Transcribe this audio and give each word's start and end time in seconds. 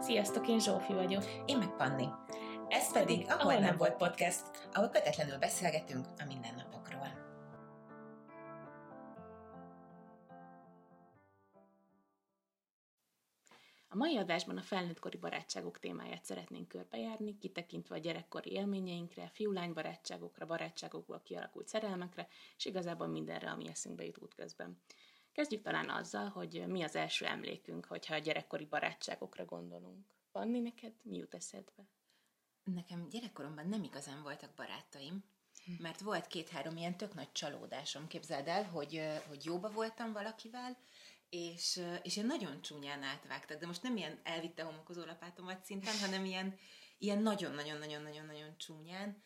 Sziasztok, 0.00 0.48
én 0.48 0.60
Zsófi 0.60 0.92
vagyok. 0.92 1.24
Én 1.46 1.58
meg 1.58 1.76
Panni. 1.76 2.08
Ez 2.68 2.92
pedig 2.92 3.26
Ahol 3.28 3.54
nem 3.54 3.76
volt 3.76 3.96
podcast, 3.96 4.42
ahol 4.72 4.88
kötetlenül 4.88 5.38
beszélgetünk 5.38 6.06
a 6.18 6.24
mindennapokról. 6.26 7.24
A 13.88 13.96
mai 13.96 14.16
adásban 14.16 14.56
a 14.56 14.62
felnőttkori 14.62 15.16
barátságok 15.16 15.78
témáját 15.78 16.24
szeretnénk 16.24 16.68
körbejárni, 16.68 17.38
kitekintve 17.38 17.94
a 17.94 17.98
gyerekkori 17.98 18.50
élményeinkre, 18.50 19.30
fiú-lány 19.32 19.72
barátságokra, 19.72 20.46
barátságokból 20.46 21.20
kialakult 21.24 21.68
szerelmekre, 21.68 22.28
és 22.56 22.64
igazából 22.64 23.06
mindenre, 23.06 23.50
ami 23.50 23.68
eszünkbe 23.68 24.04
jut 24.04 24.18
útközben. 24.18 24.78
Kezdjük 25.36 25.62
talán 25.62 25.88
azzal, 25.88 26.28
hogy 26.28 26.64
mi 26.66 26.82
az 26.82 26.96
első 26.96 27.26
emlékünk, 27.26 27.84
hogyha 27.84 28.14
a 28.14 28.18
gyerekkori 28.18 28.64
barátságokra 28.64 29.44
gondolunk. 29.44 30.06
Panni, 30.32 30.60
neked 30.60 30.92
mi 31.02 31.16
jut 31.16 31.34
eszedbe? 31.34 31.88
Nekem 32.64 33.08
gyerekkoromban 33.08 33.68
nem 33.68 33.82
igazán 33.82 34.22
voltak 34.22 34.54
barátaim, 34.54 35.24
mert 35.78 36.00
volt 36.00 36.26
két-három 36.26 36.76
ilyen 36.76 36.96
tök 36.96 37.14
nagy 37.14 37.32
csalódásom, 37.32 38.06
képzeld 38.06 38.48
el, 38.48 38.64
hogy, 38.64 39.02
hogy 39.28 39.44
jóba 39.44 39.70
voltam 39.70 40.12
valakivel, 40.12 40.78
és, 41.28 41.80
és 42.02 42.16
én 42.16 42.26
nagyon 42.26 42.60
csúnyán 42.60 43.02
átvágtak, 43.02 43.60
de 43.60 43.66
most 43.66 43.82
nem 43.82 43.96
ilyen 43.96 44.20
elvitte 44.22 44.62
homokozó 44.62 45.04
lapátomat 45.04 45.64
szinten, 45.64 45.98
hanem 45.98 46.24
ilyen, 46.24 46.58
ilyen 46.98 47.22
nagyon-nagyon-nagyon-nagyon-nagyon 47.22 48.56
csúnyán. 48.56 49.22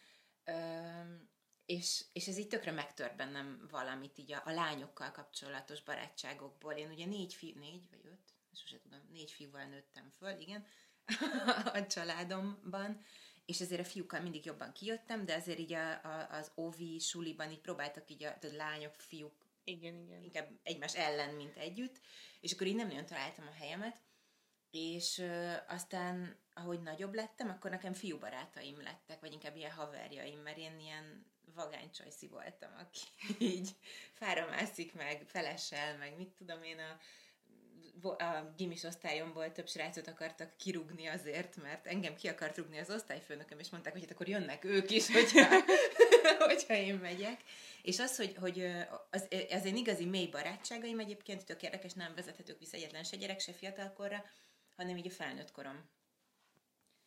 És, 1.71 2.05
és 2.13 2.29
ez 2.29 2.39
így 2.39 2.49
tökre 2.49 2.71
megtört 2.71 3.17
bennem 3.17 3.67
valamit 3.71 4.19
így 4.19 4.33
a, 4.33 4.43
a 4.45 4.51
lányokkal 4.51 5.11
kapcsolatos 5.11 5.83
barátságokból. 5.83 6.73
Én 6.73 6.91
ugye 6.91 7.07
négy 7.07 7.35
fiú, 7.35 7.59
négy 7.59 7.89
vagy 7.91 8.01
öt, 8.05 8.35
sose 8.53 8.81
tudom, 8.81 9.01
négy 9.13 9.31
fiúval 9.31 9.65
nőttem 9.65 10.13
föl, 10.19 10.39
igen, 10.39 10.67
a 11.75 11.87
családomban, 11.87 13.05
és 13.47 13.61
ezért 13.61 13.81
a 13.81 13.85
fiúkkal 13.85 14.21
mindig 14.21 14.45
jobban 14.45 14.73
kijöttem, 14.73 15.25
de 15.25 15.35
azért 15.35 15.59
így 15.59 15.73
a, 15.73 16.05
a, 16.05 16.29
az 16.31 16.53
óvi 16.57 16.99
suliban 16.99 17.51
így 17.51 17.61
próbáltak 17.61 18.11
így 18.11 18.25
a, 18.25 18.29
a 18.29 18.47
lányok, 18.57 18.95
fiúk 19.01 19.47
igen, 19.65 19.95
igen. 19.95 20.23
inkább 20.23 20.51
egymás 20.63 20.95
ellen, 20.97 21.35
mint 21.35 21.57
együtt, 21.57 22.01
és 22.41 22.53
akkor 22.53 22.67
így 22.67 22.77
nem 22.77 22.87
nagyon 22.87 23.07
találtam 23.07 23.47
a 23.47 23.57
helyemet, 23.59 24.01
és 24.71 25.19
ö, 25.19 25.53
aztán, 25.69 26.37
ahogy 26.55 26.81
nagyobb 26.83 27.15
lettem, 27.15 27.49
akkor 27.49 27.71
nekem 27.71 27.93
fiú 27.93 28.19
barátaim 28.19 28.83
lettek, 28.83 29.21
vagy 29.21 29.33
inkább 29.33 29.57
ilyen 29.57 29.73
haverjaim, 29.73 30.39
mert 30.39 30.59
én 30.59 30.79
ilyen 30.79 31.31
vagány 31.65 31.91
csajszi 31.91 32.27
voltam, 32.27 32.71
aki 32.79 33.01
így 33.55 33.71
fára 34.13 34.47
mászik 34.47 34.95
meg, 34.95 35.23
felesel, 35.27 35.97
meg 35.97 36.17
mit 36.17 36.29
tudom 36.29 36.63
én, 36.63 36.79
a, 36.79 36.99
a 38.09 38.53
gimis 38.57 38.83
osztályomból 38.83 39.53
több 39.53 39.69
srácot 39.69 40.09
akartak 40.09 40.57
kirúgni 40.57 41.07
azért, 41.07 41.57
mert 41.57 41.87
engem 41.87 42.17
ki 42.17 42.29
akart 42.29 42.57
rúgni 42.57 42.79
az 42.79 42.91
osztályfőnököm, 42.91 43.59
és 43.59 43.71
mondták, 43.71 43.93
hogy 43.93 44.03
hát 44.03 44.11
akkor 44.11 44.29
jönnek 44.29 44.65
ők 44.65 44.91
is, 44.91 45.11
hogyha, 45.17 45.63
hogyha 46.39 46.75
én 46.75 46.95
megyek. 46.95 47.41
És 47.83 47.99
az, 47.99 48.17
hogy, 48.17 48.37
hogy 48.41 48.61
az, 49.11 49.29
az 49.51 49.65
én 49.65 49.77
igazi 49.77 50.05
mély 50.05 50.27
barátságaim 50.27 50.99
egyébként 50.99 51.45
tök 51.45 51.63
érdekes, 51.63 51.93
nem 51.93 52.15
vezethetők 52.15 52.59
vissza 52.59 52.77
egyetlen 52.77 53.05
se 53.05 53.17
gyerek, 53.17 53.41
se 53.41 53.53
fiatalkorra, 53.53 54.25
hanem 54.77 54.97
így 54.97 55.07
a 55.07 55.11
felnőtt 55.11 55.53
korom. 55.53 55.89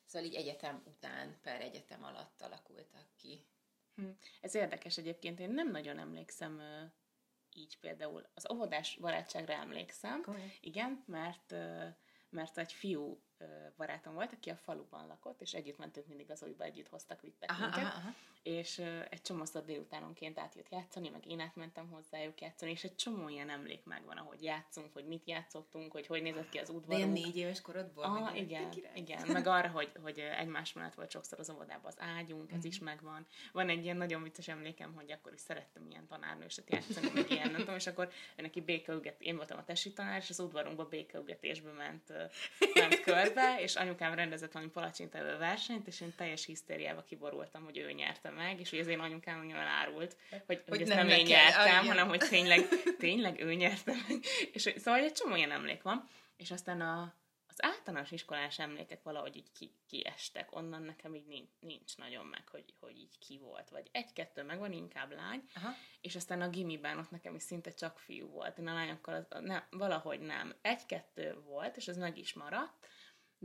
Szóval 0.05 0.27
így 0.27 0.35
egyetem 0.35 0.83
után, 0.85 1.39
per 1.41 1.61
egyetem 1.61 2.03
alatt 2.03 2.41
alakultak 2.41 3.05
ki. 3.17 3.45
Hm. 3.95 4.09
Ez 4.41 4.55
érdekes 4.55 4.97
egyébként, 4.97 5.39
én 5.39 5.49
nem 5.49 5.71
nagyon 5.71 5.99
emlékszem 5.99 6.61
így 7.55 7.79
például. 7.79 8.29
Az 8.33 8.51
óvodás 8.51 8.97
barátságra 9.01 9.53
emlékszem, 9.53 10.21
Komolyan? 10.21 10.51
igen, 10.61 11.03
mert, 11.07 11.55
mert 12.29 12.57
egy 12.57 12.73
fiú 12.73 13.23
barátom 13.77 14.13
volt, 14.13 14.33
aki 14.33 14.49
a 14.49 14.55
faluban 14.55 15.07
lakott, 15.07 15.41
és 15.41 15.53
együtt 15.53 15.77
mentünk 15.77 16.07
mindig 16.07 16.31
az 16.31 16.43
olyba, 16.43 16.63
együtt 16.63 16.87
hoztak, 16.87 17.21
vittek 17.21 17.49
aha, 17.49 17.61
minket, 17.61 17.83
aha, 17.83 17.97
aha. 17.97 18.13
és 18.43 18.77
egy 19.09 19.21
csomószor 19.21 19.65
délutánonként 19.65 20.39
átjött 20.39 20.69
játszani, 20.69 21.09
meg 21.09 21.25
én 21.27 21.39
átmentem 21.39 21.89
hozzájuk 21.89 22.41
játszani, 22.41 22.71
és 22.71 22.83
egy 22.83 22.95
csomó 22.95 23.29
ilyen 23.29 23.49
emlék 23.49 23.85
megvan, 23.85 24.17
ahogy 24.17 24.43
játszunk, 24.43 24.93
hogy 24.93 25.05
mit 25.05 25.27
játszottunk, 25.27 25.91
hogy 25.91 26.07
hogy 26.07 26.21
nézett 26.21 26.49
ki 26.49 26.57
az 26.57 26.67
De 26.67 26.73
udvarunk. 26.73 26.97
ilyen 26.97 27.25
négy 27.25 27.37
éves 27.37 27.61
korodból? 27.61 28.03
Ah, 28.03 28.37
igen, 28.37 28.69
igen, 28.93 29.27
meg 29.27 29.47
arra, 29.47 29.69
hogy, 29.69 29.91
hogy 30.01 30.19
egymás 30.19 30.73
mellett 30.73 30.93
volt 30.93 31.11
sokszor 31.11 31.39
az 31.39 31.49
óvodában 31.49 31.85
az 31.85 31.97
ágyunk, 31.99 32.51
ez 32.51 32.65
is 32.65 32.79
megvan. 32.79 33.27
Van 33.51 33.69
egy 33.69 33.83
ilyen 33.83 33.97
nagyon 33.97 34.23
vicces 34.23 34.47
emlékem, 34.47 34.93
hogy 34.93 35.11
akkor 35.11 35.33
is 35.33 35.39
szerettem 35.39 35.87
ilyen 35.89 36.07
tanárnőset 36.07 36.69
játszani, 36.69 37.11
meg 37.13 37.31
ilyen, 37.31 37.51
nem 37.51 37.59
tudom, 37.59 37.75
és 37.75 37.87
akkor 37.87 38.11
neki 38.35 38.61
békeüget, 38.61 39.21
én 39.21 39.35
voltam 39.35 39.57
a 39.57 39.63
tesi 39.63 39.93
tanár, 39.93 40.17
és 40.21 40.29
az 40.29 40.39
udvarunkba 40.39 40.85
békeügetésbe 40.85 41.71
ment, 41.71 42.13
ment 42.73 42.99
körbe, 43.33 43.61
és 43.61 43.75
anyukám 43.75 44.13
rendezett 44.13 44.51
valami 44.51 44.71
palacsintevő 44.71 45.37
versenyt, 45.37 45.87
és 45.87 46.01
én 46.01 46.13
teljes 46.15 46.45
hisztériába 46.45 47.03
kiborultam, 47.03 47.63
hogy 47.63 47.77
ő 47.77 47.91
nyerte 47.91 48.29
meg, 48.29 48.59
és 48.59 48.69
hogy 48.69 48.79
az 48.79 48.87
én 48.87 48.99
anyukám 48.99 49.37
nagyon 49.37 49.59
elárult, 49.59 50.17
hogy, 50.29 50.41
hogy, 50.45 50.63
Hogy 50.67 50.81
ezt 50.81 50.93
nem 50.93 51.07
nem, 51.07 51.17
én 51.17 51.25
ah, 51.25 51.29
nyertem, 51.31 51.67
igen. 51.67 51.85
hanem 51.85 52.07
hogy 52.07 52.19
tényleg, 52.19 52.67
tényleg 52.97 53.39
ő 53.39 53.53
nyerte 53.53 53.91
meg. 54.07 54.23
És 54.51 54.73
szóval 54.77 54.99
egy 54.99 55.13
csomó 55.13 55.35
ilyen 55.35 55.51
emlék 55.51 55.81
van, 55.81 56.09
és 56.37 56.51
aztán 56.51 56.81
a, 56.81 57.13
az 57.47 57.63
általános 57.63 58.11
iskolás 58.11 58.59
emlékek 58.59 59.03
valahogy 59.03 59.35
így 59.35 59.51
ki, 59.51 59.71
kiestek, 59.87 60.55
onnan 60.55 60.83
nekem 60.83 61.15
így 61.15 61.25
nincs, 61.25 61.49
nincs 61.59 61.97
nagyon 61.97 62.25
meg, 62.25 62.47
hogy, 62.51 62.73
hogy 62.79 62.97
így 62.97 63.17
ki 63.19 63.37
volt, 63.37 63.69
vagy 63.69 63.87
egy-kettő 63.91 64.43
meg 64.43 64.59
van, 64.59 64.71
inkább 64.71 65.11
lány, 65.11 65.43
Aha. 65.55 65.69
és 66.01 66.15
aztán 66.15 66.41
a 66.41 66.49
gimiben 66.49 66.97
ott 66.97 67.11
nekem 67.11 67.35
is 67.35 67.43
szinte 67.43 67.73
csak 67.73 67.99
fiú 67.99 68.27
volt, 68.27 68.57
én 68.57 68.67
a 68.67 68.73
lányokkal 68.73 69.13
az, 69.29 69.41
nem, 69.41 69.63
valahogy 69.69 70.19
nem. 70.19 70.55
Egy-kettő 70.61 71.41
volt, 71.45 71.77
és 71.77 71.87
az 71.87 71.97
meg 71.97 72.17
is 72.17 72.33
maradt, 72.33 72.87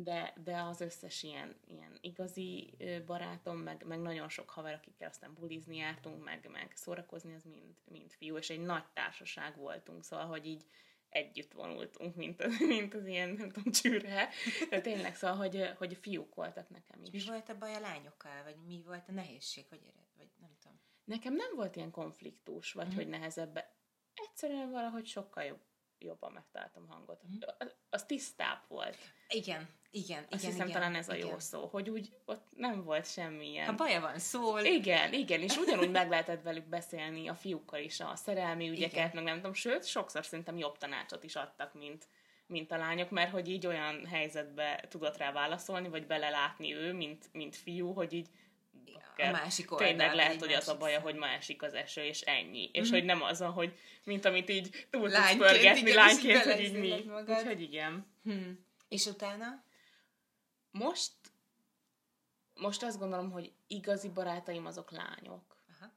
de, 0.02 0.32
de 0.44 0.56
az 0.60 0.80
összes 0.80 1.22
ilyen, 1.22 1.56
ilyen 1.68 1.98
igazi 2.00 2.74
barátom, 3.06 3.58
meg, 3.58 3.84
meg 3.86 4.00
nagyon 4.00 4.28
sok 4.28 4.50
haver, 4.50 4.74
akikkel 4.74 5.08
aztán 5.08 5.34
bulizni 5.34 5.76
jártunk, 5.76 6.24
meg, 6.24 6.48
meg 6.52 6.72
szórakozni, 6.74 7.34
az 7.34 7.44
mind, 7.44 7.74
mind 7.84 8.10
fiú, 8.12 8.36
és 8.36 8.50
egy 8.50 8.60
nagy 8.60 8.84
társaság 8.92 9.56
voltunk, 9.56 10.04
szóval, 10.04 10.26
hogy 10.26 10.46
így 10.46 10.64
együtt 11.08 11.52
vonultunk, 11.52 12.14
mint 12.16 12.42
az, 12.42 12.58
mint 12.76 12.94
az 12.94 13.06
ilyen, 13.06 13.28
nem 13.30 13.50
tudom, 13.50 13.72
csűrhe. 13.72 14.28
De 14.70 14.80
tényleg, 14.80 15.14
szóval, 15.16 15.36
hogy, 15.36 15.70
hogy 15.78 15.96
fiúk 16.00 16.34
voltak 16.34 16.68
nekem 16.68 17.00
Mi 17.00 17.08
is. 17.10 17.26
volt 17.28 17.48
a 17.48 17.58
baj 17.58 17.74
a 17.74 17.80
lányokkal? 17.80 18.42
Vagy 18.42 18.56
mi 18.66 18.82
volt 18.86 19.08
a 19.08 19.12
nehézség? 19.12 19.66
Vagy, 19.70 19.80
vagy 20.16 20.28
nem 20.40 20.50
tudom. 20.62 20.80
Nekem 21.04 21.34
nem 21.34 21.54
volt 21.54 21.76
ilyen 21.76 21.90
konfliktus, 21.90 22.72
vagy 22.72 22.86
Mhm. 22.86 22.94
hogy 22.96 23.08
nehezebb. 23.08 23.64
Egyszerűen 24.14 24.70
valahogy 24.70 25.06
sokkal 25.06 25.44
jobb, 25.44 25.60
jobban 25.98 26.32
megtaláltam 26.32 26.86
hangot. 26.88 27.22
Mhm. 27.22 27.36
Az, 27.58 27.74
az 27.90 28.04
tisztább 28.04 28.64
volt. 28.68 28.96
Igen, 29.28 29.68
igen, 29.90 30.26
Azt 30.30 30.42
igen, 30.42 30.52
hiszem 30.52 30.68
igen, 30.68 30.80
talán 30.80 30.94
ez 30.94 31.08
a 31.08 31.14
jó 31.14 31.26
igen. 31.26 31.40
szó, 31.40 31.66
hogy 31.66 31.90
úgy 31.90 32.12
ott 32.24 32.46
nem 32.56 32.84
volt 32.84 33.10
semmilyen... 33.10 33.66
Ha 33.66 33.72
baja 33.72 34.00
van, 34.00 34.18
szól. 34.18 34.60
Igen, 34.60 35.12
igen, 35.12 35.40
és 35.40 35.56
ugyanúgy 35.56 35.90
meg 36.00 36.08
lehetett 36.08 36.42
velük 36.42 36.68
beszélni 36.68 37.28
a 37.28 37.34
fiúkkal 37.34 37.80
is 37.80 38.00
a 38.00 38.12
szerelmi 38.16 38.68
ügyeket, 38.68 38.92
Igen. 38.92 39.10
meg 39.14 39.24
nem 39.24 39.36
tudom, 39.36 39.54
sőt, 39.54 39.86
sokszor 39.86 40.24
szerintem 40.24 40.56
jobb 40.56 40.78
tanácsot 40.78 41.24
is 41.24 41.34
adtak, 41.34 41.74
mint, 41.74 42.06
mint 42.46 42.72
a 42.72 42.76
lányok, 42.76 43.10
mert 43.10 43.30
hogy 43.30 43.48
így 43.48 43.66
olyan 43.66 44.06
helyzetbe 44.06 44.84
tudott 44.88 45.16
rá 45.16 45.32
válaszolni, 45.32 45.88
vagy 45.88 46.06
belelátni 46.06 46.74
ő, 46.74 46.92
mint, 46.92 47.28
mint 47.32 47.56
fiú, 47.56 47.92
hogy 47.92 48.12
így 48.12 48.28
a 49.16 49.30
másik 49.30 49.72
oldal. 49.72 49.86
Tényleg 49.86 50.14
lehet, 50.14 50.40
hogy 50.40 50.52
az 50.52 50.68
a 50.68 50.76
baja, 50.76 51.00
hogy 51.00 51.14
ma 51.14 51.26
esik 51.26 51.62
az 51.62 51.74
eső, 51.74 52.02
és 52.02 52.20
ennyi. 52.20 52.70
És 52.72 52.90
hogy 52.90 53.04
nem 53.04 53.22
az, 53.22 53.40
hogy 53.40 53.72
mint 54.04 54.24
amit 54.24 54.48
így 54.48 54.86
túl 54.90 55.10
tudsz 55.10 55.36
pörgetni 55.36 55.92
lányként, 55.92 56.42
hogy 56.42 56.60
így 56.60 56.78
mi. 56.78 57.04
magad. 57.06 57.38
Úgyhogy 57.38 57.62
igen. 57.62 58.06
Hm. 58.24 58.50
És 58.88 59.06
utána? 59.06 59.66
Most, 60.78 61.12
most 62.54 62.82
azt 62.82 62.98
gondolom, 62.98 63.30
hogy 63.30 63.52
igazi 63.66 64.08
barátaim 64.08 64.66
azok 64.66 64.90
lányok. 64.90 65.56
Aha. 65.68 65.92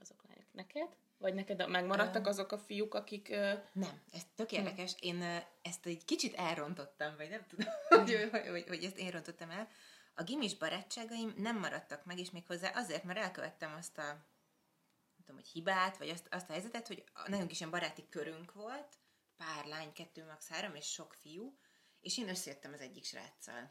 Azok 0.00 0.22
lányok. 0.28 0.52
Neked? 0.52 0.96
Vagy 1.18 1.34
neked 1.34 1.68
megmaradtak 1.68 2.26
azok 2.26 2.52
a 2.52 2.58
fiúk, 2.58 2.94
akik... 2.94 3.28
Nem, 3.72 4.02
ez 4.12 4.22
tök 4.34 4.52
érdekes. 4.52 4.94
Én 5.00 5.22
ezt 5.62 5.86
egy 5.86 6.04
kicsit 6.04 6.34
elrontottam, 6.34 7.16
vagy 7.16 7.28
nem 7.28 7.46
tudom, 7.46 7.66
Hm. 7.88 7.96
hogy, 7.96 8.28
hogy, 8.30 8.48
hogy, 8.48 8.64
hogy 8.68 8.84
ezt 8.84 8.98
én 8.98 9.10
rontottam 9.10 9.50
el. 9.50 9.68
A 10.14 10.22
gimis 10.22 10.56
barátságaim 10.56 11.34
nem 11.36 11.58
maradtak 11.58 12.04
meg, 12.04 12.18
és 12.18 12.30
méghozzá 12.30 12.70
azért, 12.74 13.04
mert 13.04 13.18
elkövettem 13.18 13.74
azt 13.78 13.98
a 13.98 14.02
nem 14.02 15.26
tudom, 15.26 15.36
hogy 15.36 15.48
hibát, 15.48 15.96
vagy 15.96 16.08
azt, 16.08 16.26
azt 16.30 16.48
a 16.48 16.52
helyzetet, 16.52 16.86
hogy 16.86 17.04
nekünk 17.26 17.50
is 17.50 17.58
ilyen 17.58 17.70
baráti 17.70 18.08
körünk 18.08 18.52
volt, 18.52 18.98
pár 19.36 19.64
lány, 19.66 19.92
kettő, 19.92 20.24
max. 20.24 20.48
három, 20.48 20.74
és 20.74 20.86
sok 20.92 21.14
fiú, 21.14 21.58
és 22.00 22.18
én 22.18 22.28
összejöttem 22.28 22.72
az 22.72 22.80
egyik 22.80 23.04
sráccal. 23.04 23.70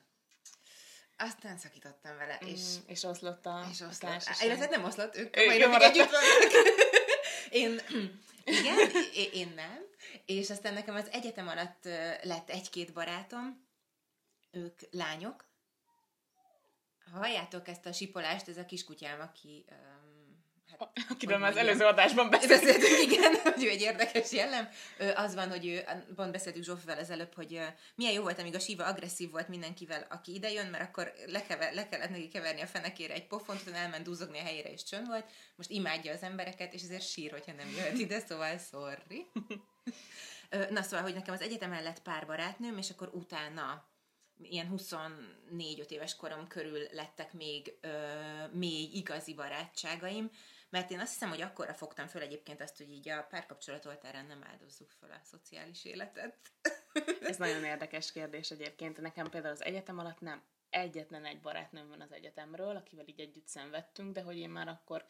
Aztán 1.17 1.57
szakítottam 1.57 2.17
vele, 2.17 2.37
és 2.45 2.59
mm, 2.77 2.81
és 2.87 3.03
oszlott 3.03 3.45
a, 3.45 3.65
és 3.71 3.81
a 3.81 3.87
oszlott. 3.87 4.11
társaság. 4.11 4.47
Illetve 4.47 4.65
nem 4.65 4.83
oszlott, 4.83 5.15
ők 5.15 5.37
Ő- 5.37 5.45
mai 5.45 5.55
ő 5.55 5.59
napig 5.59 5.71
maradt. 5.71 5.95
együtt 5.95 6.09
vannak. 6.09 6.51
Én, 7.49 7.81
igen, 8.43 8.77
én, 9.33 9.53
nem. 9.55 9.85
És 10.25 10.49
aztán 10.49 10.73
nekem 10.73 10.95
az 10.95 11.07
egyetem 11.11 11.47
alatt 11.47 11.83
lett 12.23 12.49
egy-két 12.49 12.93
barátom, 12.93 13.67
ők 14.51 14.79
lányok. 14.91 15.45
Ha 17.11 17.17
halljátok 17.17 17.67
ezt 17.67 17.85
a 17.85 17.91
sipolást, 17.93 18.47
ez 18.47 18.57
a 18.57 18.65
kiskutyám, 18.65 19.19
aki, 19.19 19.65
um, 19.69 20.16
Akiről 21.09 21.37
már 21.37 21.51
az 21.51 21.57
előző 21.57 21.85
adásban 21.85 22.29
beszéltünk. 22.29 23.11
igen, 23.11 23.35
hogy 23.53 23.63
ő 23.63 23.69
egy 23.69 23.81
érdekes 23.81 24.31
jellem. 24.31 24.69
Az 25.15 25.35
van, 25.35 25.49
hogy 25.49 25.65
ő, 25.65 25.83
pont 26.15 26.31
beszéltünk 26.31 26.65
Zsófival 26.65 26.97
az 26.97 27.09
előbb, 27.09 27.33
hogy 27.33 27.61
milyen 27.95 28.13
jó 28.13 28.21
volt, 28.21 28.39
amíg 28.39 28.55
a 28.55 28.59
síva 28.59 28.85
agresszív 28.85 29.31
volt 29.31 29.47
mindenkivel, 29.47 30.07
aki 30.09 30.33
idejön, 30.33 30.67
mert 30.67 30.83
akkor 30.83 31.13
lekever, 31.25 31.73
le 31.73 31.87
kellett 31.87 32.09
neki 32.09 32.27
keverni 32.27 32.61
a 32.61 32.67
fenekére 32.67 33.13
egy 33.13 33.27
pofont, 33.27 33.61
utána 33.61 33.77
elment 33.77 34.03
dúzogni 34.03 34.39
a 34.39 34.43
helyére, 34.43 34.71
és 34.71 34.83
csönd 34.83 35.07
volt. 35.07 35.25
Most 35.55 35.69
imádja 35.69 36.13
az 36.13 36.23
embereket, 36.23 36.73
és 36.73 36.81
ezért 36.81 37.09
sír, 37.09 37.31
hogyha 37.31 37.51
nem 37.51 37.69
jöhet 37.75 37.97
ide, 37.97 38.19
szóval 38.19 38.57
sorry. 38.57 39.25
Na 40.69 40.81
szóval, 40.81 41.01
hogy 41.01 41.13
nekem 41.13 41.33
az 41.33 41.41
egyetemen 41.41 41.83
lett 41.83 42.01
pár 42.01 42.25
barátnőm, 42.25 42.77
és 42.77 42.89
akkor 42.89 43.09
utána 43.13 43.85
ilyen 44.41 44.73
24-5 44.77 45.89
éves 45.89 46.15
korom 46.15 46.47
körül 46.47 46.87
lettek 46.91 47.33
még 47.33 47.77
ö, 47.81 47.89
mély, 48.51 48.89
igazi 48.93 49.33
barátságaim, 49.33 50.29
mert 50.69 50.91
én 50.91 50.99
azt 50.99 51.11
hiszem, 51.11 51.29
hogy 51.29 51.41
akkorra 51.41 51.73
fogtam 51.73 52.07
föl 52.07 52.21
egyébként 52.21 52.61
azt, 52.61 52.77
hogy 52.77 52.91
így 52.91 53.09
a 53.09 53.27
párkapcsolat 53.29 53.85
oltárán 53.85 54.25
nem 54.25 54.43
áldozzuk 54.43 54.91
föl 54.91 55.11
a 55.11 55.19
szociális 55.23 55.85
életet. 55.85 56.37
Ez 57.21 57.37
nagyon 57.37 57.63
érdekes 57.63 58.11
kérdés 58.11 58.51
egyébként. 58.51 59.01
Nekem 59.01 59.29
például 59.29 59.53
az 59.53 59.63
egyetem 59.63 59.99
alatt 59.99 60.19
nem 60.19 60.43
egyetlen 60.69 61.25
egy 61.25 61.41
barátnőm 61.41 61.87
van 61.87 62.01
az 62.01 62.11
egyetemről, 62.11 62.75
akivel 62.75 63.07
így 63.07 63.19
együtt 63.19 63.47
szenvedtünk, 63.47 64.13
de 64.13 64.21
hogy 64.21 64.37
én 64.37 64.49
már 64.49 64.67
akkor 64.67 65.05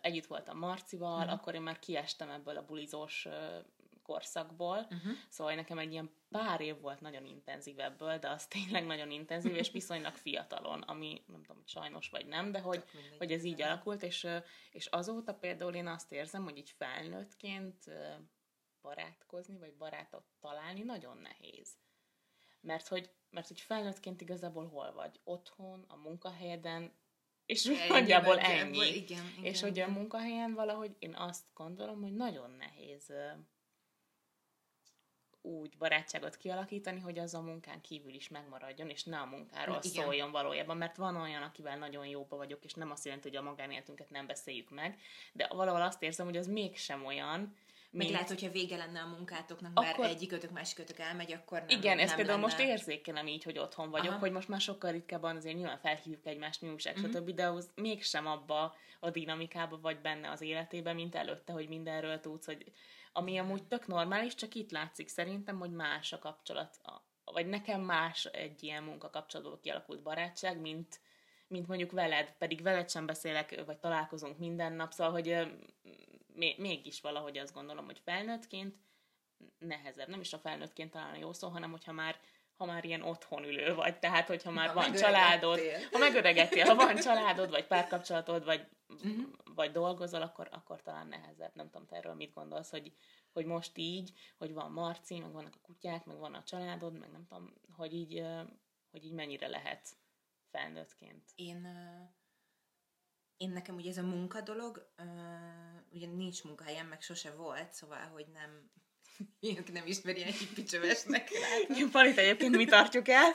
együtt 0.00 0.26
voltam 0.26 0.58
Marcival, 0.58 1.18
uh-huh. 1.18 1.32
akkor 1.32 1.54
én 1.54 1.62
már 1.62 1.78
kiestem 1.78 2.30
ebből 2.30 2.56
a 2.56 2.64
bulizós 2.64 3.28
korszakból, 4.04 4.78
uh-huh. 4.78 5.12
szóval 5.28 5.54
nekem 5.54 5.78
egy 5.78 5.92
ilyen 5.92 6.10
pár 6.28 6.60
év 6.60 6.80
volt 6.80 7.00
nagyon 7.00 7.24
intenzív 7.24 7.78
ebből, 7.78 8.18
de 8.18 8.28
az 8.28 8.46
tényleg 8.46 8.86
nagyon 8.86 9.10
intenzív, 9.10 9.54
és 9.54 9.70
viszonylag 9.70 10.16
fiatalon, 10.16 10.80
ami 10.80 11.22
nem 11.26 11.40
tudom, 11.40 11.56
hogy 11.56 11.68
sajnos 11.68 12.08
vagy 12.08 12.26
nem, 12.26 12.52
de 12.52 12.60
hogy, 12.60 12.84
hogy 13.18 13.32
ez 13.32 13.44
így 13.44 13.62
alakult, 13.62 14.02
és, 14.02 14.26
és 14.70 14.86
azóta 14.86 15.34
például 15.34 15.74
én 15.74 15.86
azt 15.86 16.12
érzem, 16.12 16.44
hogy 16.44 16.56
így 16.56 16.70
felnőttként 16.70 17.84
barátkozni, 18.82 19.58
vagy 19.58 19.74
barátot 19.76 20.24
találni 20.40 20.82
nagyon 20.82 21.16
nehéz. 21.16 21.76
Mert 22.60 22.88
hogy, 22.88 23.10
mert 23.30 23.48
hogy 23.48 23.60
felnőttként 23.60 24.20
igazából 24.20 24.68
hol 24.68 24.92
vagy? 24.92 25.20
Otthon, 25.24 25.84
a 25.88 25.96
munkahelyeden, 25.96 26.92
és 27.46 27.66
Ennyi 27.66 27.88
nagyjából 27.88 28.38
ennyi. 28.38 28.76
igen, 28.76 29.24
igen, 29.36 29.44
és 29.44 29.60
hogy 29.60 29.78
a 29.78 29.82
igen. 29.82 29.90
munkahelyen 29.90 30.54
valahogy 30.54 30.96
én 30.98 31.14
azt 31.14 31.44
gondolom, 31.54 32.00
hogy 32.00 32.14
nagyon 32.14 32.50
nehéz 32.50 33.12
úgy 35.44 35.76
barátságot 35.78 36.36
kialakítani, 36.36 37.00
hogy 37.00 37.18
az 37.18 37.34
a 37.34 37.40
munkán 37.40 37.80
kívül 37.80 38.14
is 38.14 38.28
megmaradjon, 38.28 38.88
és 38.90 39.04
ne 39.04 39.18
a 39.18 39.24
munkáról 39.24 39.78
Igen. 39.82 40.04
szóljon 40.04 40.30
valójában, 40.30 40.76
mert 40.76 40.96
van 40.96 41.16
olyan, 41.16 41.42
akivel 41.42 41.78
nagyon 41.78 42.06
jóba 42.06 42.36
vagyok, 42.36 42.64
és 42.64 42.74
nem 42.74 42.90
azt 42.90 43.04
jelenti, 43.04 43.28
hogy 43.28 43.36
a 43.36 43.42
magánéletünket 43.42 44.10
nem 44.10 44.26
beszéljük 44.26 44.70
meg, 44.70 44.98
de 45.32 45.48
valahol 45.52 45.82
azt 45.82 46.02
érzem, 46.02 46.26
hogy 46.26 46.36
az 46.36 46.46
mégsem 46.46 47.04
olyan, 47.04 47.40
Meg 47.90 48.02
mint... 48.02 48.10
lehet, 48.10 48.28
hogyha 48.28 48.50
vége 48.50 48.76
lenne 48.76 49.00
a 49.00 49.06
munkátoknak, 49.06 49.70
Akkor- 49.74 50.06
egyikőtök, 50.06 50.50
másikőtök 50.50 50.98
elmegy, 50.98 51.32
akkor 51.32 51.58
nem 51.58 51.78
Igen, 51.78 51.98
ezt 51.98 52.14
például 52.14 52.40
lenne. 52.40 52.52
most 52.52 52.68
érzékelem 52.68 53.26
így, 53.26 53.42
hogy 53.44 53.58
otthon 53.58 53.90
vagyok, 53.90 54.10
Aha. 54.10 54.18
hogy 54.18 54.32
most 54.32 54.48
már 54.48 54.60
sokkal 54.60 54.92
ritkábban 54.92 55.36
azért 55.36 55.56
nyilván 55.56 55.78
felhívjuk 55.78 56.26
egymást, 56.26 56.62
mi 56.62 56.68
újság, 56.68 56.96
Mhm. 57.00 57.10
stb., 57.10 57.30
de 57.30 57.46
az 57.46 57.70
mégsem 57.74 58.26
abba 58.26 58.74
a 59.00 59.10
dinamikába 59.10 59.78
vagy 59.80 59.98
benne 59.98 60.30
az 60.30 60.40
életében, 60.40 60.94
mint 60.94 61.14
előtte, 61.14 61.52
hogy 61.52 61.68
mindenről 61.68 62.20
tudsz, 62.20 62.46
hogy 62.46 62.64
ami 63.16 63.38
amúgy 63.38 63.64
tök 63.66 63.86
normális, 63.86 64.34
csak 64.34 64.54
itt 64.54 64.70
látszik 64.70 65.08
szerintem, 65.08 65.58
hogy 65.58 65.70
más 65.70 66.12
a 66.12 66.18
kapcsolat, 66.18 66.80
vagy 67.24 67.46
nekem 67.46 67.80
más 67.80 68.24
egy 68.24 68.62
ilyen 68.62 68.82
munkakapcsolatból 68.82 69.60
kialakult 69.60 70.02
barátság, 70.02 70.60
mint, 70.60 71.00
mint 71.46 71.66
mondjuk 71.66 71.90
veled, 71.90 72.34
pedig 72.38 72.62
veled 72.62 72.90
sem 72.90 73.06
beszélek, 73.06 73.64
vagy 73.66 73.78
találkozunk 73.78 74.38
minden 74.38 74.72
nap, 74.72 74.92
szóval, 74.92 75.12
hogy 75.12 75.56
mégis 76.56 77.00
valahogy 77.00 77.38
azt 77.38 77.54
gondolom, 77.54 77.84
hogy 77.84 78.00
felnőttként 78.04 78.74
nehezebb. 79.58 80.08
Nem 80.08 80.20
is 80.20 80.32
a 80.32 80.38
felnőttként 80.38 80.90
talán 80.90 81.14
a 81.14 81.18
jó 81.18 81.32
szó, 81.32 81.48
hanem 81.48 81.70
hogyha 81.70 81.92
már 81.92 82.20
ha 82.56 82.64
már 82.64 82.84
ilyen 82.84 83.02
otthonülő 83.02 83.74
vagy, 83.74 83.98
tehát 83.98 84.26
hogyha 84.26 84.50
már 84.50 84.68
Ha 84.68 84.74
van 84.74 84.92
családod, 84.92 85.60
ha 85.92 85.98
megöregettél, 85.98 86.64
ha 86.64 86.74
van 86.74 86.96
családod, 86.96 87.50
vagy 87.50 87.66
párkapcsolatod, 87.66 88.44
vagy, 88.44 88.66
Mhm. 89.02 89.22
vagy 89.54 89.72
dolgozol, 89.72 90.22
akkor, 90.22 90.48
akkor 90.52 90.82
talán 90.82 91.06
nehezebb. 91.06 91.54
Nem 91.54 91.70
tudom, 91.70 91.86
te 91.86 91.96
erről 91.96 92.14
mit 92.14 92.34
gondolsz, 92.34 92.70
hogy, 92.70 92.92
hogy 93.32 93.44
most 93.44 93.72
így, 93.74 94.12
hogy 94.38 94.52
van 94.52 94.72
Marci, 94.72 95.18
meg 95.18 95.32
vannak 95.32 95.54
a 95.54 95.66
kutyák, 95.66 96.04
meg 96.04 96.18
van 96.18 96.34
a 96.34 96.42
családod, 96.42 96.98
meg 96.98 97.10
nem 97.10 97.26
tudom, 97.26 97.54
hogy 97.76 97.92
így, 97.92 98.22
hogy 98.90 99.04
így 99.04 99.12
mennyire 99.12 99.46
lehet 99.46 99.88
felnőttként. 100.50 101.30
Én, 101.34 101.68
én 103.36 103.50
nekem 103.50 103.74
ugye 103.74 103.90
ez 103.90 103.98
a 103.98 104.02
munka 104.02 104.40
dolog, 104.40 104.92
ugye 105.90 106.06
nincs 106.06 106.44
munkahelyem, 106.44 106.86
meg 106.86 107.00
sose 107.02 107.30
volt, 107.30 107.72
szóval, 107.72 108.06
hogy 108.06 108.26
nem, 108.32 108.70
aki 109.60 109.72
nem 109.72 109.86
ismeri 109.86 110.18
ilyen 110.18 110.32
hippicsövesnek. 110.32 111.30
Palit 111.92 112.18
egyébként 112.18 112.56
mi 112.56 112.64
tartjuk 112.64 113.08
el. 113.08 113.32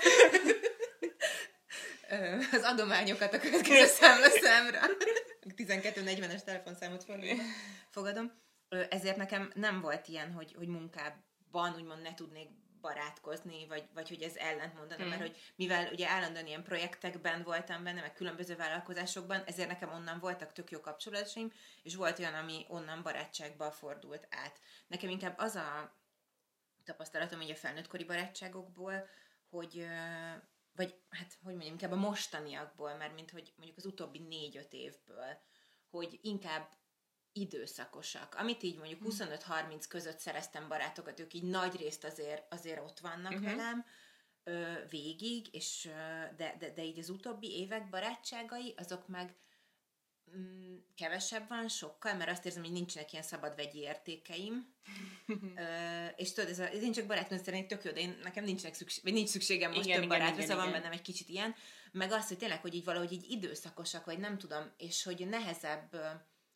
Az 2.51 2.63
adományokat 2.63 3.33
a 3.33 3.39
következő 3.39 3.85
számlaszámra. 3.85 4.79
1240-es 5.41 6.43
telefonszámot 6.43 7.03
fölül 7.03 7.37
fogadom. 7.89 8.31
Ezért 8.89 9.17
nekem 9.17 9.51
nem 9.55 9.81
volt 9.81 10.07
ilyen, 10.07 10.31
hogy, 10.31 10.53
hogy 10.53 10.67
munkában 10.67 11.75
úgymond 11.75 12.01
ne 12.01 12.13
tudnék 12.13 12.49
barátkozni, 12.81 13.67
vagy, 13.67 13.87
vagy 13.93 14.09
hogy 14.09 14.21
ez 14.21 14.35
ellent 14.35 14.73
mondana, 14.73 15.01
Hmm. 15.01 15.09
mert 15.09 15.21
hogy 15.21 15.37
mivel 15.55 15.91
ugye 15.91 16.09
állandóan 16.09 16.47
ilyen 16.47 16.63
projektekben 16.63 17.43
voltam 17.43 17.83
benne, 17.83 18.01
meg 18.01 18.13
különböző 18.13 18.55
vállalkozásokban, 18.55 19.43
ezért 19.45 19.67
nekem 19.69 19.91
onnan 19.91 20.19
voltak 20.19 20.53
tök 20.53 20.71
jó 20.71 20.79
kapcsolataim, 20.79 21.51
és 21.83 21.95
volt 21.95 22.19
olyan, 22.19 22.33
ami 22.33 22.65
onnan 22.67 23.01
barátságba 23.01 23.71
fordult 23.71 24.27
át. 24.29 24.59
Nekem 24.87 25.09
inkább 25.09 25.37
az 25.37 25.55
a 25.55 25.97
tapasztalatom 26.83 27.41
így 27.41 27.51
a 27.51 27.55
felnőttkori 27.55 28.03
barátságokból, 28.03 29.07
hogy 29.49 29.87
vagy 30.79 30.95
hát, 31.09 31.37
hogy 31.43 31.53
mondjam, 31.53 31.73
inkább 31.73 31.91
a 31.91 31.95
mostaniakból, 31.95 32.95
mert 32.95 33.13
mint 33.13 33.31
hogy 33.31 33.53
mondjuk 33.55 33.77
az 33.77 33.85
utóbbi 33.85 34.19
négy-öt 34.19 34.73
évből, 34.73 35.37
hogy 35.89 36.19
inkább 36.21 36.69
időszakosak. 37.33 38.35
Amit 38.35 38.63
így 38.63 38.77
mondjuk 38.77 39.01
25-30 39.05 39.83
között 39.89 40.19
szereztem 40.19 40.67
barátokat, 40.67 41.19
ők 41.19 41.33
így 41.33 41.43
nagy 41.43 41.75
részt 41.75 42.03
azért, 42.03 42.53
azért 42.53 42.79
ott 42.79 42.99
vannak 42.99 43.31
uh-huh. 43.31 43.45
velem 43.45 43.85
ö, 44.43 44.73
végig, 44.89 45.53
és 45.53 45.89
de, 46.37 46.55
de, 46.59 46.69
de 46.69 46.83
így 46.83 46.99
az 46.99 47.09
utóbbi 47.09 47.57
évek 47.59 47.89
barátságai, 47.89 48.73
azok 48.77 49.07
meg 49.07 49.35
kevesebb 50.95 51.47
van, 51.47 51.67
sokkal, 51.67 52.13
mert 52.13 52.29
azt 52.29 52.45
érzem, 52.45 52.63
hogy 52.63 52.71
nincsenek 52.71 53.11
ilyen 53.11 53.23
szabad 53.23 53.55
vegyi 53.55 53.79
értékeim. 53.79 54.73
Ö, 55.55 56.05
és 56.15 56.33
tudod, 56.33 56.49
ez, 56.49 56.59
a, 56.59 56.69
ez 56.69 56.83
én 56.83 56.91
csak 56.91 57.05
barátnőm 57.05 57.43
szerint 57.43 57.67
tök 57.67 57.83
jó, 57.83 57.91
de 57.91 57.99
én, 57.99 58.19
nekem 58.23 58.43
nincsenek 58.43 58.75
szükség, 58.75 59.03
vagy 59.03 59.13
nincs 59.13 59.29
szükségem 59.29 59.71
most 59.71 59.85
Igen, 59.85 59.99
több 59.99 60.05
igen, 60.05 60.19
barátra, 60.19 60.41
szóval 60.41 60.57
van 60.57 60.67
igen. 60.67 60.79
bennem 60.79 60.97
egy 60.97 61.01
kicsit 61.01 61.29
ilyen. 61.29 61.55
Meg 61.91 62.11
azt, 62.11 62.27
hogy 62.27 62.37
tényleg, 62.37 62.61
hogy 62.61 62.73
így 62.73 62.83
valahogy 62.83 63.11
így 63.11 63.31
időszakosak, 63.31 64.05
vagy 64.05 64.19
nem 64.19 64.37
tudom, 64.37 64.71
és 64.77 65.03
hogy 65.03 65.27
nehezebb 65.27 65.93
ö, 65.93 66.05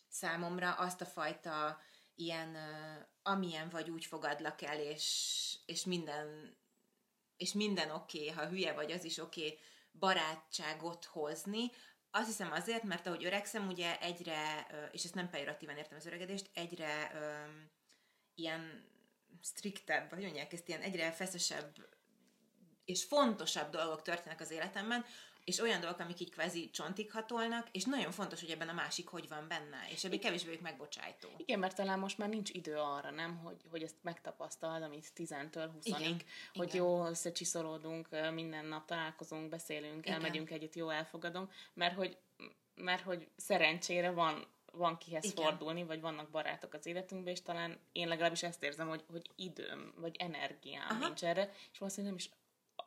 számomra 0.09 0.71
azt 0.73 1.01
a 1.01 1.05
fajta 1.05 1.79
ilyen, 2.15 2.55
ö, 2.55 2.99
amilyen 3.23 3.69
vagy, 3.69 3.89
úgy 3.89 4.05
fogadlak 4.05 4.61
el, 4.61 4.79
és, 4.79 5.55
és 5.65 5.85
minden 5.85 6.57
és 7.37 7.53
minden 7.53 7.91
oké, 7.91 8.17
okay, 8.17 8.29
ha 8.29 8.49
hülye 8.49 8.73
vagy, 8.73 8.91
az 8.91 9.03
is 9.03 9.17
oké, 9.17 9.45
okay, 9.45 9.59
barátságot 9.99 11.05
hozni. 11.05 11.71
Azt 12.15 12.27
hiszem 12.27 12.51
azért, 12.51 12.83
mert 12.83 13.07
ahogy 13.07 13.25
öregszem, 13.25 13.67
ugye 13.67 13.99
egyre, 13.99 14.67
és 14.91 15.03
ezt 15.03 15.15
nem 15.15 15.29
pejoratívan 15.29 15.77
értem 15.77 15.97
az 15.97 16.05
öregedést, 16.05 16.49
egyre 16.53 17.11
öm, 17.15 17.71
ilyen 18.35 18.89
striktebb, 19.41 20.09
vagy 20.09 20.21
mondják 20.21 20.53
ezt, 20.53 20.67
ilyen 20.67 20.81
egyre 20.81 21.11
feszesebb 21.11 21.75
és 22.85 23.03
fontosabb 23.03 23.69
dolgok 23.69 24.01
történnek 24.01 24.39
az 24.39 24.51
életemben, 24.51 25.05
és 25.43 25.59
olyan 25.59 25.79
dolgok, 25.79 25.99
amik 25.99 26.19
így 26.19 26.31
kvázi 26.31 26.69
csontig 26.69 27.11
hatolnak, 27.11 27.67
és 27.71 27.83
nagyon 27.83 28.11
fontos, 28.11 28.39
hogy 28.39 28.49
ebben 28.49 28.69
a 28.69 28.73
másik 28.73 29.07
hogy 29.07 29.27
van 29.27 29.47
benne, 29.47 29.77
és 29.89 30.03
ebből 30.03 30.19
kevésbé 30.19 30.47
vagyok 30.47 30.61
megbocsájtó. 30.61 31.29
Igen, 31.37 31.59
mert 31.59 31.75
talán 31.75 31.99
most 31.99 32.17
már 32.17 32.29
nincs 32.29 32.49
idő 32.49 32.75
arra, 32.75 33.11
nem, 33.11 33.37
hogy, 33.37 33.61
hogy 33.69 33.83
ezt 33.83 33.95
megtapasztald, 34.01 34.83
amit 34.83 35.11
10-től 35.15 35.69
20-ig, 35.79 35.85
Igen, 35.85 36.21
hogy 36.53 36.67
igen. 36.67 36.85
jó, 36.85 37.05
összecsiszolódunk, 37.05 38.07
minden 38.33 38.65
nap 38.65 38.85
találkozunk, 38.85 39.49
beszélünk, 39.49 40.05
Igen. 40.05 40.13
elmegyünk 40.13 40.51
együtt, 40.51 40.75
jó, 40.75 40.89
elfogadom, 40.89 41.49
mert 41.73 41.95
hogy, 41.95 42.17
mert 42.75 43.03
hogy 43.03 43.27
szerencsére 43.35 44.11
van 44.11 44.51
van 44.75 44.97
kihez 44.97 45.23
Igen. 45.23 45.35
Fordulni, 45.43 45.83
vagy 45.83 46.01
vannak 46.01 46.29
barátok 46.29 46.73
az 46.73 46.85
életünkben, 46.85 47.33
és 47.33 47.41
talán 47.41 47.79
én 47.91 48.07
legalábbis 48.07 48.43
ezt 48.43 48.63
érzem, 48.63 48.87
hogy, 48.87 49.03
hogy 49.11 49.29
időm, 49.35 49.93
vagy 49.97 50.15
energiám. 50.19 50.87
Aha. 50.89 51.05
nincs 51.05 51.23
erre, 51.23 51.51
és 51.71 51.77
valószínűleg 51.77 52.15
nem 52.15 52.25
is 52.25 52.31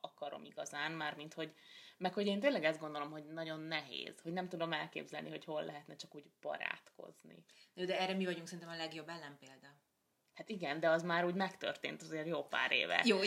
akarom 0.00 0.44
igazán, 0.44 0.92
mármint, 0.92 1.34
hogy 1.34 1.52
meg 1.98 2.12
hogy 2.12 2.26
én 2.26 2.40
tényleg 2.40 2.64
ezt 2.64 2.80
gondolom, 2.80 3.10
hogy 3.10 3.24
nagyon 3.24 3.60
nehéz, 3.60 4.20
hogy 4.22 4.32
nem 4.32 4.48
tudom 4.48 4.72
elképzelni, 4.72 5.28
hogy 5.28 5.44
hol 5.44 5.64
lehetne 5.64 5.96
csak 5.96 6.14
úgy 6.14 6.24
barátkozni. 6.40 7.44
De 7.74 8.00
erre 8.00 8.14
mi 8.14 8.24
vagyunk 8.24 8.46
szerintem 8.46 8.74
a 8.74 8.76
legjobb 8.76 9.08
ellenpélda. 9.08 9.84
Hát 10.36 10.48
igen, 10.48 10.80
de 10.80 10.88
az 10.88 11.02
már 11.02 11.24
úgy 11.24 11.34
megtörtént 11.34 12.02
azért 12.02 12.26
jó 12.26 12.44
pár 12.44 12.72
éve. 12.72 13.02
Jó, 13.04 13.18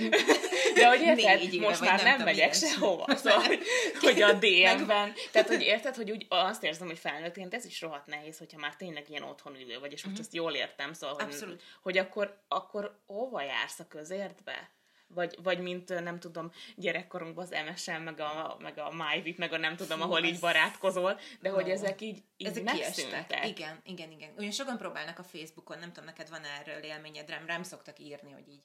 de 0.76 0.88
hogy 0.88 1.02
érted, 1.02 1.54
éve, 1.54 1.68
most 1.68 1.82
már 1.82 2.04
nem, 2.04 2.16
nem 2.18 2.26
megyek 2.26 2.54
sehova. 2.54 3.16
Szóval, 3.16 3.40
hogy, 3.40 3.62
hogy 4.00 4.22
a 4.22 4.34
DM-ben. 4.34 5.14
Tehát, 5.32 5.48
hogy 5.48 5.62
érted, 5.62 5.96
hogy 5.96 6.12
úgy 6.12 6.26
azt 6.30 6.64
érzem, 6.64 6.88
hogy 6.88 7.00
felnőttként 7.00 7.54
ez 7.54 7.66
is 7.66 7.82
rohadt 7.82 8.06
nehéz, 8.06 8.38
hogyha 8.38 8.60
már 8.60 8.76
tényleg 8.76 9.10
ilyen 9.10 9.24
otthonülő 9.24 9.80
vagy, 9.80 9.92
és 9.92 10.04
most 10.04 10.06
uh-huh. 10.06 10.20
ezt 10.20 10.34
jól 10.34 10.54
értem, 10.54 10.94
szóval, 10.94 11.16
hogy, 11.26 11.62
hogy 11.82 11.98
akkor, 11.98 12.42
akkor 12.48 13.00
hova 13.06 13.42
jársz 13.42 13.80
a 13.80 13.88
közértbe? 13.88 14.70
Vagy, 15.14 15.36
vagy 15.44 15.60
mint 15.60 16.04
nem 16.04 16.20
tudom, 16.20 16.52
gyerekkorunkban 16.76 17.44
az 17.44 17.56
MSN, 17.70 18.02
meg 18.02 18.20
a, 18.20 18.58
meg 18.60 18.78
a 18.78 18.94
MyVip, 18.94 19.38
meg 19.38 19.54
a 19.54 19.58
nem 19.58 19.76
tudom, 19.76 20.02
ahol 20.02 20.24
így 20.24 20.40
barátkozol, 20.40 21.20
de 21.40 21.50
hogy 21.50 21.70
ezek 21.70 22.02
így, 22.02 22.24
így 22.38 22.48
ezek 22.48 22.64
megszűntek. 22.64 23.48
Igen, 23.48 23.80
igen, 23.84 24.12
igen. 24.12 24.30
Ugyan 24.38 24.52
sokan 24.52 24.78
próbálnak 24.78 25.20
a 25.20 25.24
Facebookon, 25.24 25.80
nem 25.80 25.92
tudom, 25.92 26.06
neked 26.06 26.30
van 26.30 26.44
erről 26.44 26.84
élményed, 26.84 27.30
rám, 27.30 27.46
rám 27.46 27.64
szoktak 27.64 28.00
írni, 28.00 28.32
hogy 28.32 28.48
így 28.48 28.64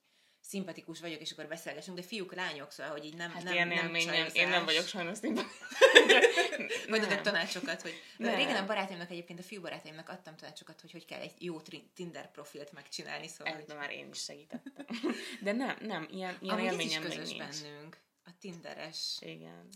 szimpatikus 0.48 1.00
vagyok, 1.00 1.20
és 1.20 1.30
akkor 1.30 1.46
beszélgessünk, 1.46 1.96
de 1.96 2.02
fiúk, 2.02 2.34
lányok, 2.34 2.70
szóval, 2.70 2.92
hogy 2.92 3.04
így 3.04 3.16
nem, 3.16 3.30
hát 3.30 3.42
nem, 3.42 3.68
nem 3.68 3.90
nem, 3.90 4.28
én 4.32 4.48
nem 4.48 4.64
vagyok 4.64 4.86
sajnos 4.86 5.18
szimpatikus. 5.18 5.68
Vagy 6.88 7.02
adott 7.02 7.20
tanácsokat, 7.20 7.82
hogy 7.82 8.02
nem. 8.16 8.34
régen 8.34 8.56
a 8.56 8.66
barátaimnak 8.66 9.10
egyébként, 9.10 9.38
a 9.38 9.42
fiú 9.42 9.60
barátaimnak 9.60 10.08
adtam 10.08 10.36
tanácsokat, 10.36 10.80
hogy 10.80 10.92
hogy 10.92 11.04
kell 11.04 11.20
egy 11.20 11.32
jó 11.38 11.60
Tinder 11.94 12.30
profilt 12.30 12.72
megcsinálni, 12.72 13.28
szóval. 13.28 13.52
Ebben 13.52 13.64
hogy... 13.66 13.76
már 13.76 13.90
én 13.90 14.08
is 14.12 14.22
segítettem. 14.22 14.86
De 15.40 15.52
nem, 15.52 15.76
nem, 15.80 16.08
ilyen, 16.10 16.36
ilyen 16.40 16.54
Amúgy 16.54 16.70
élményem 16.70 17.02
is 17.02 17.08
közös 17.08 17.28
nincs. 17.28 17.62
bennünk. 17.62 17.96
A 18.24 18.30
Tinderes. 18.40 19.16
Igen. 19.20 19.68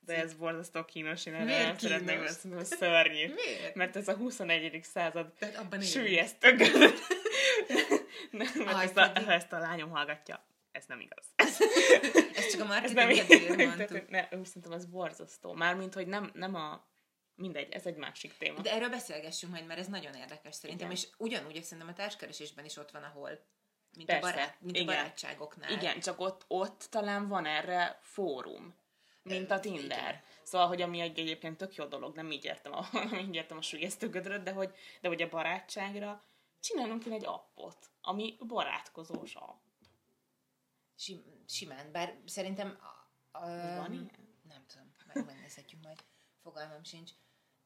De 0.00 0.16
ez 0.16 0.34
borzasztó 0.34 0.84
kínos, 0.84 1.26
én 1.26 1.34
erre 1.34 1.64
nem 1.64 1.78
szeretném, 1.78 2.18
hogy 2.54 2.64
szörnyű. 2.64 3.34
Miért? 3.34 3.74
Mert 3.74 3.96
ez 3.96 4.08
a 4.08 4.14
21. 4.14 4.80
század 4.82 5.32
sűjesztő 5.82 6.56
nem, 8.36 8.64
mert 8.64 8.78
ezt 8.78 8.96
a, 8.96 9.20
ha 9.24 9.32
ezt 9.32 9.52
a 9.52 9.58
lányom 9.58 9.90
hallgatja, 9.90 10.46
ez 10.72 10.84
nem 10.86 11.00
igaz. 11.00 11.26
ez 12.36 12.50
csak 12.50 12.60
a 12.60 12.64
marketing 12.64 13.56
mondtuk. 13.56 14.08
Ne, 14.08 14.28
úgy 14.30 14.46
szerintem 14.46 14.72
ez 14.72 14.86
borzasztó. 14.86 15.52
Mármint, 15.52 15.94
hogy 15.94 16.06
nem, 16.06 16.30
nem 16.34 16.54
a 16.54 16.92
Mindegy, 17.36 17.72
ez 17.72 17.86
egy 17.86 17.96
másik 17.96 18.36
téma. 18.36 18.60
De 18.60 18.72
erről 18.72 18.88
beszélgessünk 18.88 19.52
majd, 19.52 19.66
mert 19.66 19.80
ez 19.80 19.86
nagyon 19.86 20.14
érdekes 20.14 20.54
szerintem, 20.54 20.90
Igen. 20.90 21.02
és 21.02 21.08
ugyanúgy 21.16 21.62
szerintem 21.62 21.88
a 21.88 21.92
társkeresésben 21.92 22.64
is 22.64 22.76
ott 22.76 22.90
van, 22.90 23.02
ahol 23.02 23.46
mint, 23.96 24.08
Persze. 24.08 24.28
a, 24.28 24.30
barát, 24.30 24.60
mint 24.60 24.76
Igen. 24.76 24.88
a 24.88 24.92
barátságoknál. 24.92 25.70
Igen, 25.70 26.00
csak 26.00 26.20
ott, 26.20 26.44
ott 26.48 26.86
talán 26.90 27.28
van 27.28 27.46
erre 27.46 27.98
fórum, 28.02 28.74
mint 29.22 29.50
a 29.50 29.60
Tinder. 29.60 29.98
Igen. 29.98 30.22
Szóval, 30.42 30.66
hogy 30.66 30.82
ami 30.82 31.00
egy 31.00 31.18
egyébként 31.18 31.56
tök 31.56 31.74
jó 31.74 31.84
dolog, 31.84 32.14
nem 32.14 32.30
így 32.30 32.44
értem 32.44 32.72
a, 32.72 32.86
nem 33.10 33.18
így 33.18 33.34
értem 33.34 33.56
a 33.56 33.62
sülyeztőgödröt, 33.62 34.42
de 34.42 34.52
hogy, 34.52 34.74
de 35.00 35.08
hogy 35.08 35.22
a 35.22 35.28
barátságra 35.28 36.22
csinálunk 36.60 37.02
ki 37.02 37.12
egy 37.12 37.24
appot, 37.24 37.90
ami 38.04 38.36
barátkozós 38.46 39.34
app. 39.34 39.62
Sim, 40.94 41.22
simán, 41.46 41.92
bár 41.92 42.18
szerintem... 42.26 42.78
A, 42.80 43.38
a, 43.38 43.46
van 43.76 43.92
ilyen? 43.92 44.10
Nem 44.42 44.66
tudom, 44.66 45.26
megnézhetjük 45.26 45.82
majd, 45.82 46.04
fogalmam 46.42 46.82
sincs. 46.82 47.10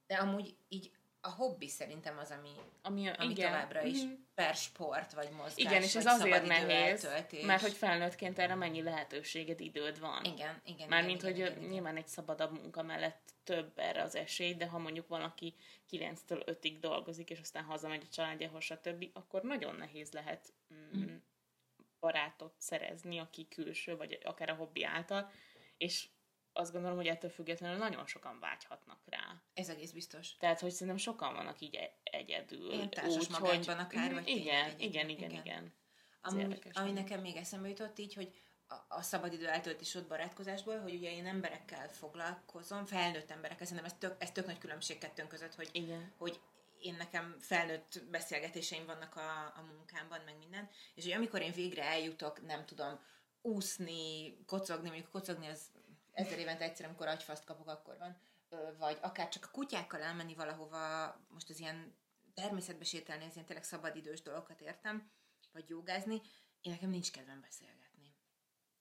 De 0.07 0.17
amúgy 0.17 0.57
így 0.69 0.98
a 1.29 1.35
hobbi 1.35 1.69
szerintem 1.69 2.19
az, 2.19 2.31
ami, 2.31 2.51
ami, 2.83 3.09
ami 3.09 3.31
igen. 3.31 3.51
továbbra 3.51 3.83
is 3.83 4.03
mm-hmm. 4.03 4.15
per 4.35 4.55
sport, 4.55 5.13
vagy 5.13 5.31
mozgás, 5.31 5.57
Igen, 5.57 5.83
és 5.83 5.95
ez 5.95 6.07
azért 6.07 6.47
nehéz, 6.47 7.05
eltöltés. 7.05 7.45
mert 7.45 7.63
hogy 7.63 7.73
felnőttként 7.73 8.39
erre 8.39 8.55
mennyi 8.55 8.83
lehetőséged, 8.83 9.61
időd 9.61 10.01
van. 10.01 10.25
Igen, 10.25 10.61
igen. 10.65 10.89
Mármint, 10.89 11.23
hogy 11.23 11.37
igen, 11.37 11.57
igen, 11.57 11.69
nyilván 11.69 11.97
egy 11.97 12.07
szabadabb 12.07 12.53
munka 12.53 12.83
mellett 12.83 13.35
több 13.45 13.73
erre 13.79 14.03
az 14.03 14.15
esély, 14.15 14.55
de 14.55 14.67
ha 14.67 14.79
mondjuk 14.79 15.09
valaki 15.09 15.55
9-től 15.91 16.57
5-ig 16.61 16.77
dolgozik, 16.81 17.31
és 17.31 17.41
aztán 17.41 17.65
hazamegy 17.65 18.03
a 18.05 18.13
családjához, 18.13 18.65
stb., 18.65 19.11
akkor 19.13 19.43
nagyon 19.43 19.75
nehéz 19.75 20.13
lehet 20.13 20.53
mm, 20.75 21.01
mm. 21.01 21.17
barátot 22.01 22.55
szerezni, 22.59 23.19
aki 23.19 23.49
külső, 23.49 23.97
vagy 23.97 24.19
akár 24.25 24.51
a 24.51 24.55
hobbi 24.55 24.85
által, 24.85 25.31
és 25.77 26.09
azt 26.59 26.73
gondolom, 26.73 26.97
hogy 26.97 27.07
ettől 27.07 27.31
függetlenül 27.31 27.77
nagyon 27.77 28.07
sokan 28.07 28.39
vágyhatnak 28.41 28.99
rá. 29.07 29.43
Ez 29.55 29.69
egész 29.69 29.91
biztos. 29.91 30.37
Tehát, 30.37 30.61
hogy 30.61 30.71
szerintem 30.71 30.97
sokan 30.97 31.35
vannak 31.35 31.61
így 31.61 31.75
e- 31.75 31.93
egyedül. 32.03 32.73
Ilyen 32.73 32.91
társas 32.91 33.25
úgy, 33.25 33.31
magányban 33.31 33.77
hogy... 33.77 33.85
akár, 33.85 34.13
vagy 34.13 34.29
igen, 34.29 34.71
igen, 34.79 35.09
igen, 35.09 35.09
igen, 35.09 35.31
igen. 35.31 35.73
Ami, 36.23 36.59
ami 36.73 36.93
nekem 36.93 37.21
még 37.21 37.37
eszembe 37.37 37.69
jutott 37.69 37.99
így, 37.99 38.15
hogy 38.15 38.35
a, 38.69 38.75
a 38.89 39.03
szabadidő 39.03 39.49
eltöltés 39.49 39.95
ott 39.95 40.09
barátkozásból, 40.09 40.81
hogy 40.81 40.95
ugye 40.95 41.13
én 41.13 41.27
emberekkel 41.27 41.89
foglalkozom, 41.89 42.87
felnőtt 42.87 43.31
emberekkel, 43.31 43.67
szerintem 43.67 43.93
ez 43.93 43.99
tök, 43.99 44.23
ez 44.23 44.33
tök 44.33 44.47
nagy 44.47 44.59
különbség 44.59 44.99
kettőnk 44.99 45.29
között, 45.29 45.55
hogy, 45.55 45.69
igen. 45.73 46.13
hogy 46.17 46.41
én 46.81 46.95
nekem 46.99 47.37
felnőtt 47.41 48.03
beszélgetéseim 48.11 48.87
vannak 48.87 49.17
a, 49.17 49.53
a 49.57 49.65
munkámban, 49.77 50.21
meg 50.25 50.39
minden, 50.39 50.69
és 50.95 51.05
hogy 51.05 51.13
amikor 51.13 51.43
én 51.43 51.53
végre 51.53 51.83
eljutok, 51.83 52.47
nem 52.47 52.65
tudom, 52.65 53.01
úszni, 53.43 54.37
kocogni, 54.47 54.89
mondjuk 54.89 55.11
kocogni 55.11 55.47
az 55.47 55.61
ezer 56.19 56.39
évente 56.39 56.65
egyszer, 56.65 56.87
amikor 56.87 57.07
agyfaszt 57.07 57.45
kapok, 57.45 57.69
akkor 57.69 57.99
van, 57.99 58.21
vagy 58.79 58.99
akár 59.01 59.29
csak 59.29 59.45
a 59.45 59.51
kutyákkal 59.51 60.03
elmenni 60.03 60.35
valahova, 60.35 61.15
most 61.29 61.51
az 61.51 61.59
ilyen 61.61 61.97
természetbe 62.35 62.85
sétálni, 62.85 63.25
az 63.25 63.35
ilyen 63.35 63.47
tényleg 63.47 63.65
szabadidős 63.65 64.23
dolgokat 64.23 64.61
értem, 64.61 65.11
vagy 65.53 65.69
jogázni, 65.69 66.21
én 66.61 66.73
nekem 66.73 66.91
nincs 66.91 67.11
kedvem 67.11 67.41
beszélgetni. 67.41 68.17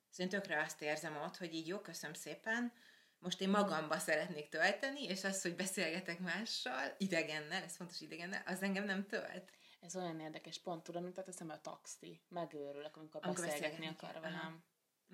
Szóval 0.10 0.40
tökre 0.40 0.62
azt 0.62 0.82
érzem 0.82 1.18
ott, 1.18 1.38
hogy 1.38 1.54
így 1.54 1.68
jó, 1.68 1.80
köszönöm 1.80 2.16
szépen, 2.16 2.74
most 3.20 3.42
én 3.42 3.50
magamba 3.50 4.00
szeretnék 4.00 4.50
tölteni, 4.50 5.04
és 5.04 5.24
az, 5.24 5.42
hogy 5.42 5.56
beszélgetek 5.56 6.20
mással, 6.20 6.96
idegennel, 6.98 7.64
ez 7.64 7.76
fontos 7.76 8.02
idegennel, 8.02 8.44
az 8.46 8.62
engem 8.62 8.84
nem 8.84 9.08
tölt. 9.08 9.52
Ez 9.80 9.96
olyan 9.96 10.20
érdekes 10.20 10.60
pont, 10.60 10.84
tudom, 10.84 11.04
mint 11.04 11.18
eszembe 11.18 11.54
a 11.54 11.62
taxi. 11.62 12.22
Megőrülök, 12.30 12.98
amikor, 12.98 13.22
amikor 13.24 13.46
beszélgetni 13.46 13.88
akar 13.88 14.22
velem. 14.22 14.64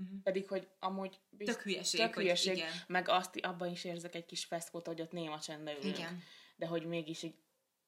Uh-huh. 0.02 0.22
Pedig, 0.24 0.48
hogy 0.48 0.68
amúgy... 0.80 1.20
Bizt, 1.30 1.52
tök 1.52 1.62
hülyeség. 1.62 2.00
Tök 2.00 2.16
hülyeség, 2.16 2.56
igen. 2.56 2.72
meg 2.88 3.10
azt, 3.10 3.40
abban 3.42 3.72
is 3.72 3.84
érzek 3.84 4.16
egy 4.16 4.26
kis 4.26 4.46
feszkót, 4.46 4.88
hogy 4.88 5.02
ott 5.02 5.12
néma 5.12 5.40
csendben 5.40 5.76
ülünk. 5.78 5.98
Igen. 5.98 6.24
De 6.56 6.66
hogy 6.66 6.86
mégis 6.86 7.24
így 7.24 7.36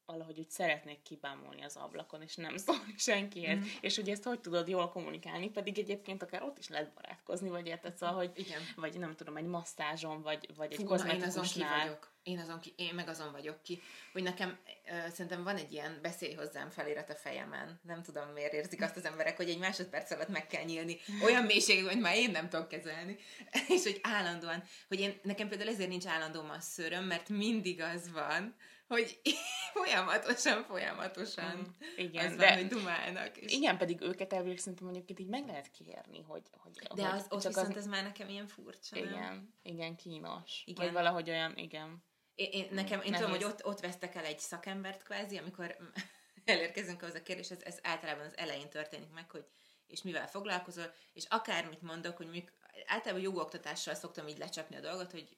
valahogy 0.06 0.38
úgy 0.38 0.50
szeretnék 0.50 1.02
kibámulni 1.02 1.62
az 1.62 1.76
ablakon, 1.76 2.22
és 2.22 2.36
nem 2.36 2.56
szólni 2.56 2.94
senkihez. 2.96 3.58
Mm. 3.58 3.62
És 3.80 3.96
hogy 3.96 4.08
ezt 4.08 4.24
hogy 4.24 4.40
tudod 4.40 4.68
jól 4.68 4.88
kommunikálni, 4.88 5.50
pedig 5.50 5.78
egyébként 5.78 6.22
akár 6.22 6.42
ott 6.42 6.58
is 6.58 6.68
lehet 6.68 6.92
barátkozni, 6.94 7.48
vagy 7.48 7.66
érted, 7.66 7.96
szóval, 7.96 8.14
hogy 8.14 8.30
Igen. 8.34 8.60
vagy 8.76 8.98
nem 8.98 9.14
tudom, 9.16 9.36
egy 9.36 9.44
masszázson, 9.44 10.22
vagy, 10.22 10.48
vagy 10.56 10.72
egy 10.72 10.78
Fú, 10.78 10.84
kozmetikusnál. 10.84 11.24
Én 11.24 11.28
azon 11.28 11.82
ki 11.82 11.84
vagyok. 11.84 12.14
Én, 12.22 12.38
azon 12.38 12.60
ki, 12.60 12.72
én 12.76 12.94
meg 12.94 13.08
azon 13.08 13.32
vagyok 13.32 13.62
ki, 13.62 13.82
hogy 14.12 14.22
nekem 14.22 14.58
uh, 14.84 15.08
szerintem 15.08 15.42
van 15.42 15.56
egy 15.56 15.72
ilyen 15.72 15.98
beszélj 16.02 16.34
hozzám 16.34 16.70
felirat 16.70 17.10
a 17.10 17.14
fejemen. 17.14 17.80
Nem 17.82 18.02
tudom, 18.02 18.28
miért 18.28 18.52
érzik 18.52 18.82
azt 18.82 18.96
az 18.96 19.04
emberek, 19.04 19.36
hogy 19.36 19.48
egy 19.48 19.58
másodperc 19.58 20.10
alatt 20.10 20.28
meg 20.28 20.46
kell 20.46 20.64
nyílni. 20.64 20.96
Olyan 21.24 21.44
mélységig, 21.44 21.86
hogy 21.86 22.00
már 22.00 22.16
én 22.16 22.30
nem 22.30 22.48
tudok 22.48 22.68
kezelni. 22.68 23.16
és 23.74 23.82
hogy 23.82 24.00
állandóan, 24.02 24.62
hogy 24.88 25.00
én, 25.00 25.20
nekem 25.22 25.48
például 25.48 25.70
ezért 25.70 25.88
nincs 25.88 26.06
állandó 26.06 26.42
masszöröm, 26.42 27.04
mert 27.04 27.28
mindig 27.28 27.80
az 27.80 28.12
van, 28.12 28.56
hogy 28.86 29.20
folyamatosan, 29.74 30.64
folyamatosan 30.64 31.56
mm, 31.56 31.86
igen, 31.96 32.26
az 32.26 32.36
de, 32.36 32.46
van, 32.46 32.56
hogy 32.56 32.66
dumálnak. 32.66 33.36
És... 33.36 33.52
Igen, 33.52 33.78
pedig 33.78 34.00
őket 34.00 34.32
elvileg 34.32 34.58
szerintem 34.58 34.84
mondjuk 34.86 35.20
így 35.20 35.26
meg 35.26 35.46
lehet 35.46 35.70
kérni, 35.70 36.22
hogy... 36.22 36.42
hogy 36.52 36.72
de 36.94 37.08
hogy 37.08 37.18
az, 37.18 37.26
ott 37.28 37.40
csak 37.40 37.54
viszont 37.54 37.70
az... 37.70 37.76
ez 37.76 37.86
már 37.86 38.02
nekem 38.02 38.28
ilyen 38.28 38.46
furcsa, 38.46 38.96
Igen, 38.96 39.12
nem? 39.12 39.54
igen, 39.62 39.96
kínos. 39.96 40.62
Igen. 40.64 40.84
Vagy 40.84 40.94
valahogy 40.94 41.30
olyan, 41.30 41.56
igen. 41.56 42.04
Én, 42.34 42.50
én 42.50 42.68
nekem, 42.70 43.00
én 43.00 43.12
tudom, 43.12 43.30
hogy 43.30 43.44
ott, 43.44 43.64
ott 43.64 43.80
vesztek 43.80 44.14
el 44.14 44.24
egy 44.24 44.38
szakembert 44.38 45.02
kvázi, 45.02 45.38
amikor 45.38 45.76
elérkezünk 46.44 47.02
ahhoz 47.02 47.14
a 47.14 47.22
kérdés, 47.22 47.50
ez, 47.50 47.62
ez 47.62 47.78
általában 47.82 48.26
az 48.26 48.36
elején 48.36 48.70
történik 48.70 49.10
meg, 49.10 49.30
hogy 49.30 49.44
és 49.86 50.02
mivel 50.02 50.28
foglalkozol, 50.28 50.94
és 51.12 51.24
akármit 51.28 51.82
mondok, 51.82 52.16
hogy 52.16 52.26
mondjuk 52.26 52.52
általában 52.86 53.22
jogoktatással 53.22 53.94
szoktam 53.94 54.28
így 54.28 54.38
lecsapni 54.38 54.76
a 54.76 54.80
dolgot, 54.80 55.10
hogy 55.10 55.28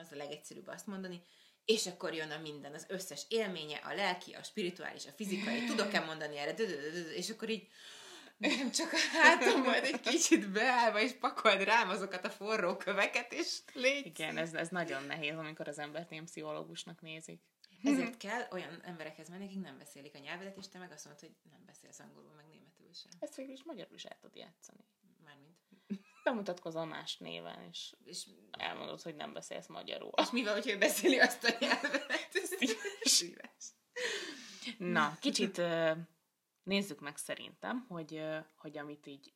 az 0.00 0.12
a 0.12 0.16
legegyszerűbb 0.16 0.68
azt 0.68 0.86
mondani, 0.86 1.22
és 1.72 1.86
akkor 1.86 2.14
jön 2.14 2.30
a 2.30 2.38
minden, 2.38 2.72
az 2.74 2.86
összes 2.88 3.22
élménye, 3.28 3.76
a 3.76 3.94
lelki, 3.94 4.32
a 4.32 4.42
spirituális, 4.42 5.06
a 5.06 5.12
fizikai, 5.16 5.64
tudok-e 5.64 6.00
mondani 6.00 6.36
erre, 6.36 6.54
és 7.14 7.30
akkor 7.30 7.48
így 7.48 7.68
nem 8.38 8.70
csak 8.70 8.92
a 8.92 8.96
hátam 9.12 9.62
majd 9.62 9.84
egy 9.84 10.00
kicsit 10.00 10.50
beállva, 10.50 11.00
és 11.00 11.12
pakold 11.12 11.62
rám 11.62 11.88
azokat 11.88 12.24
a 12.24 12.30
forró 12.30 12.76
köveket, 12.76 13.32
és 13.32 13.58
légy. 13.72 14.06
Igen, 14.06 14.36
ez, 14.36 14.54
ez 14.54 14.68
nagyon 14.68 15.02
nehéz, 15.02 15.36
amikor 15.36 15.68
az 15.68 15.78
embert 15.78 16.10
ilyen 16.10 16.24
pszichológusnak 16.24 17.00
nézik. 17.00 17.40
Ezért 17.84 18.16
kell 18.16 18.46
olyan 18.50 18.80
emberekhez 18.84 19.28
menni, 19.28 19.44
akik 19.44 19.60
nem 19.60 19.78
beszélik 19.78 20.14
a 20.14 20.18
nyelvedet, 20.18 20.56
és 20.56 20.68
te 20.68 20.78
meg 20.78 20.92
azt 20.92 21.04
mondod, 21.04 21.22
hogy 21.22 21.34
nem 21.50 21.64
beszélsz 21.66 21.98
angolul, 21.98 22.32
meg 22.36 22.46
németül 22.48 22.92
sem. 22.92 23.10
Ezt 23.18 23.34
végül 23.34 23.52
is 23.52 23.64
magyarul 23.64 23.94
is 23.94 24.04
el 24.04 24.18
tud 24.20 24.34
játszani. 24.34 24.84
Bemutatkozol 26.24 26.84
más 26.84 27.16
néven, 27.16 27.68
és, 27.70 27.94
és 28.04 28.26
elmondod, 28.50 29.02
hogy 29.02 29.14
nem 29.14 29.32
beszélsz 29.32 29.66
magyarul. 29.66 30.10
És 30.22 30.30
mivel, 30.30 30.52
hogy 30.52 30.68
ő 30.68 30.78
beszéli 30.78 31.18
azt 31.18 31.44
a 31.44 31.56
nyelvet? 31.60 32.30
Szíves. 33.02 33.34
Na, 34.78 35.16
kicsit 35.20 35.62
nézzük 36.62 37.00
meg 37.00 37.16
szerintem, 37.16 37.84
hogy, 37.88 38.22
hogy 38.56 38.78
amit 38.78 39.06
így 39.06 39.32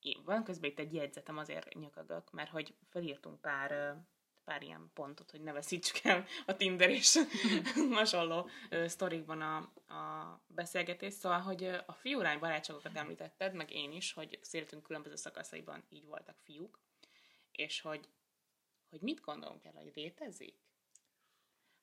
én 0.00 0.22
van, 0.24 0.44
közben 0.44 0.70
itt 0.70 0.78
egy 0.78 0.94
jegyzetem 0.94 1.38
azért 1.38 1.74
nyökögök, 1.74 2.30
mert 2.30 2.50
hogy 2.50 2.74
felírtunk 2.88 3.40
pár, 3.40 3.96
pár 4.50 4.62
ilyen 4.62 4.90
pontot, 4.94 5.30
hogy 5.30 5.40
ne 5.40 5.52
veszítsük 5.52 6.04
el 6.04 6.26
a 6.46 6.56
Tinder 6.56 6.90
és 6.90 7.18
hasonló 7.90 8.48
sztorikban 8.86 9.40
a, 9.40 9.56
a 9.94 10.40
beszélgetést. 10.46 11.16
Szóval, 11.16 11.40
hogy 11.40 11.64
a 11.64 11.92
fiúrány 11.92 12.38
barátságokat 12.38 12.96
említetted, 12.96 13.54
meg 13.54 13.72
én 13.72 13.92
is, 13.92 14.12
hogy 14.12 14.38
széltünk 14.42 14.82
különböző 14.82 15.16
szakaszaiban 15.16 15.84
így 15.88 16.04
voltak 16.04 16.36
fiúk, 16.42 16.78
és 17.52 17.80
hogy, 17.80 18.08
hogy 18.88 19.00
mit 19.00 19.20
gondolunk 19.20 19.64
el, 19.64 19.72
hogy 19.72 19.92
létezik? 19.94 20.56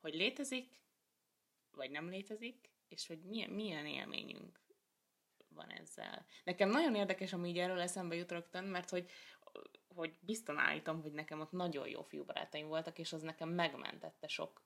Hogy 0.02 0.14
létezik, 0.14 0.82
vagy 1.72 1.92
nem 1.92 2.10
létezik, 2.10 2.70
és 2.88 3.08
hogy 3.08 3.20
milyen, 3.20 3.50
milyen 3.50 3.86
élményünk 3.86 4.60
van 5.48 5.70
ezzel. 5.70 6.26
Nekem 6.44 6.70
nagyon 6.70 6.96
érdekes, 6.96 7.34
ami 7.34 7.50
így 7.50 7.58
erről 7.58 7.80
eszembe 7.80 8.16
jut 8.16 8.32
rögtön, 8.32 8.64
mert 8.64 8.90
hogy 8.90 9.10
hogy 9.98 10.18
bizton 10.20 10.58
állítom, 10.58 11.02
hogy 11.02 11.12
nekem 11.12 11.40
ott 11.40 11.52
nagyon 11.52 11.88
jó 11.88 12.02
fiúbarátaim 12.02 12.68
voltak, 12.68 13.00
és 13.00 13.14
az 13.14 13.22
nekem 13.22 13.50
megmentette 13.50 14.28
sok 14.28 14.62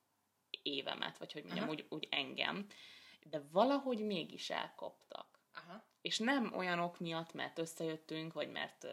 évemet, 0.62 1.18
vagy 1.18 1.32
hogy 1.32 1.44
mondjam, 1.44 1.70
úgy, 1.70 1.86
úgy 1.90 2.08
engem. 2.12 2.68
De 3.24 3.42
valahogy 3.52 4.06
mégis 4.06 4.50
elkoptak. 4.50 5.40
Aha. 5.54 5.84
És 6.02 6.20
nem 6.20 6.54
olyan 6.56 6.80
ok 6.80 7.00
miatt, 7.00 7.34
mert 7.34 7.60
összejöttünk, 7.60 8.34
vagy 8.34 8.50
mert 8.50 8.88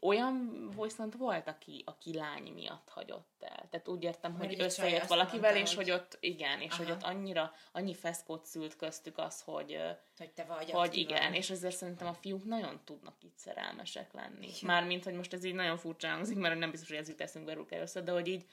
olyan 0.00 0.68
viszont 0.82 1.14
volt, 1.14 1.48
aki, 1.48 1.82
aki 1.86 2.14
lány 2.14 2.52
miatt 2.52 2.88
hagyott 2.88 3.36
el. 3.40 3.68
Tehát 3.70 3.88
úgy 3.88 4.02
értem, 4.02 4.34
hogy, 4.34 4.46
hogy 4.46 4.60
összejött 4.60 5.06
valakivel, 5.06 5.52
mondta, 5.52 5.70
és 5.70 5.74
hogy... 5.74 5.90
ott, 5.90 6.16
igen, 6.20 6.60
és 6.60 6.72
Aha. 6.72 6.82
hogy 6.82 6.92
ott 6.92 7.02
annyira, 7.02 7.52
annyi 7.72 7.94
feszkót 7.94 8.44
szült 8.44 8.76
köztük 8.76 9.18
az, 9.18 9.40
hogy, 9.40 9.78
hogy 10.16 10.30
te 10.30 10.44
vagy, 10.44 10.70
hogy 10.70 10.96
igen, 10.96 11.22
van. 11.22 11.34
és 11.34 11.50
ezért 11.50 11.76
szerintem 11.76 12.06
a 12.06 12.14
fiúk 12.14 12.44
nagyon 12.44 12.80
tudnak 12.84 13.22
itt 13.22 13.38
szerelmesek 13.38 14.12
lenni. 14.12 14.50
Mármint, 14.62 15.04
hogy 15.04 15.14
most 15.14 15.32
ez 15.32 15.44
így 15.44 15.54
nagyon 15.54 15.76
furcsa 15.76 16.08
hangzik, 16.08 16.36
mert 16.36 16.58
nem 16.58 16.70
biztos, 16.70 16.88
hogy 16.88 16.98
ez 16.98 17.08
jut 17.08 17.20
eszünkbe 17.20 17.52
rúg 17.52 17.72
először, 17.72 18.02
de 18.04 18.12
hogy 18.12 18.28
így, 18.28 18.46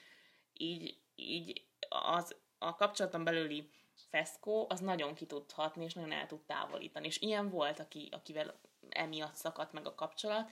így, 0.52 0.96
így 1.14 1.66
az, 1.88 2.36
a 2.58 2.74
kapcsolaton 2.74 3.24
belüli 3.24 3.70
feszkó, 4.10 4.66
az 4.68 4.80
nagyon 4.80 5.14
ki 5.14 5.26
tud 5.26 5.50
hatni, 5.50 5.84
és 5.84 5.94
nagyon 5.94 6.12
el 6.12 6.26
tud 6.26 6.40
távolítani. 6.40 7.06
És 7.06 7.20
ilyen 7.20 7.50
volt, 7.50 7.78
aki, 7.78 8.08
akivel 8.10 8.60
emiatt 8.98 9.34
szakadt 9.34 9.72
meg 9.72 9.86
a 9.86 9.94
kapcsolat, 9.94 10.50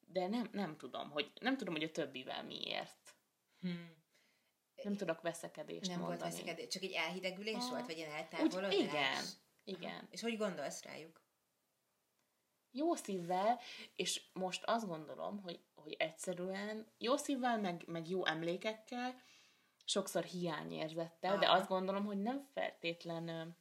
de 0.00 0.26
nem, 0.28 0.48
nem 0.52 0.76
tudom, 0.76 1.10
hogy 1.10 1.32
nem 1.40 1.56
tudom, 1.56 1.74
hogy 1.74 1.82
a 1.82 1.90
többivel 1.90 2.44
miért. 2.44 3.16
Hmm. 3.60 3.94
Nem 4.82 4.96
tudok 4.96 5.20
veszekedést 5.20 5.90
Nem 5.90 5.98
mondani. 6.00 6.20
volt 6.20 6.32
veszekedés, 6.32 6.68
csak 6.68 6.82
egy 6.82 6.92
elhidegülés 6.92 7.54
ah. 7.64 7.70
volt, 7.70 7.86
vagy 7.86 7.96
ilyen 7.96 8.10
eltávolodás? 8.10 8.74
Úgy, 8.74 8.80
igen, 8.80 9.24
igen. 9.64 10.08
És 10.10 10.20
hogy 10.20 10.36
gondolsz 10.36 10.82
rájuk? 10.82 11.24
Jó 12.70 12.94
szívvel, 12.94 13.60
és 13.94 14.22
most 14.32 14.64
azt 14.64 14.86
gondolom, 14.86 15.40
hogy, 15.42 15.60
hogy 15.74 15.92
egyszerűen 15.98 16.86
jó 16.98 17.16
szívvel, 17.16 17.58
meg, 17.58 17.82
meg 17.86 18.08
jó 18.08 18.26
emlékekkel, 18.26 19.22
sokszor 19.84 20.24
hiányérzettel, 20.24 21.30
Aha. 21.30 21.40
de 21.40 21.50
azt 21.50 21.68
gondolom, 21.68 22.04
hogy 22.04 22.18
nem 22.18 22.42
feltétlen 22.52 23.56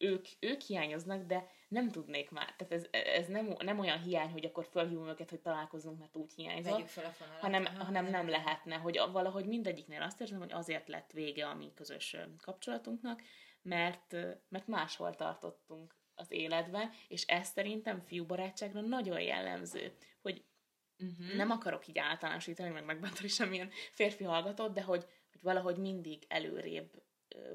ők, 0.00 0.26
ők 0.38 0.60
hiányoznak, 0.60 1.26
de 1.26 1.48
nem 1.68 1.90
tudnék 1.90 2.30
már. 2.30 2.54
Tehát 2.56 2.72
ez, 2.72 2.86
ez 3.04 3.26
nem, 3.26 3.54
nem 3.58 3.78
olyan 3.78 4.02
hiány, 4.02 4.30
hogy 4.30 4.44
akkor 4.44 4.66
felhívom 4.70 5.08
őket, 5.08 5.30
hogy 5.30 5.40
találkozunk, 5.40 5.98
mert 5.98 6.16
úgy 6.16 6.32
hiányzott. 6.32 6.88
fel 6.88 7.04
a 7.04 7.10
fonalat. 7.10 7.40
Hanem, 7.40 7.64
Aha, 7.64 7.84
hanem 7.84 8.02
nem, 8.02 8.12
nem 8.12 8.28
lehetne, 8.28 8.76
hogy 8.76 9.00
valahogy 9.12 9.46
mindegyiknél 9.46 10.02
azt 10.02 10.20
érzem, 10.20 10.38
hogy 10.38 10.52
azért 10.52 10.88
lett 10.88 11.12
vége 11.12 11.46
a 11.46 11.54
mi 11.54 11.72
közös 11.74 12.16
kapcsolatunknak, 12.42 13.22
mert, 13.62 14.16
mert 14.48 14.66
máshol 14.66 15.14
tartottunk 15.14 15.96
az 16.14 16.30
életben, 16.30 16.90
és 17.08 17.24
ez 17.26 17.48
szerintem 17.48 18.00
fiúbarátságra 18.00 18.80
nagyon 18.80 19.20
jellemző, 19.20 19.96
hogy 20.22 20.44
uh-huh. 20.98 21.36
nem 21.36 21.50
akarok 21.50 21.86
így 21.86 21.98
általánosítani, 21.98 22.70
meg 22.70 22.84
megbántani 22.84 23.28
semmilyen 23.28 23.70
férfi 23.92 24.24
hallgatót, 24.24 24.72
de 24.72 24.82
hogy, 24.82 25.06
hogy 25.30 25.42
valahogy 25.42 25.76
mindig 25.76 26.24
előrébb 26.28 27.02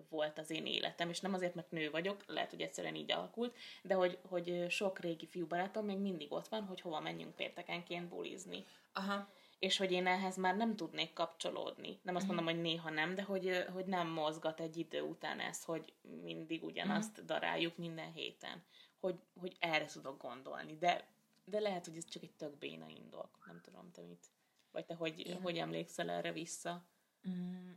volt 0.09 0.37
az 0.37 0.49
én 0.49 0.65
életem, 0.65 1.09
és 1.09 1.19
nem 1.19 1.33
azért, 1.33 1.55
mert 1.55 1.71
nő 1.71 1.89
vagyok, 1.89 2.23
lehet, 2.27 2.49
hogy 2.49 2.61
egyszerűen 2.61 2.95
így 2.95 3.11
alakult, 3.11 3.55
de 3.81 3.93
hogy, 3.93 4.17
hogy 4.29 4.65
sok 4.69 4.99
régi 4.99 5.27
fiúbarátom 5.27 5.85
még 5.85 5.97
mindig 5.97 6.31
ott 6.31 6.47
van, 6.47 6.63
hogy 6.63 6.81
hova 6.81 6.99
menjünk 6.99 7.35
péntekenként 7.35 8.07
bulizni. 8.07 8.65
Aha. 8.93 9.29
És 9.59 9.77
hogy 9.77 9.91
én 9.91 10.07
ehhez 10.07 10.37
már 10.37 10.55
nem 10.55 10.75
tudnék 10.75 11.13
kapcsolódni. 11.13 11.99
Nem 12.01 12.15
azt 12.15 12.25
uh-huh. 12.25 12.37
mondom, 12.37 12.55
hogy 12.55 12.63
néha 12.63 12.89
nem, 12.89 13.15
de 13.15 13.23
hogy, 13.23 13.65
hogy 13.73 13.85
nem 13.85 14.07
mozgat 14.07 14.59
egy 14.59 14.77
idő 14.77 15.01
után 15.01 15.39
ez, 15.39 15.63
hogy 15.63 15.93
mindig 16.23 16.63
ugyanazt 16.63 17.11
uh-huh. 17.11 17.25
daráljuk 17.25 17.77
minden 17.77 18.11
héten. 18.11 18.63
Hogy, 18.99 19.19
hogy 19.39 19.55
erre 19.59 19.85
tudok 19.85 20.21
gondolni. 20.21 20.77
De, 20.77 21.07
de 21.45 21.59
lehet, 21.59 21.85
hogy 21.85 21.97
ez 21.97 22.05
csak 22.05 22.23
egy 22.23 22.33
tök 22.33 22.57
béna 22.57 22.87
indok. 22.87 23.29
Nem 23.45 23.61
tudom, 23.61 23.91
te 23.91 24.01
mit. 24.01 24.25
Vagy 24.71 24.85
te 24.85 24.93
hogy, 24.93 25.27
én... 25.27 25.41
hogy 25.41 25.57
emlékszel 25.57 26.09
erre 26.09 26.31
vissza? 26.31 26.85
Mm, 27.29 27.71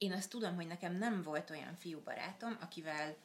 én 0.00 0.12
azt 0.12 0.30
tudom, 0.30 0.54
hogy 0.54 0.66
nekem 0.66 0.92
nem 0.92 1.22
volt 1.22 1.50
olyan 1.50 1.74
fiú 1.74 2.00
barátom, 2.00 2.56
akivel 2.60 3.16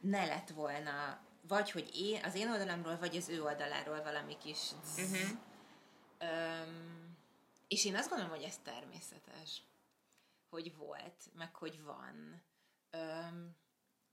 ne 0.00 0.24
lett 0.24 0.48
volna, 0.48 1.20
vagy 1.48 1.70
hogy 1.70 1.90
én, 1.94 2.24
az 2.24 2.34
én 2.34 2.50
oldalamról, 2.50 2.98
vagy 2.98 3.16
az 3.16 3.28
ő 3.28 3.42
oldaláról 3.42 4.02
valami 4.02 4.36
kis 4.38 4.70
uh-huh. 4.96 5.38
Öm, 6.18 7.16
és 7.68 7.84
én 7.84 7.96
azt 7.96 8.08
gondolom, 8.08 8.34
hogy 8.34 8.42
ez 8.42 8.58
természetes, 8.62 9.62
hogy 10.48 10.76
volt, 10.76 11.30
meg 11.34 11.54
hogy 11.54 11.82
van. 11.82 12.42
Öm, 12.90 13.56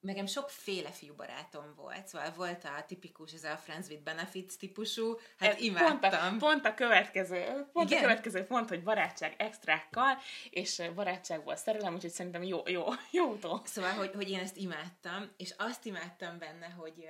nekem 0.04 0.26
sokféle 0.26 0.92
fiú 0.92 1.14
barátom 1.16 1.74
volt, 1.76 2.08
szóval 2.08 2.32
volt 2.36 2.64
a 2.64 2.84
tipikus, 2.88 3.34
ez 3.34 3.44
a 3.44 3.58
Friends 3.58 3.88
with 3.88 4.04
Benefits 4.04 4.58
típusú, 4.58 5.18
hát 5.38 5.54
ez 5.54 5.62
imádtam. 5.62 6.00
Pont 6.00 6.14
a, 6.14 6.36
pont 6.38 6.66
a 6.66 6.74
következő, 6.74 7.68
pont 7.74 7.90
Igen? 7.90 8.04
a 8.04 8.08
következő 8.08 8.44
pont, 8.44 8.70
hogy 8.70 8.84
barátság 8.84 9.36
extrákkal, 9.38 10.18
és 10.50 10.82
barátságból 10.96 11.56
szerelem, 11.56 11.94
úgyhogy 11.94 12.12
szerintem 12.12 12.44
jó, 12.44 12.62
jó, 12.66 12.86
jó 13.12 13.26
utó. 13.26 13.62
Szóval, 13.66 13.92
hogy, 13.92 14.12
hogy 14.16 14.30
én 14.30 14.40
ezt 14.40 14.58
imádtam, 14.58 15.32
és 15.38 15.54
azt 15.58 15.86
imádtam 15.86 16.38
benne, 16.38 16.68
hogy 16.68 17.10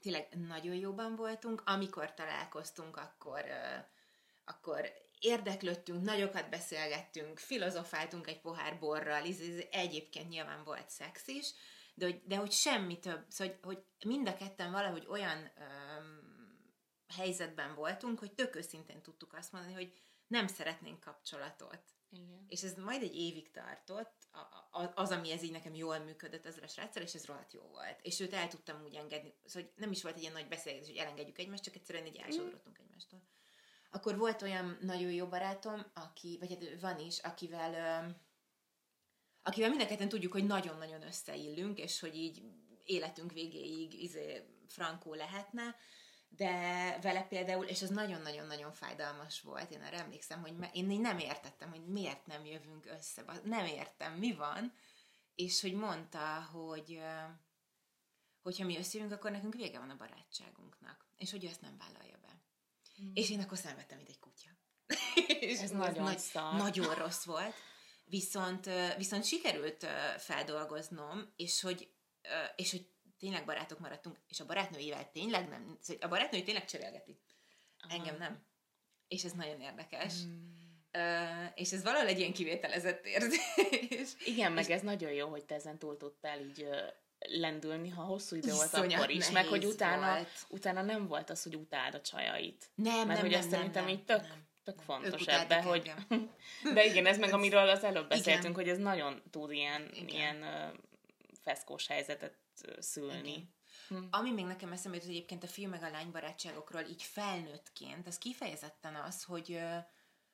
tényleg 0.00 0.28
nagyon 0.48 0.74
jóban 0.74 1.16
voltunk, 1.16 1.62
amikor 1.66 2.14
találkoztunk, 2.14 2.96
akkor 2.96 3.44
akkor 4.44 4.92
érdeklődtünk, 5.24 6.04
nagyokat 6.04 6.50
beszélgettünk, 6.50 7.38
filozofáltunk 7.38 8.26
egy 8.26 8.40
pohár 8.40 8.78
borral, 8.78 9.26
ez, 9.26 9.40
ez 9.40 9.64
egyébként 9.70 10.28
nyilván 10.28 10.64
volt 10.64 10.90
szex 10.90 11.26
is, 11.26 11.52
de 11.94 12.04
hogy, 12.04 12.22
de 12.24 12.36
hogy 12.36 12.52
semmi 12.52 12.98
több, 12.98 13.24
szóval, 13.28 13.58
hogy, 13.62 13.74
hogy 13.74 14.08
mind 14.08 14.28
a 14.28 14.36
ketten 14.36 14.72
valahogy 14.72 15.06
olyan 15.08 15.38
öm, 15.38 16.30
helyzetben 17.16 17.74
voltunk, 17.74 18.18
hogy 18.18 18.32
tök 18.32 18.56
őszintén 18.56 19.02
tudtuk 19.02 19.32
azt 19.32 19.52
mondani, 19.52 19.74
hogy 19.74 19.92
nem 20.26 20.46
szeretnénk 20.46 21.00
kapcsolatot. 21.00 21.82
Igen. 22.10 22.44
És 22.48 22.62
ez 22.62 22.74
majd 22.74 23.02
egy 23.02 23.16
évig 23.16 23.50
tartott, 23.50 24.28
az, 24.94 25.10
ami 25.10 25.30
ez 25.30 25.42
így 25.42 25.50
nekem 25.50 25.74
jól 25.74 25.98
működött 25.98 26.46
ezzel 26.46 26.62
a 26.62 26.66
sráccal, 26.66 27.02
és 27.02 27.14
ez 27.14 27.24
rohadt 27.24 27.52
jó 27.52 27.62
volt. 27.62 27.98
És 28.02 28.20
őt 28.20 28.32
el 28.32 28.48
tudtam 28.48 28.82
úgy 28.82 28.94
engedni, 28.94 29.34
szóval 29.44 29.72
nem 29.76 29.90
is 29.90 30.02
volt 30.02 30.14
egy 30.14 30.20
ilyen 30.20 30.32
nagy 30.32 30.48
beszélgetés, 30.48 30.88
hogy 30.88 30.96
elengedjük 30.96 31.38
egymást, 31.38 31.62
csak 31.62 31.74
egyszerűen 31.74 32.06
így 32.06 32.16
elsodrottunk 32.16 32.78
mm. 32.78 32.84
egymástól. 32.84 33.22
Akkor 33.94 34.18
volt 34.18 34.42
olyan 34.42 34.78
nagyon 34.80 35.10
jó 35.10 35.26
barátom, 35.26 35.86
aki, 35.94 36.36
vagy 36.40 36.50
hát 36.50 36.80
van 36.80 36.98
is, 36.98 37.18
akivel, 37.18 38.04
akivel 39.42 39.68
mindenketten 39.68 40.08
tudjuk, 40.08 40.32
hogy 40.32 40.46
nagyon-nagyon 40.46 41.02
összeillünk, 41.02 41.78
és 41.78 42.00
hogy 42.00 42.16
így 42.16 42.42
életünk 42.84 43.32
végéig 43.32 44.02
izé, 44.02 44.46
frankó 44.68 45.14
lehetne, 45.14 45.76
de 46.28 46.50
vele 47.02 47.22
például, 47.22 47.64
és 47.64 47.82
ez 47.82 47.88
nagyon-nagyon-nagyon 47.88 48.72
fájdalmas 48.72 49.40
volt, 49.40 49.70
én 49.70 49.82
arra 49.82 49.96
emlékszem, 49.96 50.40
hogy 50.40 50.54
én 50.72 51.00
nem 51.00 51.18
értettem, 51.18 51.70
hogy 51.70 51.86
miért 51.86 52.26
nem 52.26 52.44
jövünk 52.44 52.86
össze, 52.86 53.24
nem 53.44 53.66
értem, 53.66 54.14
mi 54.14 54.34
van, 54.34 54.72
és 55.34 55.60
hogy 55.60 55.74
mondta, 55.74 56.42
hogy 56.52 57.00
hogyha 58.42 58.64
mi 58.64 58.78
összejövünk, 58.78 59.14
akkor 59.14 59.30
nekünk 59.30 59.54
vége 59.54 59.78
van 59.78 59.90
a 59.90 59.96
barátságunknak, 59.96 61.06
és 61.16 61.30
hogy 61.30 61.44
ő 61.44 61.48
ezt 61.48 61.60
nem 61.60 61.76
vállalja. 61.78 62.21
Mm. 63.04 63.10
És 63.14 63.30
én 63.30 63.40
akkor 63.40 63.58
szenvedtem, 63.58 63.96
mint 63.96 64.08
egy 64.08 64.18
kutya. 64.18 64.50
és 65.50 65.60
ez 65.60 65.70
nagyon 65.70 66.02
nagy, 66.02 66.18
szar. 66.18 66.54
Nagyon 66.54 66.94
rossz 66.94 67.24
volt. 67.24 67.54
Viszont, 68.04 68.68
viszont 68.96 69.24
sikerült 69.24 69.86
feldolgoznom, 70.18 71.32
és 71.36 71.60
hogy, 71.60 71.94
és 72.56 72.70
hogy 72.70 72.92
tényleg 73.18 73.44
barátok 73.44 73.78
maradtunk, 73.78 74.16
és 74.28 74.40
a 74.40 74.46
barátnőivel 74.46 75.10
tényleg 75.10 75.48
nem, 75.48 75.78
szóval 75.80 76.02
a 76.02 76.08
barátnői 76.08 76.42
tényleg 76.42 76.64
cserélgeti. 76.64 77.20
Aha. 77.78 77.94
Engem 77.94 78.16
nem. 78.16 78.46
És 79.08 79.24
ez 79.24 79.32
nagyon 79.32 79.60
érdekes. 79.60 80.14
Mm. 80.24 80.50
Uh, 80.98 81.50
és 81.54 81.72
ez 81.72 81.82
valahol 81.82 82.06
egy 82.06 82.18
ilyen 82.18 82.32
kivételezett 82.32 83.06
érzés. 83.06 84.16
Igen, 84.24 84.52
meg 84.52 84.68
és... 84.68 84.74
ez 84.74 84.82
nagyon 84.82 85.12
jó, 85.12 85.28
hogy 85.28 85.44
te 85.44 85.54
ezen 85.54 85.78
túl 85.78 85.96
tudtál 85.96 86.40
így 86.40 86.66
lendülni, 87.28 87.88
ha 87.88 88.02
hosszú 88.02 88.36
idő 88.36 88.52
volt 88.52 88.66
Iszonyat 88.66 88.92
akkor 88.92 89.10
is, 89.10 89.30
meg 89.30 89.46
hogy 89.46 89.64
utána, 89.64 90.12
volt. 90.12 90.28
utána 90.48 90.82
nem 90.82 91.06
volt 91.06 91.30
az, 91.30 91.42
hogy 91.42 91.56
utáld 91.56 91.94
a 91.94 92.00
csajait. 92.00 92.70
Nem, 92.74 92.94
Mert 92.94 93.06
nem, 93.06 93.20
hogy 93.20 93.30
nem, 93.30 93.38
ezt 93.38 93.50
nem, 93.50 93.58
szerintem 93.58 93.84
nem, 93.84 93.92
így 93.92 94.04
tök, 94.04 94.20
nem. 94.20 94.46
tök 94.64 94.80
fontos 94.80 95.26
ebbe, 95.26 95.62
hogy... 95.62 95.92
De 96.74 96.84
igen, 96.84 97.06
ez 97.06 97.18
meg 97.18 97.32
amiről 97.32 97.68
az 97.68 97.84
előbb 97.84 98.08
beszéltünk, 98.08 98.42
igen. 98.42 98.54
hogy 98.54 98.68
ez 98.68 98.78
nagyon 98.78 99.22
tud 99.30 99.52
ilyen, 99.52 99.90
igen. 99.92 100.08
ilyen 100.08 100.36
uh, 100.36 100.78
feszkós 101.40 101.86
helyzetet 101.86 102.34
szülni. 102.78 103.50
Hm. 103.88 103.96
Ami 104.10 104.32
még 104.32 104.44
nekem 104.44 104.72
eszembe 104.72 104.96
jut, 104.96 105.06
egyébként 105.06 105.42
a 105.42 105.46
fiú 105.46 105.68
meg 105.68 105.82
a 105.82 105.90
lány 105.90 106.10
barátságokról 106.10 106.80
így 106.80 107.02
felnőttként, 107.02 108.06
az 108.06 108.18
kifejezetten 108.18 108.94
az, 108.94 109.22
hogy 109.22 109.58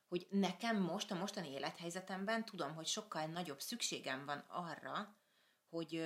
hogy 0.08 0.26
nekem 0.30 0.82
most, 0.82 1.10
a 1.10 1.14
mostani 1.14 1.50
élethelyzetemben 1.50 2.44
tudom, 2.44 2.74
hogy 2.74 2.86
sokkal 2.86 3.26
nagyobb 3.26 3.60
szükségem 3.60 4.24
van 4.26 4.44
arra, 4.48 5.16
hogy, 5.70 6.02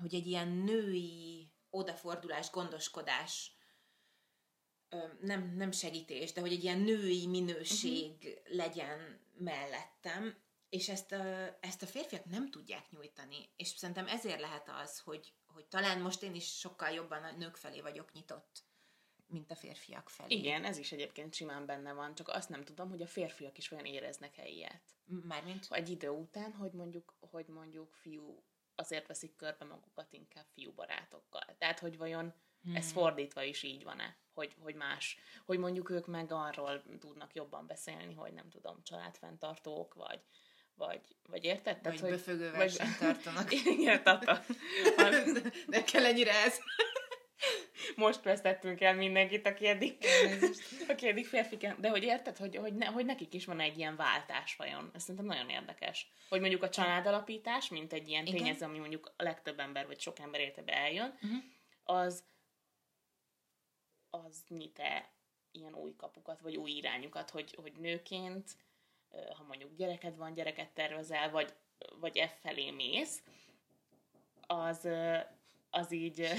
hogy 0.00 0.14
egy 0.14 0.26
ilyen 0.26 0.48
női 0.48 1.52
odafordulás, 1.70 2.50
gondoskodás, 2.50 3.52
nem, 5.20 5.54
nem 5.56 5.70
segítés, 5.70 6.32
de 6.32 6.40
hogy 6.40 6.52
egy 6.52 6.62
ilyen 6.64 6.78
női 6.78 7.26
minőség 7.26 8.12
uh-huh. 8.12 8.56
legyen 8.56 9.20
mellettem, 9.38 10.36
és 10.68 10.88
ezt 10.88 11.12
a, 11.12 11.56
ezt 11.60 11.82
a 11.82 11.86
férfiak 11.86 12.24
nem 12.24 12.50
tudják 12.50 12.90
nyújtani. 12.90 13.48
És 13.56 13.68
szerintem 13.68 14.06
ezért 14.06 14.40
lehet 14.40 14.68
az, 14.82 14.98
hogy, 14.98 15.34
hogy 15.46 15.66
talán 15.66 16.00
most 16.00 16.22
én 16.22 16.34
is 16.34 16.58
sokkal 16.58 16.90
jobban 16.90 17.24
a 17.24 17.36
nők 17.36 17.56
felé 17.56 17.80
vagyok 17.80 18.12
nyitott, 18.12 18.64
mint 19.26 19.50
a 19.50 19.54
férfiak 19.54 20.08
felé. 20.08 20.34
Igen, 20.34 20.64
ez 20.64 20.78
is 20.78 20.92
egyébként 20.92 21.34
simán 21.34 21.66
benne 21.66 21.92
van, 21.92 22.14
csak 22.14 22.28
azt 22.28 22.48
nem 22.48 22.64
tudom, 22.64 22.88
hogy 22.88 23.02
a 23.02 23.06
férfiak 23.06 23.58
is 23.58 23.70
olyan 23.70 23.84
éreznek-e 23.84 24.48
ilyet. 24.48 24.82
Mármint? 25.04 25.66
Egy 25.70 25.88
idő 25.88 26.08
után, 26.08 26.52
hogy 26.52 26.72
mondjuk, 26.72 27.14
hogy 27.20 27.46
mondjuk 27.46 27.94
fiú 27.94 28.44
azért 28.80 29.06
veszik 29.06 29.36
körbe 29.36 29.64
magukat 29.64 30.12
inkább 30.12 30.46
fiú 30.54 30.72
barátokkal. 30.72 31.44
Tehát, 31.58 31.78
hogy 31.78 31.98
vajon 31.98 32.34
hmm. 32.62 32.76
ez 32.76 32.92
fordítva 32.92 33.42
is 33.42 33.62
így 33.62 33.84
van-e? 33.84 34.16
Hogy, 34.34 34.54
hogy 34.60 34.74
más, 34.74 35.18
hogy 35.44 35.58
mondjuk 35.58 35.90
ők 35.90 36.06
meg 36.06 36.32
arról 36.32 36.82
tudnak 36.98 37.34
jobban 37.34 37.66
beszélni, 37.66 38.14
hogy 38.14 38.32
nem 38.32 38.48
tudom, 38.48 38.82
családfenntartók, 38.82 39.94
vagy, 39.94 40.20
vagy, 40.74 41.00
vagy 41.28 41.44
érted? 41.44 41.78
Vagy 41.82 41.94
Tehát, 41.94 42.10
böfögő 42.10 42.50
versenyt 42.50 42.98
tartanak. 42.98 43.52
Igen, 43.76 44.02
tata. 44.02 44.42
Nem 45.66 45.84
kell 45.84 46.04
ennyire 46.04 46.32
ez. 46.44 46.58
Most 47.96 48.22
vesztettünk 48.22 48.80
el 48.80 48.94
mindenkit, 48.94 49.46
aki 49.46 49.66
eddig, 49.66 49.96
aki 50.88 51.08
eddig 51.08 51.26
férfi, 51.26 51.56
de 51.56 51.88
hogy 51.88 52.02
érted, 52.02 52.36
hogy, 52.36 52.56
hogy, 52.56 52.74
ne, 52.74 52.86
hogy 52.86 53.04
nekik 53.04 53.34
is 53.34 53.44
van 53.44 53.60
egy 53.60 53.78
ilyen 53.78 53.96
váltás 53.96 54.56
vajon. 54.56 54.90
Ez 54.94 55.00
szerintem 55.02 55.24
nagyon 55.24 55.48
érdekes. 55.48 56.12
Hogy 56.28 56.40
mondjuk 56.40 56.62
a 56.62 56.68
családalapítás, 56.68 57.68
mint 57.68 57.92
egy 57.92 58.08
ilyen 58.08 58.24
tényező, 58.24 58.64
ami 58.64 58.78
mondjuk 58.78 59.12
a 59.16 59.22
legtöbb 59.22 59.60
ember, 59.60 59.86
vagy 59.86 60.00
sok 60.00 60.18
ember 60.18 60.40
életebe 60.40 60.72
eljön, 60.72 61.14
uh-huh. 61.22 61.42
az 61.84 62.24
az 64.10 64.44
nyit-e 64.48 65.10
ilyen 65.52 65.74
új 65.74 65.94
kapukat, 65.96 66.40
vagy 66.40 66.56
új 66.56 66.70
irányukat, 66.70 67.30
hogy, 67.30 67.54
hogy 67.54 67.72
nőként 67.72 68.56
ha 69.36 69.44
mondjuk 69.48 69.76
gyereked 69.76 70.16
van, 70.16 70.34
gyereket 70.34 70.70
tervezel, 70.70 71.30
vagy, 71.30 71.54
vagy 72.00 72.16
e 72.16 72.28
felé 72.28 72.70
mész, 72.70 73.22
az, 74.46 74.88
az 75.70 75.92
így, 75.92 76.30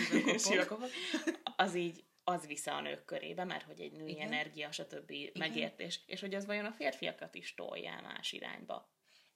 az 1.56 1.76
így 1.76 2.04
az 2.24 2.48
vissza 2.48 2.76
a 2.76 2.82
nők 2.82 3.06
körébe, 3.06 3.44
mert 3.44 3.63
hogy 3.63 3.82
egy 3.82 3.91
női 3.91 4.12
Igen. 4.12 4.28
energia, 4.28 4.72
stb. 4.72 5.10
Igen. 5.12 5.32
megértés, 5.38 6.04
és 6.06 6.20
hogy 6.20 6.34
az 6.34 6.46
vajon 6.46 6.65
a 6.65 6.72
férfiakat 6.72 7.36
is 7.36 7.54
tolja 7.54 8.02
más 8.02 8.32
irányba. 8.32 8.89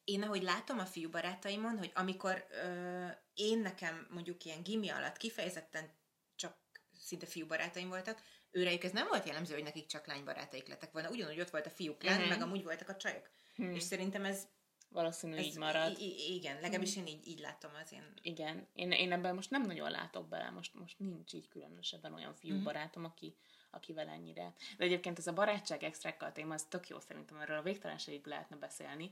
Én 0.03 0.23
ahogy 0.23 0.43
látom 0.43 0.79
a 0.79 0.85
fiú 0.85 1.09
barátaimon, 1.09 1.77
hogy 1.77 1.91
amikor 1.93 2.45
ö, 2.49 3.05
én 3.33 3.59
nekem 3.59 4.07
mondjuk 4.09 4.43
ilyen 4.43 4.63
gimi 4.63 4.89
alatt 4.89 5.17
kifejezetten 5.17 5.89
csak 6.35 6.57
szinte 6.99 7.25
fiú 7.25 7.47
barátaim 7.47 7.89
voltak, 7.89 8.21
őrejük 8.51 8.83
ez 8.83 8.91
nem 8.91 9.07
volt 9.07 9.25
jellemző, 9.25 9.53
hogy 9.53 9.63
nekik 9.63 9.85
csak 9.85 10.07
lánybarátaik 10.07 10.67
lettek 10.67 10.91
volna. 10.91 11.09
Ugyanúgy 11.09 11.39
ott 11.39 11.49
volt 11.49 11.65
a 11.65 11.69
fiúk 11.69 12.03
lán, 12.03 12.19
mm-hmm. 12.19 12.29
meg 12.29 12.41
amúgy 12.41 12.63
voltak 12.63 12.89
a 12.89 12.95
csajok. 12.95 13.29
Hmm. 13.55 13.73
És 13.73 13.83
szerintem 13.83 14.25
ez 14.25 14.47
Valószínű 14.95 15.35
ez 15.35 15.45
így 15.45 15.57
marad. 15.57 15.99
I- 15.99 16.35
igen, 16.35 16.59
legalábbis 16.61 16.97
én 16.97 17.07
így, 17.07 17.27
így 17.27 17.39
látom 17.39 17.71
az 17.83 17.91
én... 17.91 18.13
Igen, 18.21 18.67
én, 18.73 18.91
én 18.91 19.11
ebben 19.11 19.35
most 19.35 19.49
nem 19.49 19.61
nagyon 19.61 19.91
látok 19.91 20.27
bele, 20.27 20.49
most, 20.49 20.73
most 20.73 20.99
nincs 20.99 21.33
így 21.33 21.47
különösebben 21.47 22.13
olyan 22.13 22.33
fiú 22.33 22.53
mm-hmm. 22.53 22.63
barátom, 22.63 23.03
aki, 23.05 23.35
akivel 23.71 24.07
ennyire. 24.07 24.53
De 24.77 24.83
egyébként 24.83 25.17
ez 25.17 25.27
a 25.27 25.33
barátság 25.33 25.83
extrákkal 25.83 26.31
téma, 26.31 26.53
az 26.53 26.65
tök 26.69 26.87
jó 26.87 26.99
szerintem, 26.99 27.37
erről 27.37 27.57
a 27.57 27.61
végtelenségig 27.61 28.25
lehetne 28.25 28.55
beszélni, 28.55 29.11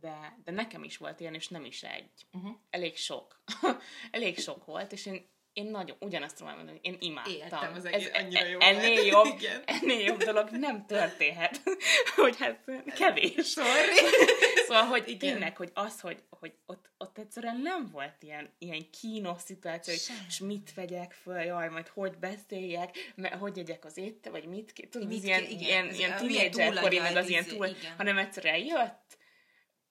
de, 0.00 0.38
de 0.44 0.52
nekem 0.52 0.84
is 0.84 0.96
volt 0.96 1.20
ilyen, 1.20 1.34
és 1.34 1.48
nem 1.48 1.64
is 1.64 1.82
egy. 1.82 2.26
Uh-huh. 2.32 2.56
Elég 2.70 2.96
sok. 2.96 3.42
Elég 4.10 4.38
sok 4.38 4.64
volt, 4.64 4.92
és 4.92 5.06
én 5.06 5.30
én 5.52 5.64
nagyon, 5.64 5.96
ugyanazt 6.00 6.36
tudom 6.36 6.54
mondani, 6.54 6.78
én 6.82 6.96
imádtam. 7.00 7.32
Éltem 7.32 7.74
az 7.74 7.84
egész, 7.84 8.10
Ez, 8.12 8.22
annyira 8.22 8.46
jó 8.46 8.60
ennél 8.60 9.04
jobb, 9.04 9.26
Igen. 9.26 9.62
ennél 9.66 10.00
jobb 10.00 10.22
dolog 10.22 10.50
nem 10.50 10.86
történhet, 10.86 11.60
hogy 12.16 12.36
hát 12.38 12.64
kevés. 12.94 13.46
Sorry. 13.46 13.98
Szóval, 14.72 14.88
hogy 14.88 15.08
Igen. 15.08 15.18
tényleg, 15.18 15.56
hogy 15.56 15.70
az, 15.74 16.00
hogy, 16.00 16.22
hogy 16.30 16.52
ott, 16.66 16.90
ott 16.98 17.18
egyszerűen 17.18 17.60
nem 17.60 17.88
volt 17.92 18.14
ilyen, 18.20 18.50
ilyen 18.58 18.90
kínos 18.90 19.42
szituáció, 19.42 19.94
hogy 19.94 20.16
és 20.28 20.38
mit 20.38 20.74
vegyek 20.74 21.12
föl, 21.12 21.40
jaj, 21.40 21.68
majd 21.68 21.88
hogy 21.88 22.18
beszéljek, 22.18 23.12
mert 23.14 23.34
hogy 23.34 23.56
jegyek 23.56 23.84
az 23.84 23.96
étte, 23.96 24.30
vagy 24.30 24.44
mit, 24.44 24.88
tudod, 24.90 25.08
mit, 25.08 25.24
ilyen, 25.24 25.42
igen, 25.42 25.58
ilyen, 25.58 25.94
ilyen 25.94 26.16
tínédzser 26.16 26.74
kori, 26.74 26.98
meg 26.98 27.16
az 27.16 27.28
ilyen 27.28 27.44
túl, 27.44 27.66
igen. 27.66 27.96
hanem 27.96 28.18
egyszerűen 28.18 28.58
jött, 28.58 29.18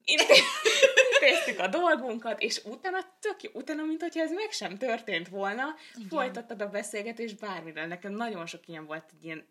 intéztük 1.22 1.60
a 1.60 1.67
dolgunkat, 1.67 2.41
és 2.41 2.62
utána 2.63 3.17
tök 3.20 3.44
jó, 3.44 3.52
utána, 3.54 3.84
mint 3.84 4.02
hogyha 4.02 4.22
ez 4.22 4.32
meg 4.32 4.52
sem 4.52 4.78
történt 4.78 5.28
volna, 5.28 5.65
Igen. 5.96 6.08
folytattad 6.08 6.62
a 6.62 6.70
beszélgetést 6.70 7.39
bármiről. 7.39 7.86
Nekem 7.86 8.12
nagyon 8.12 8.46
sok 8.46 8.67
ilyen 8.67 8.86
volt, 8.86 9.12
egy 9.13 9.26
ilyen 9.26 9.48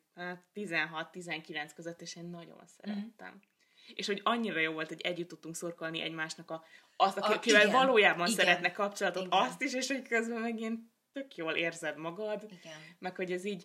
16-19 0.54 1.54
hát, 1.54 1.74
között, 1.74 2.00
és 2.00 2.16
én 2.16 2.24
nagyon 2.24 2.62
szerettem. 2.66 3.32
Mm. 3.34 3.49
És 3.94 4.06
hogy 4.06 4.20
annyira 4.24 4.60
jó 4.60 4.72
volt, 4.72 4.88
hogy 4.88 5.00
együtt 5.00 5.28
tudtunk 5.28 5.56
szurkolni 5.56 6.00
egymásnak 6.00 6.50
a, 6.50 6.64
azt, 6.96 7.18
akivel 7.18 7.60
igen, 7.60 7.72
valójában 7.72 8.26
igen, 8.26 8.38
szeretne 8.38 8.72
kapcsolatot, 8.72 9.26
igen. 9.26 9.38
azt 9.38 9.62
is, 9.62 9.74
és 9.74 9.88
hogy 9.88 10.02
közben 10.02 10.40
meg 10.40 10.58
ilyen 10.58 10.92
tök 11.12 11.36
jól 11.36 11.52
érzed 11.52 11.96
magad, 11.96 12.46
igen. 12.50 12.78
meg 12.98 13.16
hogy 13.16 13.32
ez 13.32 13.44
így, 13.44 13.64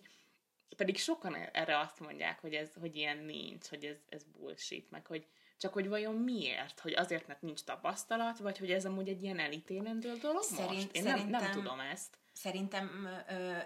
pedig 0.76 0.98
sokan 0.98 1.34
erre 1.34 1.78
azt 1.78 2.00
mondják, 2.00 2.40
hogy 2.40 2.54
ez, 2.54 2.70
hogy 2.80 2.96
ilyen 2.96 3.18
nincs, 3.18 3.66
hogy 3.66 3.84
ez, 3.84 3.96
ez 4.08 4.22
bullshit, 4.24 4.90
meg 4.90 5.06
hogy, 5.06 5.26
csak 5.58 5.72
hogy 5.72 5.88
vajon 5.88 6.14
miért? 6.14 6.80
Hogy 6.80 6.92
azért, 6.92 7.26
mert 7.26 7.42
nincs 7.42 7.62
tapasztalat, 7.62 8.38
vagy 8.38 8.58
hogy 8.58 8.70
ez 8.70 8.84
amúgy 8.84 9.08
egy 9.08 9.22
ilyen 9.22 9.38
elítélendő 9.38 10.12
dolog 10.12 10.42
Szerint, 10.42 10.70
most? 10.70 10.96
Én 10.96 11.02
nem, 11.02 11.28
nem 11.28 11.50
tudom 11.50 11.80
ezt. 11.80 12.18
Szerintem 12.36 13.08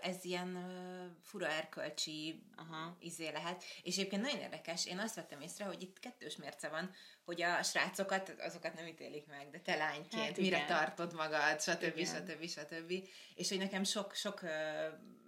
ez 0.03 0.25
ilyen 0.25 0.59
fura 1.23 1.49
erkölcsi 1.49 2.43
Aha. 2.57 2.97
izé 3.01 3.29
lehet. 3.29 3.65
És 3.83 3.97
egyébként 3.97 4.23
nagyon 4.23 4.41
érdekes, 4.41 4.87
én 4.87 4.99
azt 4.99 5.15
vettem 5.15 5.41
észre, 5.41 5.65
hogy 5.65 5.83
itt 5.83 5.99
kettős 5.99 6.37
mérce 6.37 6.69
van, 6.69 6.95
hogy 7.25 7.43
a 7.43 7.63
srácokat, 7.63 8.35
azokat 8.39 8.75
nem 8.75 8.87
ítélik 8.87 9.27
meg, 9.27 9.51
de 9.51 9.59
te 9.59 9.77
lányként 9.77 10.25
hát 10.25 10.37
mire 10.37 10.65
tartod 10.65 11.15
magad, 11.15 11.61
stb. 11.61 12.05
stb. 12.05 12.07
stb. 12.07 12.49
stb. 12.49 12.93
És 13.35 13.49
hogy 13.49 13.59
nekem 13.59 13.85
sok, 13.85 14.15
sok 14.15 14.41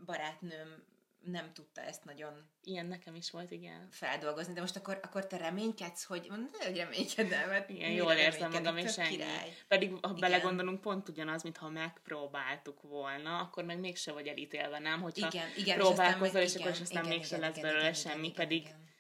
barátnőm 0.05 0.85
nem 1.25 1.53
tudta 1.53 1.81
ezt 1.81 2.05
nagyon 2.05 2.51
ilyen 2.63 2.87
nekem 2.87 3.15
is 3.15 3.31
volt, 3.31 3.51
igen. 3.51 3.89
Feldolgozni, 3.91 4.53
de 4.53 4.61
most 4.61 4.77
akkor, 4.77 4.99
akkor 5.03 5.27
te 5.27 5.37
reménykedsz, 5.37 6.05
hogy 6.05 6.27
ne, 6.29 6.67
hogy 6.67 6.77
reménykedj 6.77 7.35
el, 7.35 7.47
mert 7.47 7.69
igen, 7.69 7.91
jól 7.91 8.13
érzem 8.13 8.51
magam, 8.51 8.77
és 8.77 8.99
ennyi. 8.99 9.09
Király. 9.09 9.57
Pedig, 9.69 9.91
ha 9.91 9.99
igen. 10.09 10.21
belegondolunk, 10.21 10.81
pont 10.81 11.09
ugyanaz, 11.09 11.43
mintha 11.43 11.69
megpróbáltuk 11.69 12.83
volna, 12.83 13.39
akkor 13.39 13.65
meg 13.65 13.79
mégse 13.79 14.13
vagy 14.13 14.27
elítélve, 14.27 14.79
nem? 14.79 15.01
Hogyha 15.01 15.27
igen, 15.27 15.49
igen, 15.57 15.79
próbálkozol, 15.79 16.41
és, 16.41 16.55
és 16.55 16.61
akkor 16.61 16.71
aztán 16.71 17.05
igen, 17.05 17.19
lesz 17.19 17.31
igen, 17.31 17.53
belőle 17.63 17.81
igen, 17.81 17.95
semmi, 17.95 18.27
igen, 18.27 18.35
pedig... 18.35 18.61
Igen. 18.61 18.91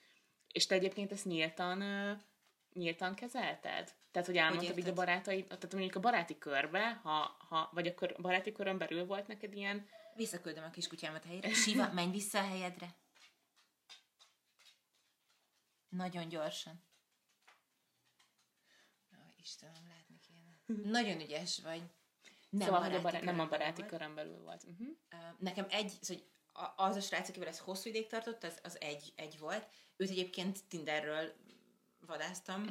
És 0.52 0.66
te 0.66 0.74
egyébként 0.74 1.12
ezt 1.12 1.24
nyíltan, 1.24 1.82
nyíltan 2.72 3.14
kezelted? 3.14 3.92
Tehát, 4.12 4.28
hogy 4.28 4.36
elmondtad 4.36 4.78
így 4.78 4.88
a 4.88 4.92
barátaid, 4.92 5.46
tehát 5.46 5.72
mondjuk 5.72 5.94
a 5.94 6.00
baráti 6.00 6.38
körbe, 6.38 7.00
ha, 7.02 7.36
ha, 7.48 7.70
vagy 7.72 7.86
a 7.86 7.94
kör, 7.94 8.14
baráti 8.20 8.52
körön 8.52 8.78
belül 8.78 9.04
volt 9.04 9.26
neked 9.26 9.54
ilyen 9.54 9.86
Visszaküldöm 10.14 10.64
a 10.64 10.70
kiskutyámat 10.70 11.24
helyére. 11.24 11.54
Siva, 11.54 11.92
menj 11.92 12.10
vissza 12.10 12.38
a 12.38 12.46
helyedre. 12.46 12.94
Nagyon 15.88 16.28
gyorsan. 16.28 16.82
Ó, 19.12 19.16
Istenem, 19.42 19.88
látni 19.88 20.20
kéne. 20.26 20.90
Nagyon 20.90 21.20
ügyes 21.20 21.60
vagy. 21.60 21.82
Nem, 22.50 22.66
szóval, 22.66 22.82
hogy 22.82 22.94
a 22.94 23.00
bará- 23.00 23.22
nem 23.22 23.40
a 23.40 23.48
baráti 23.48 23.86
körön 23.86 24.14
belül 24.14 24.38
volt. 24.38 24.64
Uh-huh. 24.64 24.88
Nekem 25.38 25.66
egy, 25.70 25.92
szóval 26.00 26.24
az 26.76 26.96
a 26.96 27.00
srác, 27.00 27.28
akivel 27.28 27.48
ez 27.48 27.58
hosszú 27.58 27.88
ideig 27.88 28.06
tartott, 28.06 28.44
az, 28.44 28.58
az 28.62 28.80
egy, 28.80 29.12
egy 29.16 29.38
volt. 29.38 29.68
Őt 29.96 30.10
egyébként 30.10 30.68
Tinderről 30.68 31.32
vadáztam. 32.00 32.66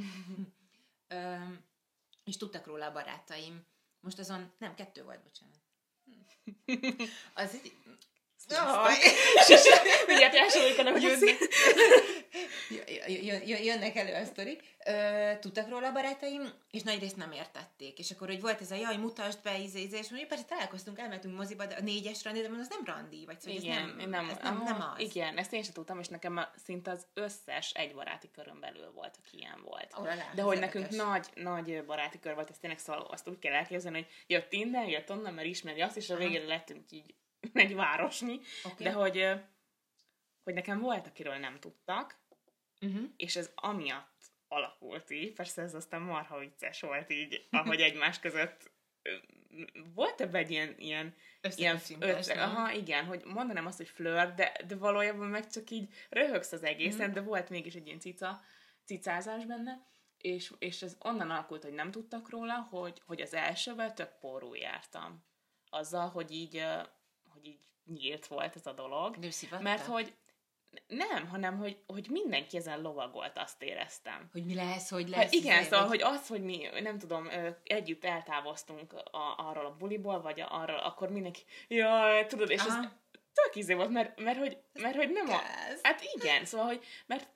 és 2.24 2.38
tudtak 2.38 2.66
róla 2.66 2.86
a 2.86 2.92
barátaim. 2.92 3.66
Most 4.00 4.20
azon, 4.20 4.52
nem, 4.58 4.76
kettő 4.76 5.04
volt, 5.04 5.24
bocsánat. 5.24 5.61
Az 7.34 7.60
Jaj! 8.50 8.94
Mindjárt 10.08 10.34
rásolítanak, 10.34 10.94
hogy 10.94 11.04
jönnek 13.64 13.96
elő 13.96 14.14
a 14.14 14.26
sztorik. 14.26 14.64
Tudtak 15.40 15.70
róla 15.70 15.88
a 15.88 15.92
barátaim, 15.92 16.54
és 16.72 16.82
nagy 16.82 17.00
részt 17.00 17.16
nem 17.16 17.32
értették. 17.32 18.00
És 18.00 18.12
akkor, 18.12 18.28
hogy 18.28 18.42
volt 18.42 18.62
ez 18.62 18.72
a 18.72 18.76
jaj, 18.76 18.98
mutasd 18.98 19.40
be, 19.44 19.60
íze, 19.60 19.80
íze, 19.80 19.98
és 19.98 20.10
mondjuk 20.10 20.30
persze 20.30 20.46
találkoztunk, 20.46 21.00
elmentünk 21.00 21.38
moziba, 21.38 21.66
de 21.66 21.76
a 21.76 21.82
négyes 21.82 22.24
randi, 22.24 22.42
de 22.42 22.50
az 22.60 22.70
nem 22.70 22.82
randi, 22.86 23.26
vagy 23.26 23.40
szóval 23.40 23.60
igen, 23.60 23.78
ez 23.78 23.96
nem, 23.96 24.10
nem, 24.10 24.30
ez 24.30 24.38
nem, 24.42 24.62
nem 24.64 24.92
az. 24.94 25.00
Igen, 25.00 25.38
ezt 25.38 25.54
én 25.54 25.64
sem 25.64 25.74
tudtam, 25.74 26.00
és 26.00 26.08
nekem 26.08 26.38
a, 26.38 26.50
szinte 26.66 26.92
az 26.92 27.06
összes 27.14 27.72
egy 27.72 27.94
baráti 27.94 28.30
körön 28.32 28.60
belül 28.60 28.92
volt, 28.96 29.18
aki 29.26 29.38
ilyen 29.38 29.62
volt. 29.64 29.94
Oh, 29.98 30.06
lá, 30.06 30.32
de 30.36 30.42
hogy 30.42 30.60
nekünk 30.60 30.90
nagy, 30.90 31.28
nagy 31.34 31.86
baráti 31.86 32.20
kör 32.20 32.34
volt, 32.34 32.50
ezt 32.50 32.60
tényleg 32.60 32.80
szóval 32.80 33.02
azt 33.02 33.28
úgy 33.28 33.40
kell 33.40 33.54
elképzelni, 33.54 33.98
hogy 33.98 34.08
jött 34.28 34.54
innen, 34.54 34.86
jött 34.86 35.12
onnan, 35.12 35.34
mert 35.34 35.48
ismeri 35.48 35.82
azt, 35.82 35.98
és 35.98 36.10
a 36.10 36.16
végére 36.16 36.46
lettünk 36.46 36.92
így 36.92 37.14
egy 37.54 37.76
városnyi, 37.76 38.40
okay. 38.64 38.86
de 38.86 38.92
hogy, 38.92 39.30
hogy 40.44 40.54
nekem 40.54 40.80
volt, 40.80 41.08
akiről 41.08 41.36
nem 41.36 41.60
tudtak, 41.60 42.20
uh-huh. 42.82 43.04
és 43.18 43.36
ez 43.36 43.52
amiatt 43.56 44.10
alakult 44.48 45.10
így, 45.10 45.34
persze 45.34 45.62
ez 45.62 45.74
aztán 45.74 46.02
marha 46.02 46.40
vicces 46.40 46.82
volt 46.82 47.10
így, 47.10 47.48
ahogy 47.50 47.82
egymás 47.82 48.20
között 48.20 48.72
volt 49.94 50.22
ebben 50.22 50.42
egy 50.42 50.52
ilyen, 50.52 50.76
ilyen, 50.78 51.16
ilyen 51.56 51.80
össze, 52.00 52.44
aha, 52.44 52.72
igen, 52.72 53.06
hogy 53.06 53.24
mondanám 53.26 53.66
azt, 53.66 53.78
hogy 53.78 53.90
flör, 53.90 54.34
de, 54.34 54.54
de 54.68 54.76
valójában 54.76 55.28
meg 55.28 55.50
csak 55.50 55.70
így 55.70 55.94
röhögsz 56.10 56.52
az 56.52 56.64
egészen, 56.64 57.10
mm. 57.10 57.14
de 57.14 57.22
volt 57.22 57.50
mégis 57.50 57.74
egy 57.76 57.86
ilyen 57.86 58.00
cica, 58.00 58.42
cicázás 58.86 59.46
benne, 59.46 59.86
és, 60.18 60.54
és 60.60 60.82
ez 60.82 60.96
onnan 61.00 61.30
alakult, 61.30 61.64
hogy 61.64 61.74
nem 61.74 61.92
tudtak 61.92 62.30
róla, 62.30 62.68
hogy, 62.70 63.02
hogy 63.06 63.22
az 63.22 63.34
elsővel 63.34 63.94
tök 63.94 64.20
porul 64.20 64.58
jártam. 64.58 65.26
Azzal, 65.70 66.10
hogy 66.10 66.32
így, 66.32 66.64
hogy 67.42 67.52
így 67.52 67.60
nyílt 67.86 68.28
volt 68.28 68.56
ez 68.56 68.66
a 68.66 68.72
dolog. 68.72 69.18
Mert 69.62 69.86
hogy 69.86 70.14
nem, 70.88 71.28
hanem 71.28 71.58
hogy, 71.58 71.78
hogy 71.88 72.08
mindenki 72.10 72.58
ezen 72.58 72.82
lovagolt, 72.82 73.38
azt 73.38 73.64
éreztem. 73.64 74.30
Hogy 74.32 74.46
mi 74.46 74.54
lesz, 74.54 74.90
hogy 74.90 75.10
lesz. 75.10 75.20
Hát 75.20 75.32
igen, 75.32 75.64
szóval, 75.64 75.88
hogy 75.88 76.02
az, 76.02 76.28
hogy 76.28 76.44
mi, 76.44 76.68
nem 76.82 76.98
tudom, 76.98 77.30
együtt 77.64 78.06
eltávoztunk 78.06 78.94
a, 78.94 79.36
arról 79.38 79.66
a 79.66 79.76
buliból, 79.78 80.22
vagy 80.22 80.44
arról, 80.50 80.80
akkor 80.80 81.10
mindenki, 81.10 81.42
jaj, 81.68 82.26
tudod, 82.26 82.50
és 82.50 82.62
Aha. 82.62 82.78
ez 82.78 82.90
tök 83.34 83.56
izé 83.56 83.74
volt, 83.74 83.90
mert, 83.90 84.20
mert, 84.20 84.38
hogy, 84.38 84.58
mert 84.74 84.96
hogy 84.96 85.12
nem 85.12 85.30
a... 85.30 85.42
Hát 85.82 86.02
igen, 86.14 86.46
szóval, 86.46 86.66
hogy, 86.66 86.86
mert 87.06 87.28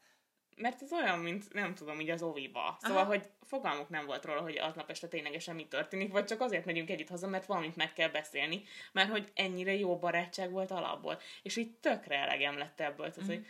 mert 0.56 0.82
ez 0.82 0.94
olyan, 0.94 1.20
mint 1.20 1.54
nem 1.54 1.76
tudom, 1.76 2.00
így 2.00 2.10
az 2.10 2.22
oviba. 2.22 2.78
Szóval, 2.82 2.98
Aha. 2.98 3.08
hogy 3.08 3.30
fogalmuk 3.42 3.90
nem 3.90 4.06
volt 4.06 4.26
róla, 4.26 4.42
hogy 4.42 4.58
aznap 4.58 4.90
este 4.90 5.08
ténylegesen 5.08 5.56
mi 5.56 5.68
történik, 5.68 6.12
vagy 6.12 6.26
csak 6.26 6.42
azért 6.42 6.66
megyünk 6.66 6.90
együtt 6.90 7.10
haza, 7.10 7.28
mert 7.28 7.46
valamit 7.46 7.76
meg 7.76 7.94
kell 7.94 8.10
beszélni, 8.10 8.64
mert 8.92 9.10
hogy 9.10 9.32
ennyire 9.34 9.74
jó 9.74 10.00
barátság 10.00 10.52
volt 10.52 10.72
alapból. 10.72 11.20
És 11.42 11.56
így 11.56 11.72
tökre 11.72 12.16
elegem 12.16 12.58
lett 12.58 12.80
ebből, 12.80 13.12
tehát, 13.12 13.30
mm. 13.30 13.34
hogy 13.34 13.46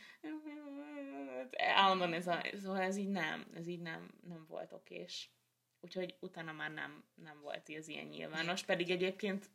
állandóan 1.58 2.13
ez, 2.13 2.28
a, 2.28 2.41
szóval 2.62 2.82
ez 2.82 2.98
így 2.98 3.10
nem, 3.10 3.46
ez 3.56 3.68
így 3.68 3.82
nem, 3.82 4.10
nem 4.28 4.46
volt 4.50 4.72
okés. 4.72 5.30
Úgyhogy 5.82 6.15
utána 6.20 6.52
már 6.52 6.74
nem, 6.74 7.04
nem 7.15 7.39
volt 7.41 7.70
az 7.78 7.88
ilyen 7.88 8.06
nyilvános, 8.06 8.63
pedig 8.63 8.89
egyébként 8.89 9.50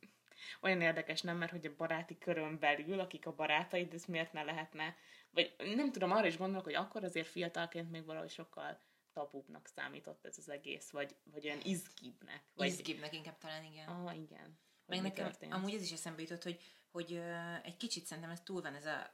olyan 0.60 0.80
érdekes, 0.80 1.20
nem, 1.20 1.36
mert 1.36 1.50
hogy 1.50 1.66
a 1.66 1.74
baráti 1.76 2.18
körön 2.18 2.58
belül, 2.58 3.00
akik 3.00 3.26
a 3.26 3.34
barátaid, 3.34 3.94
ez 3.94 4.04
miért 4.04 4.32
ne 4.32 4.42
lehetne 4.42 4.96
vagy 5.30 5.54
nem 5.74 5.92
tudom, 5.92 6.10
arra 6.10 6.26
is 6.26 6.36
gondolok, 6.36 6.64
hogy 6.64 6.74
akkor 6.74 7.04
azért 7.04 7.26
fiatalként 7.26 7.90
még 7.90 8.04
valahogy 8.04 8.30
sokkal 8.30 8.80
tabúbbnak 9.12 9.68
számított 9.74 10.26
ez 10.26 10.38
az 10.38 10.48
egész, 10.48 10.90
vagy, 10.90 11.16
vagy 11.24 11.44
olyan 11.44 11.60
izgibnek. 11.62 12.42
Vagy... 12.54 12.66
Izgibnek 12.66 13.14
inkább 13.14 13.38
talán, 13.38 13.64
igen. 13.64 13.88
Ah, 13.88 14.16
igen. 14.16 14.58
Meg 14.86 15.02
nekem 15.02 15.24
történt. 15.24 15.52
amúgy 15.52 15.74
ez 15.74 15.82
is 15.82 15.92
eszembe 15.92 16.22
jutott, 16.22 16.42
hogy, 16.42 16.60
hogy 16.90 17.12
uh, 17.12 17.66
egy 17.66 17.76
kicsit 17.76 18.04
szerintem 18.06 18.32
ez 18.32 18.40
túl 18.40 18.60
van 18.60 18.74
ez 18.74 18.86
a 18.86 19.12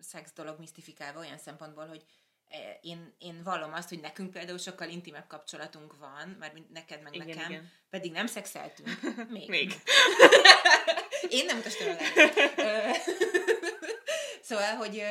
szex 0.00 0.32
dolog 0.32 0.58
misztifikálva 0.58 1.18
olyan 1.18 1.38
szempontból, 1.38 1.86
hogy 1.86 2.04
én, 2.80 3.14
én 3.18 3.42
vallom 3.42 3.72
azt, 3.72 3.88
hogy 3.88 4.00
nekünk 4.00 4.30
például 4.30 4.58
sokkal 4.58 4.88
intimebb 4.88 5.26
kapcsolatunk 5.26 5.96
van, 5.96 6.36
már 6.38 6.52
neked 6.72 7.02
meg 7.02 7.14
igen, 7.14 7.26
nekem, 7.26 7.50
igen. 7.50 7.70
pedig 7.90 8.12
nem 8.12 8.26
szexeltünk. 8.26 8.88
Még. 9.30 9.48
Még. 9.48 9.72
én 11.28 11.44
nem 11.44 11.58
utastam 11.58 11.86
Szóval, 14.54 14.76
hogy 14.76 15.02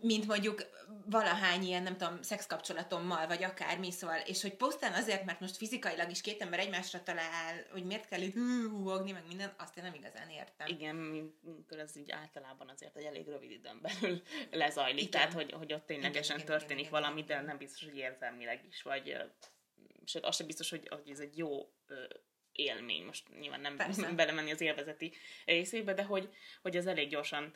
mint 0.00 0.26
mondjuk 0.26 0.66
valahány 1.06 1.62
ilyen, 1.62 1.82
nem 1.82 1.96
tudom, 1.96 2.22
szexkapcsolatommal, 2.22 3.26
vagy 3.26 3.42
akármi, 3.42 3.90
szóval, 3.90 4.18
és 4.18 4.42
hogy 4.42 4.54
pusztán 4.54 4.92
azért, 4.92 5.24
mert 5.24 5.40
most 5.40 5.56
fizikailag 5.56 6.10
is 6.10 6.20
két 6.20 6.42
ember 6.42 6.58
egymásra 6.58 7.02
talál, 7.02 7.66
hogy 7.72 7.84
miért 7.84 8.08
kell 8.08 8.20
itt 8.20 8.34
húhogni, 8.68 9.12
meg 9.12 9.26
minden, 9.28 9.54
azt 9.58 9.76
én 9.76 9.84
nem 9.84 9.94
igazán 9.94 10.30
értem. 10.30 10.66
Igen, 10.66 10.96
amikor 11.44 11.78
ez 11.78 11.96
így 11.96 12.10
általában 12.10 12.68
azért 12.68 12.96
egy 12.96 13.04
elég 13.04 13.28
rövid 13.28 13.50
időn 13.50 13.80
belül 13.80 14.22
lezajlik, 14.50 14.98
igen. 14.98 15.10
tehát 15.10 15.32
hogy, 15.32 15.52
hogy 15.52 15.72
ott 15.72 15.86
ténylegesen 15.86 16.36
igen, 16.36 16.48
történik 16.48 16.86
igen, 16.86 17.00
valami, 17.00 17.20
igen. 17.20 17.40
de 17.40 17.46
nem 17.46 17.58
biztos, 17.58 17.84
hogy 17.84 17.96
érzelmileg 17.96 18.64
is, 18.68 18.82
vagy 18.82 19.16
sőt, 20.04 20.24
az 20.24 20.36
sem 20.36 20.46
biztos, 20.46 20.70
hogy, 20.70 20.88
hogy 20.88 21.10
ez 21.10 21.20
egy 21.20 21.38
jó 21.38 21.72
élmény, 22.52 23.04
most 23.04 23.38
nyilván 23.38 23.60
nem 23.60 23.76
Persze. 23.76 24.12
belemenni 24.16 24.50
az 24.50 24.60
élvezeti 24.60 25.12
részébe, 25.44 25.94
de 25.94 26.02
hogy, 26.02 26.28
hogy 26.62 26.76
ez 26.76 26.86
elég 26.86 27.08
gyorsan 27.08 27.54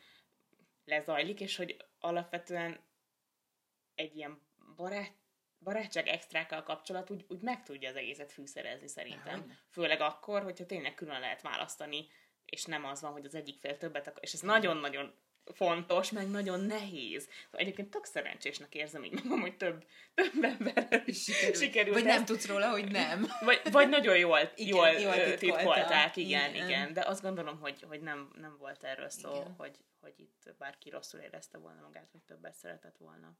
lezajlik, 0.90 1.40
és 1.40 1.57
hogy 1.57 1.76
alapvetően 2.00 2.81
egy 3.94 4.16
ilyen 4.16 4.40
barát, 4.76 5.12
barátság 5.59 6.09
extrákkal 6.09 6.62
kapcsolat 6.62 7.11
úgy, 7.11 7.24
úgy 7.29 7.40
meg 7.40 7.62
tudja 7.62 7.88
az 7.88 7.96
egészet 7.96 8.33
fűszerezni 8.33 8.88
szerintem. 8.88 9.40
Aha. 9.40 9.59
Főleg 9.70 10.00
akkor, 10.00 10.42
hogyha 10.42 10.66
tényleg 10.66 10.94
külön 10.94 11.20
lehet 11.20 11.42
választani, 11.42 12.09
és 12.44 12.64
nem 12.64 12.85
az 12.85 13.00
van, 13.00 13.12
hogy 13.12 13.24
az 13.24 13.35
egyik 13.35 13.59
fél 13.61 13.76
többet 13.76 14.07
akar, 14.07 14.22
és 14.22 14.33
ez 14.33 14.40
nagyon-nagyon 14.40 15.14
fontos, 15.44 16.11
meg 16.11 16.31
nagyon 16.31 16.61
nehéz. 16.61 17.22
Szóval 17.44 17.61
egyébként 17.61 17.90
tök 17.90 18.05
szerencsésnek 18.05 18.74
érzem 18.74 19.05
így 19.05 19.12
magam, 19.24 19.40
hogy 19.40 19.57
több, 19.57 19.85
több 20.14 20.44
emberrel 20.44 21.03
is 21.05 21.22
sikerült. 21.22 21.57
sikerült 21.57 21.94
vagy 21.94 22.07
ezt. 22.07 22.16
nem 22.16 22.24
tudsz 22.24 22.46
róla, 22.46 22.70
hogy 22.70 22.90
nem. 22.90 23.26
Vagy, 23.44 23.61
vagy 23.70 23.88
nagyon 23.88 24.16
jól, 24.16 24.38
igen, 24.55 24.76
jól, 24.76 24.88
jól 24.88 25.35
titkolták, 25.35 26.16
igen, 26.16 26.55
igen, 26.55 26.68
igen, 26.68 26.92
de 26.92 27.00
azt 27.07 27.22
gondolom, 27.22 27.59
hogy, 27.61 27.83
hogy 27.88 28.00
nem, 28.00 28.31
nem 28.40 28.57
volt 28.59 28.85
erről 28.85 29.09
szó, 29.09 29.35
igen. 29.35 29.55
hogy, 29.59 29.76
hogy 30.00 30.20
itt 30.20 30.54
bárki 30.58 30.90
rosszul 30.90 31.20
érezte 31.20 31.58
volna 31.58 31.80
magát, 31.80 32.12
vagy 32.12 32.22
többet 32.22 32.54
szeretett 32.54 32.96
volna. 32.96 33.38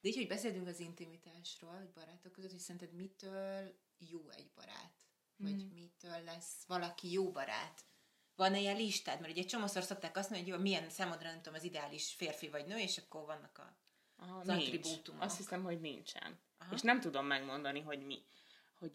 De 0.00 0.08
így, 0.08 0.16
hogy 0.16 0.28
beszélünk 0.28 0.66
az 0.66 0.80
intimitásról, 0.80 1.76
hogy 1.76 1.92
barátok 1.92 2.32
között, 2.32 2.50
hogy 2.50 2.60
szerinted 2.60 2.92
mitől 2.92 3.78
jó 3.98 4.28
egy 4.30 4.50
barát? 4.54 5.06
Vagy 5.36 5.64
mm. 5.64 5.72
mitől 5.72 6.22
lesz 6.24 6.64
valaki 6.66 7.12
jó 7.12 7.30
barát? 7.30 7.84
van-e 8.36 8.58
ilyen 8.58 8.76
listád? 8.76 9.20
Mert 9.20 9.32
ugye 9.32 9.40
egy 9.40 9.48
csomószor 9.48 9.82
szokták 9.82 10.16
azt 10.16 10.30
mondani, 10.30 10.50
hogy 10.50 10.58
jó, 10.58 10.64
milyen 10.64 10.90
számodra 10.90 11.28
nem 11.28 11.36
tudom, 11.36 11.54
az 11.54 11.64
ideális 11.64 12.12
férfi 12.12 12.48
vagy 12.48 12.66
nő, 12.66 12.76
és 12.76 12.98
akkor 12.98 13.24
vannak 13.24 13.58
a, 13.58 13.76
Aha, 14.16 14.38
az 14.38 14.46
nincs. 14.46 14.62
attribútumok. 14.62 15.22
Azt 15.22 15.36
hiszem, 15.36 15.62
hogy 15.62 15.80
nincsen. 15.80 16.40
Aha. 16.58 16.74
És 16.74 16.80
nem 16.80 17.00
tudom 17.00 17.26
megmondani, 17.26 17.80
hogy 17.80 18.06
mi. 18.06 18.24
Hogy 18.78 18.92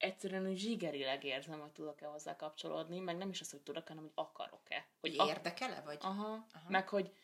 egyszerűen 0.00 0.46
hogy 0.46 0.56
zsigerileg 0.56 1.24
érzem, 1.24 1.60
hogy 1.60 1.72
tudok-e 1.72 2.06
hozzá 2.06 2.36
kapcsolódni, 2.36 3.00
meg 3.00 3.16
nem 3.16 3.28
is 3.28 3.40
az, 3.40 3.50
hogy 3.50 3.60
tudok, 3.60 3.88
hanem 3.88 4.02
hogy 4.02 4.12
akarok-e. 4.14 4.86
Hogy 5.00 5.14
érdekele, 5.14 5.80
vagy? 5.80 5.98
Aha, 6.00 6.46
Aha. 6.52 6.68
meg 6.70 6.88
hogy, 6.88 7.14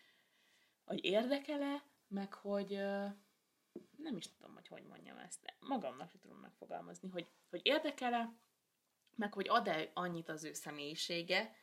hogy 0.85 1.05
érdekele, 1.05 1.85
meg 2.09 2.35
hogy 2.35 2.69
nem 3.97 4.17
is 4.17 4.29
tudom, 4.29 4.55
hogy 4.55 4.69
hogy 4.69 4.83
mondjam 4.83 5.17
ezt, 5.19 5.43
de 5.43 5.57
magamnak 5.61 6.11
sem 6.11 6.21
tudom 6.21 6.39
megfogalmazni, 6.39 7.09
hogy, 7.09 7.27
hogy 7.51 7.61
érdekele, 7.63 8.33
meg 9.15 9.33
hogy 9.35 9.49
ad-e 9.49 9.91
annyit 9.95 10.29
az 10.29 10.45
ő 10.45 10.53
személyisége, 10.53 11.55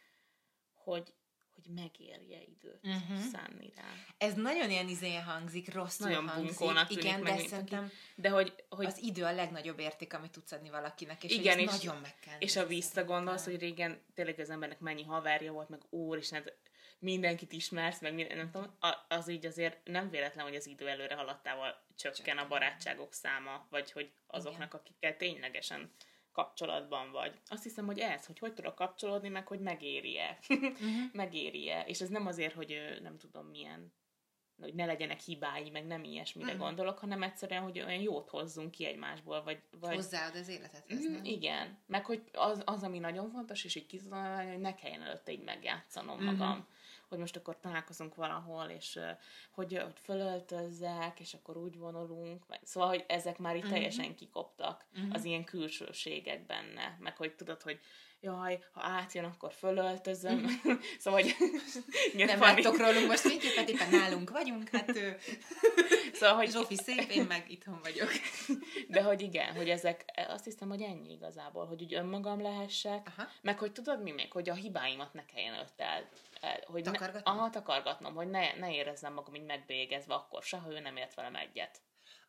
hogy, 0.73 1.13
hogy 1.56 1.74
megérje 1.74 2.42
időt 2.42 2.80
uh-huh. 2.84 3.18
szánni 3.32 3.74
rá. 3.76 3.84
Ez 4.18 4.34
nagyon 4.34 4.70
ilyen 4.70 4.88
izén 4.88 5.24
hangzik, 5.24 5.74
rosszul 5.74 6.08
nagyon 6.08 6.28
hangzik. 6.28 6.60
Nagyon 6.60 6.86
Igen, 6.89 7.24
de 7.24 7.38
szerintem 7.38 7.92
de 8.16 8.30
hogy, 8.30 8.63
hogy 8.70 8.86
az 8.86 8.98
idő 9.02 9.24
a 9.24 9.32
legnagyobb 9.32 9.80
érték, 9.80 10.13
amit 10.13 10.32
tudsz 10.32 10.52
adni 10.52 10.70
valakinek, 10.70 11.24
és 11.24 11.32
igen, 11.32 11.60
és, 11.60 11.66
nagyon 11.66 11.98
meg 12.02 12.16
kell. 12.20 12.39
És 12.39 12.56
ha 12.56 12.66
visszagondolsz, 12.66 13.46
hogy 13.46 13.60
régen 13.60 14.02
tényleg 14.13 14.39
az 14.39 14.50
embernek 14.50 14.80
mennyi 14.80 15.04
haverja 15.04 15.52
volt, 15.52 15.70
meg 15.70 15.82
úristen, 15.89 16.44
hát 16.44 16.58
mindenkit 17.00 17.52
ismersz, 17.52 18.02
meg 18.02 18.13
minden, 18.13 18.38
nem 18.38 18.52
tudom, 18.52 18.78
az 19.08 19.28
így 19.30 19.46
azért 19.46 19.78
nem 19.84 20.10
véletlen, 20.10 20.46
hogy 20.46 20.56
az 20.56 20.68
idő 20.68 20.88
előre 20.88 21.16
haladtával 21.16 21.86
csökken 21.96 22.38
a 22.38 22.48
barátságok 22.48 23.13
száma, 23.13 23.68
vagy 23.70 23.92
hogy 23.92 24.12
azoknak, 24.28 24.68
igen. 24.68 24.80
akikkel 24.80 25.18
ténylegesen 25.18 25.92
kapcsolatban 26.34 27.12
vagy. 27.12 27.39
Azt 27.48 27.63
hiszem, 27.63 27.86
hogy 27.86 28.00
ez, 28.00 28.26
hogy 28.26 28.39
hogy 28.39 28.54
tudok 28.54 28.76
kapcsolódni, 28.76 29.30
meg 29.30 29.48
hogy 29.48 29.60
megéri-e. 29.60 30.39
uh-huh. 30.50 31.13
megéri-e. 31.13 31.84
És 31.88 32.02
ez 32.02 32.10
nem 32.10 32.28
azért, 32.28 32.54
hogy 32.54 33.00
nem 33.02 33.17
tudom 33.17 33.46
milyen, 33.46 33.93
hogy 34.62 34.74
ne 34.74 34.86
legyenek 34.86 35.19
hibái, 35.19 35.69
meg 35.69 35.86
nem 35.86 36.04
ilyesmire 36.04 36.52
uh-huh. 36.52 36.65
gondolok, 36.65 37.00
hanem 37.00 37.24
egyszerűen, 37.24 37.62
hogy 37.62 37.80
olyan 37.80 38.02
jót 38.02 38.30
hozzunk 38.30 38.72
ki 38.72 38.86
egymásból. 38.86 39.43
Vagy, 39.43 39.62
vagy... 39.80 39.96
Hozzáad 39.96 40.36
az 40.36 40.48
életet. 40.48 40.86
Uh-huh. 40.89 41.28
Igen. 41.28 41.78
Meg 41.86 42.06
hogy 42.06 42.24
az, 42.32 42.62
az, 42.65 42.84
ami 42.84 43.00
nagyon 43.00 43.30
fontos, 43.30 43.63
és 43.63 43.76
így 43.76 43.86
kizolálni, 43.86 44.52
hogy 44.52 44.62
ne 44.62 44.76
kelljen 44.76 45.02
előtte 45.02 45.32
így 45.32 45.43
megjátszanom 45.43 46.15
uh-huh. 46.15 46.32
magam 46.32 46.67
hogy 47.13 47.21
most 47.21 47.36
akkor 47.36 47.60
találkozunk 47.60 48.15
valahol, 48.15 48.65
és 48.65 48.99
hogy, 49.52 49.78
hogy 49.78 49.99
fölöltözzek, 50.04 51.19
és 51.19 51.34
akkor 51.34 51.58
úgy 51.58 51.78
vonulunk. 51.78 52.45
Szóval, 52.63 52.89
hogy 52.89 53.06
ezek 53.08 53.38
már 53.38 53.56
itt 53.56 53.62
uh-huh. 53.62 53.78
teljesen 53.78 54.15
kikoptak, 54.15 54.86
uh-huh. 54.93 55.13
az 55.13 55.23
ilyen 55.26 55.43
külsőségek 55.43 56.45
benne. 56.45 56.97
Meg 56.99 57.17
hogy 57.17 57.36
tudod, 57.36 57.62
hogy 57.62 57.80
jaj, 58.24 58.60
ha 58.72 58.82
átjön, 58.84 59.24
akkor 59.24 59.54
fölöltözöm. 59.54 60.44
Uh-huh. 60.44 60.82
szóval, 61.00 61.22
hogy... 61.22 61.36
Nem 62.26 62.40
láttok 62.40 62.78
rólunk 62.78 63.08
most 63.08 63.20
fényképet, 63.20 63.70
éppen 63.70 63.90
nálunk 63.90 64.30
vagyunk, 64.30 64.70
hát 64.70 64.96
ő... 64.96 65.18
Szóval, 66.14 66.36
hogy... 66.36 66.52
Zsófi 66.52 66.76
szép, 66.76 67.10
én 67.10 67.26
meg 67.26 67.46
itthon 67.48 67.80
vagyok. 67.84 68.10
De 68.88 69.04
hogy 69.04 69.22
igen, 69.22 69.56
hogy 69.56 69.70
ezek, 69.70 70.06
azt 70.28 70.44
hiszem, 70.44 70.70
hogy 70.70 70.82
ennyi 70.82 71.12
igazából, 71.12 71.66
hogy 71.66 71.82
úgy 71.82 71.94
önmagam 71.94 72.42
lehessek, 72.42 73.08
Aha. 73.18 73.30
meg 73.42 73.60
hogy 73.60 73.72
tudod 73.72 74.04
mi 74.04 74.12
még, 74.12 74.32
hogy 74.32 74.50
a 74.50 74.54
hibáimat 74.54 75.14
ne 75.14 75.26
kelljen 75.26 75.54
előtt 75.54 75.80
el 75.80 76.10
hogy 76.66 76.84
takargatnom? 76.84 77.36
Ne, 77.36 77.42
aha, 77.42 77.50
takargatnom, 77.50 78.16
hogy 78.16 78.30
ne, 78.30 78.54
ne 78.54 78.74
érezzem 78.74 79.14
magam 79.14 79.36
így 79.36 79.46
megbélyegezve 79.46 80.14
akkor 80.14 80.44
se, 80.44 80.58
ha 80.58 80.72
ő 80.72 80.80
nem 80.80 80.98
ért 80.98 81.16
velem 81.16 81.36
egyet. 81.36 81.82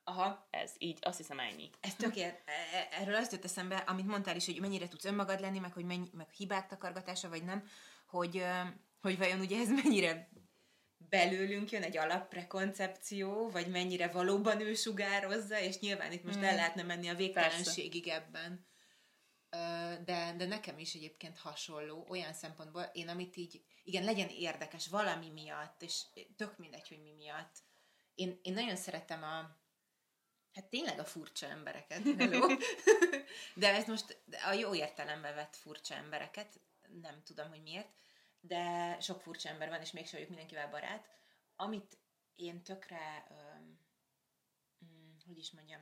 Aha. 0.05 0.47
Ez 0.51 0.73
így, 0.79 0.99
azt 1.01 1.17
hiszem 1.17 1.38
ennyi. 1.38 1.71
Ez 1.81 1.95
tökélet. 1.95 2.43
E, 2.45 2.88
erről 2.90 3.14
azt 3.14 3.33
jött 3.33 3.45
eszembe, 3.45 3.77
amit 3.77 4.07
mondtál 4.07 4.37
is, 4.37 4.45
hogy 4.45 4.61
mennyire 4.61 4.88
tudsz 4.88 5.05
önmagad 5.05 5.40
lenni, 5.40 5.59
meg 5.59 5.73
hogy 5.73 5.85
mennyi, 5.85 6.11
meg 6.12 6.31
hibák 6.31 6.67
takargatása, 6.67 7.29
vagy 7.29 7.45
nem, 7.45 7.69
hogy, 8.07 8.45
hogy 9.01 9.19
vajon 9.19 9.40
ugye 9.40 9.61
ez 9.61 9.69
mennyire 9.69 10.29
belőlünk 11.09 11.71
jön 11.71 11.83
egy 11.83 11.97
alapprekoncepció, 11.97 13.51
vagy 13.51 13.69
mennyire 13.69 14.09
valóban 14.09 14.61
ő 14.61 14.75
sugározza, 14.75 15.61
és 15.61 15.79
nyilván 15.79 16.12
itt 16.12 16.25
most 16.25 16.38
mm. 16.38 16.43
el 16.43 16.55
lehetne 16.55 16.83
menni 16.83 17.09
a 17.09 17.14
végtelenségig 17.14 18.05
Persze. 18.05 18.21
ebben. 18.21 18.67
De, 20.05 20.35
de 20.37 20.47
nekem 20.47 20.79
is 20.79 20.95
egyébként 20.95 21.38
hasonló, 21.38 22.07
olyan 22.09 22.33
szempontból, 22.33 22.90
én 22.93 23.09
amit 23.09 23.37
így, 23.37 23.64
igen, 23.83 24.05
legyen 24.05 24.29
érdekes 24.29 24.88
valami 24.88 25.31
miatt, 25.31 25.83
és 25.83 26.03
tök 26.37 26.59
mindegy, 26.59 26.88
hogy 26.88 27.03
mi 27.03 27.12
miatt. 27.12 27.57
Én, 28.14 28.38
én 28.43 28.53
nagyon 28.53 28.77
szeretem 28.77 29.23
a, 29.23 29.63
hát 30.55 30.64
tényleg 30.64 30.99
a 30.99 31.05
furcsa 31.05 31.47
embereket, 31.47 32.03
hello. 32.19 32.47
de 33.55 33.75
ez 33.75 33.87
most 33.87 34.19
a 34.47 34.53
jó 34.53 34.75
értelemben 34.75 35.35
vett 35.35 35.57
furcsa 35.57 35.95
embereket, 35.95 36.61
nem 37.03 37.23
tudom, 37.23 37.49
hogy 37.49 37.62
miért, 37.62 37.88
de 38.40 38.97
sok 39.01 39.21
furcsa 39.21 39.49
ember 39.49 39.69
van, 39.69 39.81
és 39.81 39.90
mégsem 39.90 40.12
vagyok 40.12 40.29
mindenkivel 40.29 40.71
barát. 40.71 41.09
Amit 41.57 41.99
én 42.35 42.62
tökre, 42.62 43.27
um, 43.31 43.79
hogy 45.27 45.38
is 45.38 45.51
mondjam, 45.51 45.81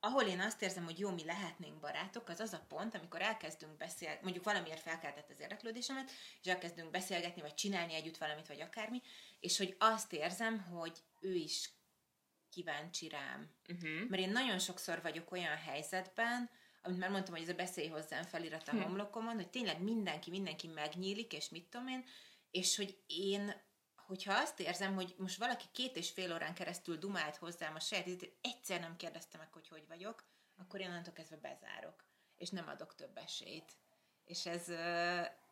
ahol 0.00 0.22
én 0.22 0.40
azt 0.40 0.62
érzem, 0.62 0.84
hogy 0.84 0.98
jó, 0.98 1.10
mi 1.10 1.24
lehetnénk 1.24 1.80
barátok, 1.80 2.28
az 2.28 2.40
az 2.40 2.52
a 2.52 2.64
pont, 2.68 2.94
amikor 2.94 3.22
elkezdünk 3.22 3.76
beszélni, 3.76 4.18
mondjuk 4.22 4.44
valamiért 4.44 4.80
felkeltett 4.80 5.30
az 5.30 5.40
érdeklődésemet, 5.40 6.10
és 6.42 6.50
elkezdünk 6.50 6.90
beszélgetni, 6.90 7.40
vagy 7.40 7.54
csinálni 7.54 7.94
együtt 7.94 8.16
valamit, 8.16 8.46
vagy 8.46 8.60
akármi, 8.60 9.02
és 9.40 9.58
hogy 9.58 9.76
azt 9.78 10.12
érzem, 10.12 10.60
hogy 10.60 10.98
ő 11.20 11.34
is 11.34 11.70
kíváncsi 12.50 13.08
rám. 13.08 13.50
Uh-huh. 13.68 14.08
Mert 14.08 14.22
én 14.22 14.30
nagyon 14.30 14.58
sokszor 14.58 15.02
vagyok 15.02 15.32
olyan 15.32 15.56
helyzetben, 15.56 16.50
amit 16.82 16.98
már 16.98 17.10
mondtam, 17.10 17.34
hogy 17.34 17.42
ez 17.42 17.48
a 17.48 17.54
beszélj 17.54 17.88
hozzám 17.88 18.22
felirat 18.22 18.68
a 18.68 18.70
hm. 18.70 18.80
homlokomon, 18.80 19.34
hogy 19.34 19.50
tényleg 19.50 19.82
mindenki, 19.82 20.30
mindenki 20.30 20.66
megnyílik, 20.66 21.32
és 21.32 21.48
mit 21.48 21.68
tudom 21.68 21.86
én, 21.86 22.04
és 22.50 22.76
hogy 22.76 22.98
én, 23.06 23.52
hogyha 23.96 24.34
azt 24.34 24.60
érzem, 24.60 24.94
hogy 24.94 25.14
most 25.18 25.38
valaki 25.38 25.64
két 25.72 25.96
és 25.96 26.10
fél 26.10 26.32
órán 26.32 26.54
keresztül 26.54 26.96
dumált 26.96 27.36
hozzám 27.36 27.74
a 27.74 27.80
saját 27.80 28.04
hogy 28.04 28.36
egyszer 28.40 28.80
nem 28.80 28.96
kérdezte 28.96 29.38
meg, 29.38 29.52
hogy 29.52 29.68
hogy 29.68 29.84
vagyok, 29.88 30.24
akkor 30.56 30.80
én 30.80 30.88
onnantól 30.88 31.12
kezdve 31.12 31.36
bezárok, 31.36 32.04
és 32.36 32.50
nem 32.50 32.68
adok 32.68 32.94
több 32.94 33.16
esélyt. 33.16 33.72
És 34.24 34.46
ez, 34.46 34.62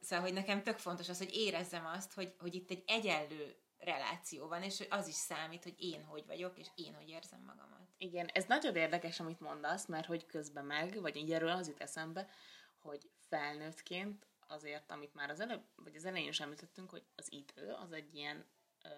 szóval, 0.00 0.24
hogy 0.24 0.32
nekem 0.32 0.62
tök 0.62 0.78
fontos 0.78 1.08
az, 1.08 1.18
hogy 1.18 1.34
érezzem 1.34 1.86
azt, 1.86 2.12
hogy, 2.12 2.34
hogy 2.38 2.54
itt 2.54 2.70
egy 2.70 2.84
egyenlő 2.86 3.56
reláció 3.78 4.48
van, 4.48 4.62
és 4.62 4.86
az 4.88 5.08
is 5.08 5.14
számít, 5.14 5.62
hogy 5.62 5.74
én 5.78 6.04
hogy 6.04 6.26
vagyok, 6.26 6.58
és 6.58 6.66
én 6.74 6.94
hogy 6.94 7.08
érzem 7.08 7.40
magamat. 7.40 7.88
Igen, 7.98 8.26
ez 8.26 8.44
nagyon 8.44 8.76
érdekes, 8.76 9.20
amit 9.20 9.40
mondasz, 9.40 9.86
mert 9.86 10.06
hogy 10.06 10.26
közben 10.26 10.64
meg, 10.64 11.00
vagy 11.00 11.16
így 11.16 11.32
erről 11.32 11.48
az 11.48 11.68
jut 11.68 11.80
eszembe, 11.80 12.28
hogy 12.78 13.10
felnőttként 13.28 14.26
azért, 14.46 14.90
amit 14.90 15.14
már 15.14 15.30
az 15.30 15.40
előbb, 15.40 15.64
vagy 15.76 15.96
az 15.96 16.04
elején 16.04 16.28
is 16.28 16.40
említettünk, 16.40 16.90
hogy 16.90 17.02
az 17.14 17.32
idő 17.32 17.72
az 17.72 17.92
egy 17.92 18.14
ilyen 18.14 18.46
ö, 18.82 18.88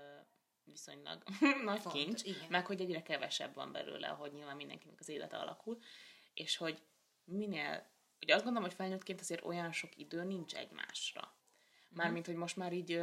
viszonylag 0.65 1.23
nagy 1.65 1.81
Font, 1.81 1.95
kincs, 1.95 2.23
igen. 2.23 2.47
meg 2.49 2.67
hogy 2.67 2.81
egyre 2.81 3.03
kevesebb 3.03 3.55
van 3.55 3.73
belőle, 3.73 4.09
ahogy 4.09 4.33
nyilván 4.33 4.57
mindenkinek 4.57 5.01
az 5.01 5.09
élete 5.09 5.37
alakul, 5.37 5.79
és 6.35 6.57
hogy 6.57 6.83
minél, 7.25 7.91
ugye 8.21 8.35
azt 8.35 8.45
gondolom, 8.45 8.69
hogy 8.69 8.77
felnőttként 8.77 9.21
azért 9.21 9.45
olyan 9.45 9.73
sok 9.73 9.97
idő 9.97 10.25
nincs 10.25 10.55
egymásra. 10.55 11.35
Mármint, 11.95 12.27
hogy 12.27 12.35
most 12.35 12.57
már 12.57 12.73
így 12.73 13.03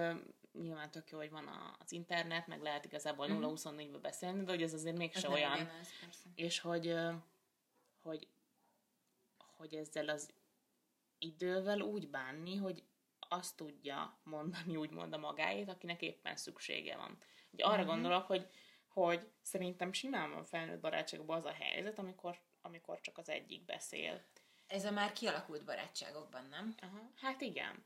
nyilván 0.62 0.91
tök 0.91 1.10
jó, 1.10 1.17
hogy 1.17 1.30
van 1.30 1.76
az 1.80 1.91
internet, 1.91 2.47
meg 2.47 2.62
lehet 2.62 2.86
igazából 2.86 3.28
mm-hmm. 3.28 3.43
0-24-ből 3.43 4.00
beszélni, 4.02 4.43
de 4.43 4.52
hogy 4.52 4.62
ez 4.62 4.73
azért 4.73 4.97
mégse 4.97 5.30
olyan. 5.30 5.69
És 6.36 6.60
hogy, 6.60 6.95
hogy, 8.02 8.28
hogy 9.58 9.73
ezzel 9.73 10.10
az 10.10 10.30
idővel 11.17 11.80
úgy 11.80 12.10
bánni, 12.10 12.56
hogy 12.56 12.84
azt 13.19 13.56
tudja 13.56 14.17
mondani 14.23 14.76
úgymond 14.76 15.13
a 15.13 15.17
magáét, 15.17 15.69
akinek 15.69 16.02
éppen 16.02 16.36
szüksége 16.36 16.95
van. 16.97 17.17
Ugye 17.52 17.65
arra 17.65 17.78
mm-hmm. 17.78 17.86
gondolok, 17.86 18.26
hogy, 18.26 18.50
hogy 18.88 19.28
szerintem 19.41 19.93
simán 19.93 20.32
van 20.32 20.45
felnőtt 20.45 20.80
barátságban 20.80 21.38
az 21.38 21.45
a 21.45 21.52
helyzet, 21.52 22.00
amikor, 22.00 22.39
amikor 22.62 23.02
csak 23.02 23.17
az 23.17 23.30
egyik 23.30 23.65
beszél. 23.65 24.23
Ez 24.67 24.86
a 24.86 24.91
már 24.91 25.12
kialakult 25.12 25.63
barátságokban, 25.63 26.45
nem? 26.50 26.76
Aha, 26.82 27.12
hát 27.15 27.41
igen. 27.41 27.84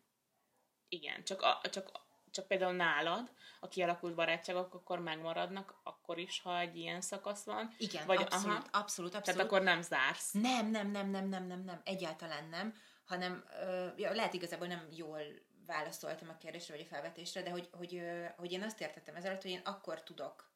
Igen, 0.93 1.23
csak, 1.23 1.41
a, 1.41 1.62
csak 1.69 1.91
csak 2.32 2.47
például 2.47 2.73
nálad 2.73 3.32
a 3.60 3.67
kialakult 3.67 4.15
barátságok 4.15 4.73
akkor 4.73 4.99
megmaradnak, 4.99 5.80
akkor 5.84 6.17
is, 6.17 6.41
ha 6.41 6.60
egy 6.60 6.77
ilyen 6.77 7.01
szakasz 7.01 7.43
van. 7.43 7.73
Igen, 7.77 8.06
Vagy, 8.06 8.21
abszolút, 8.21 8.45
aha, 8.45 8.56
abszolút, 8.56 9.15
abszolút. 9.15 9.23
Tehát 9.23 9.39
akkor 9.39 9.62
nem 9.62 9.82
zársz. 9.82 10.32
Nem, 10.32 10.69
nem, 10.69 10.91
nem, 10.91 11.10
nem, 11.10 11.27
nem, 11.27 11.47
nem, 11.47 11.63
nem, 11.63 11.82
egyáltalán 11.84 12.45
nem, 12.49 12.75
hanem 13.06 13.45
ö, 13.62 13.88
lehet 13.95 14.34
igazából 14.34 14.67
nem 14.67 14.88
jól 14.95 15.21
válaszoltam 15.65 16.30
a 16.30 16.38
kérdésre 16.38 16.75
vagy 16.75 16.86
a 16.86 16.93
felvetésre, 16.93 17.41
de 17.41 17.49
hogy, 17.49 17.69
hogy, 17.71 17.95
ö, 17.95 18.25
hogy 18.38 18.51
én 18.51 18.63
azt 18.63 18.82
értettem 18.82 19.15
ezzel, 19.15 19.36
hogy 19.36 19.51
én 19.51 19.62
akkor 19.63 20.04
tudok 20.04 20.51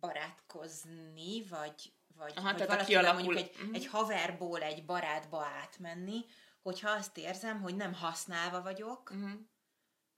barátkozni, 0.00 1.46
vagy, 1.48 1.92
vagy, 2.16 2.32
Aha, 2.36 2.52
vagy 2.52 2.66
valakivel 2.66 3.12
mondjuk 3.12 3.36
egy, 3.36 3.50
uh-huh. 3.54 3.74
egy 3.74 3.86
haverból 3.86 4.62
egy 4.62 4.84
barátba 4.84 5.44
átmenni, 5.44 6.24
hogyha 6.64 6.90
azt 6.90 7.18
érzem, 7.18 7.60
hogy 7.60 7.76
nem 7.76 7.94
használva 7.94 8.62
vagyok, 8.62 9.10
uh-huh 9.10 9.40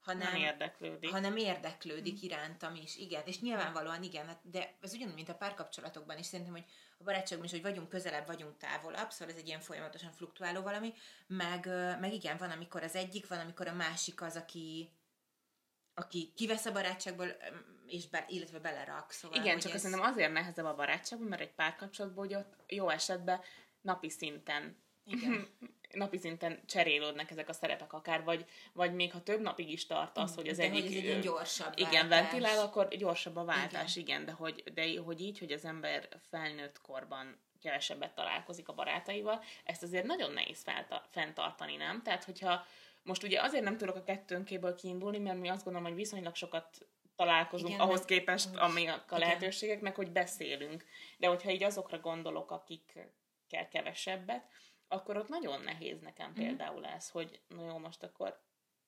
hanem 0.07 0.31
nem 0.31 0.41
érdeklődik. 0.41 1.09
Hanem 1.09 1.37
érdeklődik 1.37 2.21
irántam 2.21 2.75
is, 2.75 2.97
igen. 2.97 3.21
És 3.25 3.39
nyilvánvalóan 3.39 4.03
igen, 4.03 4.27
hát 4.27 4.39
de 4.43 4.75
ez 4.81 4.93
ugyanúgy, 4.93 5.13
mint 5.13 5.29
a 5.29 5.35
párkapcsolatokban 5.35 6.17
is, 6.17 6.25
szerintem, 6.25 6.53
hogy 6.53 6.65
a 6.97 7.03
barátságban 7.03 7.45
is, 7.45 7.51
hogy 7.51 7.61
vagyunk 7.61 7.89
közelebb, 7.89 8.27
vagyunk 8.27 8.57
távolabb, 8.57 9.11
szóval 9.11 9.33
ez 9.33 9.39
egy 9.39 9.47
ilyen 9.47 9.59
folyamatosan 9.59 10.11
fluktuáló 10.11 10.61
valami, 10.61 10.93
meg, 11.27 11.65
meg 11.99 12.13
igen, 12.13 12.37
van, 12.37 12.51
amikor 12.51 12.83
az 12.83 12.95
egyik, 12.95 13.27
van, 13.27 13.39
amikor 13.39 13.67
a 13.67 13.73
másik 13.73 14.21
az, 14.21 14.35
aki, 14.35 14.91
aki 15.93 16.31
kivesz 16.35 16.65
a 16.65 16.71
barátságból, 16.71 17.27
és 17.87 18.07
be, 18.07 18.25
illetve 18.27 18.59
belerak. 18.59 19.11
Szóval, 19.11 19.39
igen, 19.39 19.59
csak 19.59 19.73
ez... 19.73 19.81
szerintem 19.81 20.05
azért 20.11 20.31
nehezebb 20.31 20.65
a 20.65 20.75
barátságban, 20.75 21.27
mert 21.27 21.41
egy 21.41 21.53
párkapcsolatban, 21.53 22.25
hogy 22.25 22.35
ott 22.35 22.53
jó 22.67 22.89
esetben 22.89 23.39
napi 23.81 24.09
szinten 24.09 24.77
igen. 25.07 25.47
napi 25.93 26.17
szinten 26.17 26.59
cserélődnek 26.65 27.31
ezek 27.31 27.49
a 27.49 27.53
szerepek 27.53 27.93
akár, 27.93 28.23
vagy, 28.23 28.45
vagy 28.73 28.93
még 28.93 29.11
ha 29.11 29.23
több 29.23 29.41
napig 29.41 29.71
is 29.71 29.85
tart 29.85 30.17
az, 30.17 30.35
hogy 30.35 30.47
az 30.47 30.57
de 30.57 30.63
egyik... 30.63 30.83
Hogy 30.83 31.05
ez 31.05 31.15
egy 31.15 31.19
gyorsabb 31.19 31.73
Igen, 31.75 32.09
váltás. 32.09 32.19
ventilál, 32.19 32.65
akkor 32.65 32.87
gyorsabb 32.87 33.35
a 33.35 33.43
váltás, 33.43 33.95
igen, 33.95 34.07
igen 34.07 34.25
de, 34.25 34.31
hogy, 34.31 34.63
de 34.73 35.01
hogy 35.01 35.21
így, 35.21 35.39
hogy 35.39 35.51
az 35.51 35.65
ember 35.65 36.07
felnőtt 36.29 36.81
korban 36.81 37.39
kevesebbet 37.61 38.15
találkozik 38.15 38.67
a 38.67 38.73
barátaival, 38.73 39.43
ezt 39.63 39.83
azért 39.83 40.05
nagyon 40.05 40.31
nehéz 40.33 40.63
felta- 40.63 41.07
fenntartani, 41.11 41.75
nem? 41.75 42.01
Tehát, 42.03 42.23
hogyha 42.23 42.65
most 43.03 43.23
ugye 43.23 43.41
azért 43.41 43.63
nem 43.63 43.77
tudok 43.77 43.95
a 43.95 44.03
kettőnkéből 44.03 44.75
kiindulni, 44.75 45.17
mert 45.17 45.39
mi 45.39 45.47
azt 45.47 45.63
gondolom, 45.63 45.87
hogy 45.87 45.97
viszonylag 45.97 46.35
sokat 46.35 46.87
találkozunk 47.15 47.69
Igen, 47.69 47.81
ahhoz 47.81 48.05
képest, 48.05 48.55
amik 48.55 48.89
a 49.09 49.17
lehetőségek, 49.17 49.81
meg 49.81 49.95
hogy 49.95 50.11
beszélünk. 50.11 50.85
De 51.17 51.27
hogyha 51.27 51.51
így 51.51 51.63
azokra 51.63 51.99
gondolok, 51.99 52.51
akikkel 52.51 53.67
kevesebbet, 53.71 54.47
akkor 54.87 55.17
ott 55.17 55.29
nagyon 55.29 55.61
nehéz 55.61 55.99
nekem 55.99 56.29
mm. 56.29 56.33
például 56.33 56.85
ez, 56.85 57.09
hogy 57.09 57.41
na 57.47 57.65
jó, 57.65 57.77
most 57.77 58.03
akkor 58.03 58.45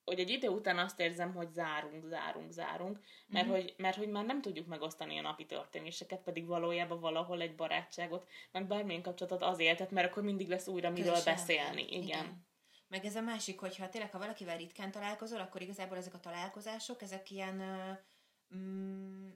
hogy 0.10 0.20
egy 0.20 0.30
idő 0.30 0.48
után 0.48 0.78
azt 0.78 1.00
érzem, 1.00 1.34
hogy 1.34 1.52
zárunk, 1.52 2.06
zárunk, 2.06 2.52
zárunk, 2.52 3.00
mert, 3.28 3.48
mm. 3.48 3.50
hogy, 3.50 3.74
mert 3.78 3.98
hogy 3.98 4.10
már 4.10 4.26
nem 4.26 4.42
tudjuk 4.42 4.68
megosztani 4.68 5.18
a 5.18 5.22
napi 5.22 5.46
történéseket, 5.46 6.22
pedig 6.22 6.46
valójában 6.46 7.00
valahol 7.00 7.42
egy 7.42 7.56
barátságot, 7.56 8.28
meg 8.52 8.68
bármilyen 8.68 9.02
kapcsolatot 9.02 9.42
az 9.42 9.60
éltet, 9.60 9.92
mert 9.92 10.10
akkor 10.10 10.24
mindig 10.24 10.48
lesz 10.48 10.68
újra 10.68 10.90
miről 10.90 11.12
Közösen 11.12 11.34
beszélni. 11.34 11.82
Igen. 11.82 12.02
igen. 12.04 12.48
Meg 12.88 13.06
ez 13.06 13.16
a 13.16 13.22
másik, 13.22 13.60
hogyha 13.60 13.90
tényleg, 13.90 14.12
ha 14.12 14.18
valakivel 14.20 14.58
ritkán 14.58 14.92
találkozol, 14.92 15.40
akkor 15.40 15.62
igazából 15.62 15.98
ezek 15.98 16.14
a 16.14 16.20
találkozások, 16.20 17.02
ezek 17.02 17.32
ilyen 17.32 17.62
mm, 18.56 19.30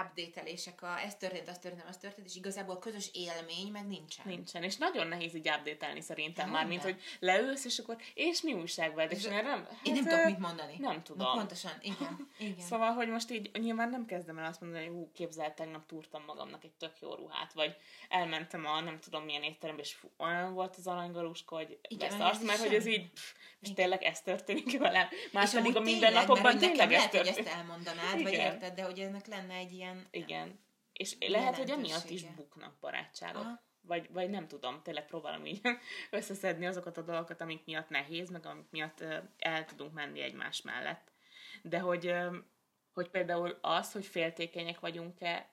update-elések, 0.00 0.82
a 0.82 1.00
ez 1.00 1.14
történt, 1.14 1.48
az 1.48 1.58
történt, 1.58 1.88
az 1.88 1.96
történt, 1.96 2.26
és 2.26 2.36
igazából 2.36 2.78
közös 2.78 3.10
élmény 3.12 3.70
meg 3.72 3.86
nincsen. 3.86 4.24
Nincsen, 4.28 4.62
és 4.62 4.76
nagyon 4.76 5.06
nehéz 5.06 5.34
így 5.34 5.48
update 5.48 6.00
szerintem 6.00 6.46
ja, 6.46 6.52
már, 6.52 6.66
mint 6.66 6.82
hogy 6.82 7.00
leülsz, 7.18 7.64
és 7.64 7.78
akkor, 7.78 7.96
és 8.14 8.42
mi 8.42 8.52
újság 8.52 8.94
veled, 8.94 9.12
és 9.12 9.24
nem... 9.24 9.44
Hát, 9.44 9.78
én 9.82 9.92
nem 9.92 10.04
tudok 10.04 10.24
mit 10.24 10.38
mondani. 10.38 10.76
Nem 10.78 11.02
tudom. 11.02 11.26
Na, 11.26 11.32
pontosan, 11.32 11.72
igen, 11.80 12.28
igen. 12.38 12.66
Szóval, 12.66 12.92
hogy 12.92 13.08
most 13.08 13.30
így 13.30 13.50
nyilván 13.58 13.88
nem 13.88 14.06
kezdem 14.06 14.38
el 14.38 14.44
azt 14.44 14.60
mondani, 14.60 14.86
hogy 14.86 14.94
hú, 14.94 15.10
képzelt, 15.14 15.54
tegnap 15.54 15.86
túrtam 15.86 16.22
magamnak 16.26 16.64
egy 16.64 16.72
tök 16.78 16.92
jó 17.00 17.14
ruhát, 17.14 17.52
vagy 17.52 17.76
elmentem 18.08 18.66
a 18.66 18.80
nem 18.80 19.00
tudom 19.00 19.24
milyen 19.24 19.42
étterembe, 19.42 19.82
és 19.82 19.92
fú, 19.92 20.10
olyan 20.16 20.54
volt 20.54 20.76
az 20.76 20.86
aranygaluska, 20.86 21.56
hogy 21.56 21.78
igen, 21.88 22.20
azt, 22.20 22.42
mert 22.42 22.60
hogy 22.60 22.74
ez 22.74 22.86
így, 22.86 23.10
pff, 23.10 23.32
és 23.62 23.72
tényleg 23.72 24.02
ez 24.02 24.22
történik 24.22 24.78
velem. 24.78 25.08
Már 25.32 25.50
pedig 25.50 25.76
a 25.76 25.80
mindennapokban 25.80 26.58
tényleg 26.58 26.92
ez 26.92 27.08
történik. 27.08 27.34
hogy 27.34 27.46
ezt 27.46 27.56
elmondanád, 27.56 28.18
igen. 28.18 28.22
vagy 28.22 28.32
érted, 28.32 28.74
de 28.74 28.82
hogy 28.82 28.98
ennek 28.98 29.26
lenne 29.26 29.54
egy 29.54 29.72
ilyen... 29.72 30.06
Igen. 30.10 30.60
És 30.92 31.16
lehet, 31.26 31.56
hogy 31.56 31.70
emiatt 31.70 32.10
is 32.10 32.24
buknak 32.24 32.78
barátságok. 32.80 33.42
Aha. 33.42 33.70
Vagy, 33.80 34.08
vagy 34.12 34.30
nem 34.30 34.48
tudom, 34.48 34.82
tényleg 34.82 35.06
próbálom 35.06 35.46
így 35.46 35.60
összeszedni 36.10 36.66
azokat 36.66 36.96
a 36.96 37.02
dolgokat, 37.02 37.40
amik 37.40 37.64
miatt 37.64 37.88
nehéz, 37.88 38.30
meg 38.30 38.46
amik 38.46 38.70
miatt 38.70 39.04
el 39.38 39.64
tudunk 39.64 39.92
menni 39.92 40.20
egymás 40.20 40.62
mellett. 40.62 41.12
De 41.62 41.78
hogy, 41.78 42.14
hogy 42.92 43.08
például 43.08 43.58
az, 43.60 43.92
hogy 43.92 44.06
féltékenyek 44.06 44.80
vagyunk-e 44.80 45.51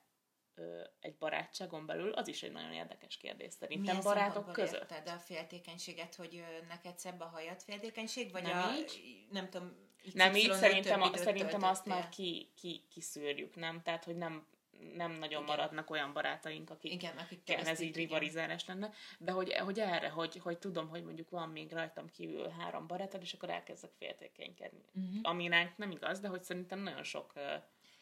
egy 1.00 1.16
barátságon 1.16 1.86
belül, 1.86 2.12
az 2.12 2.28
is 2.28 2.44
egy 2.44 2.52
nagyon 2.52 2.72
érdekes 2.72 3.18
kérdés 3.18 3.54
szerintem 3.54 3.96
Milyen 3.96 4.02
barátok 4.04 4.52
között. 4.52 4.94
de 5.04 5.12
a 5.12 5.18
féltékenységet, 5.18 6.16
hogy 6.16 6.44
neked 6.68 7.00
szebb 7.00 7.20
a 7.20 7.26
hajat 7.26 7.64
féltékenység, 7.64 8.32
vagy 8.32 8.44
nem 8.44 8.58
a, 8.58 8.76
így? 8.78 9.26
nem 9.32 9.50
tudom, 9.50 9.76
Nem, 10.14 10.36
így 10.36 10.54
szerintem, 10.54 11.02
a, 11.02 11.18
szerintem 11.18 11.64
azt 11.64 11.86
már 11.86 12.10
ki, 12.10 12.52
ki, 12.56 12.84
kiszűrjük, 12.90 13.56
nem? 13.56 13.82
Tehát, 13.82 14.04
hogy 14.04 14.16
nem, 14.16 14.48
nem 14.94 15.12
nagyon 15.12 15.44
igen. 15.44 15.56
maradnak 15.56 15.90
olyan 15.90 16.14
barátaink, 16.14 16.70
akik, 16.70 16.92
igen, 16.92 17.18
akik 17.18 17.50
ez 17.50 17.80
így 17.80 17.96
rivalizálás 17.96 18.66
lenne, 18.66 18.92
de 19.18 19.32
hogy, 19.32 19.54
hogy 19.54 19.80
erre, 19.80 20.10
hogy, 20.10 20.40
hogy 20.44 20.58
tudom, 20.58 20.88
hogy 20.90 21.04
mondjuk 21.04 21.30
van 21.30 21.50
még 21.50 21.72
rajtam 21.72 22.10
kívül 22.10 22.50
három 22.50 22.88
barátod, 22.88 23.22
és 23.22 23.34
akkor 23.34 23.50
elkezdek 23.50 23.92
féltékenykedni. 23.98 24.84
Uh-huh. 24.94 25.20
Ami 25.22 25.48
nem 25.76 25.92
igaz, 25.92 26.20
de 26.20 26.28
hogy 26.28 26.44
szerintem 26.44 26.80
nagyon 26.80 27.04
sok 27.04 27.34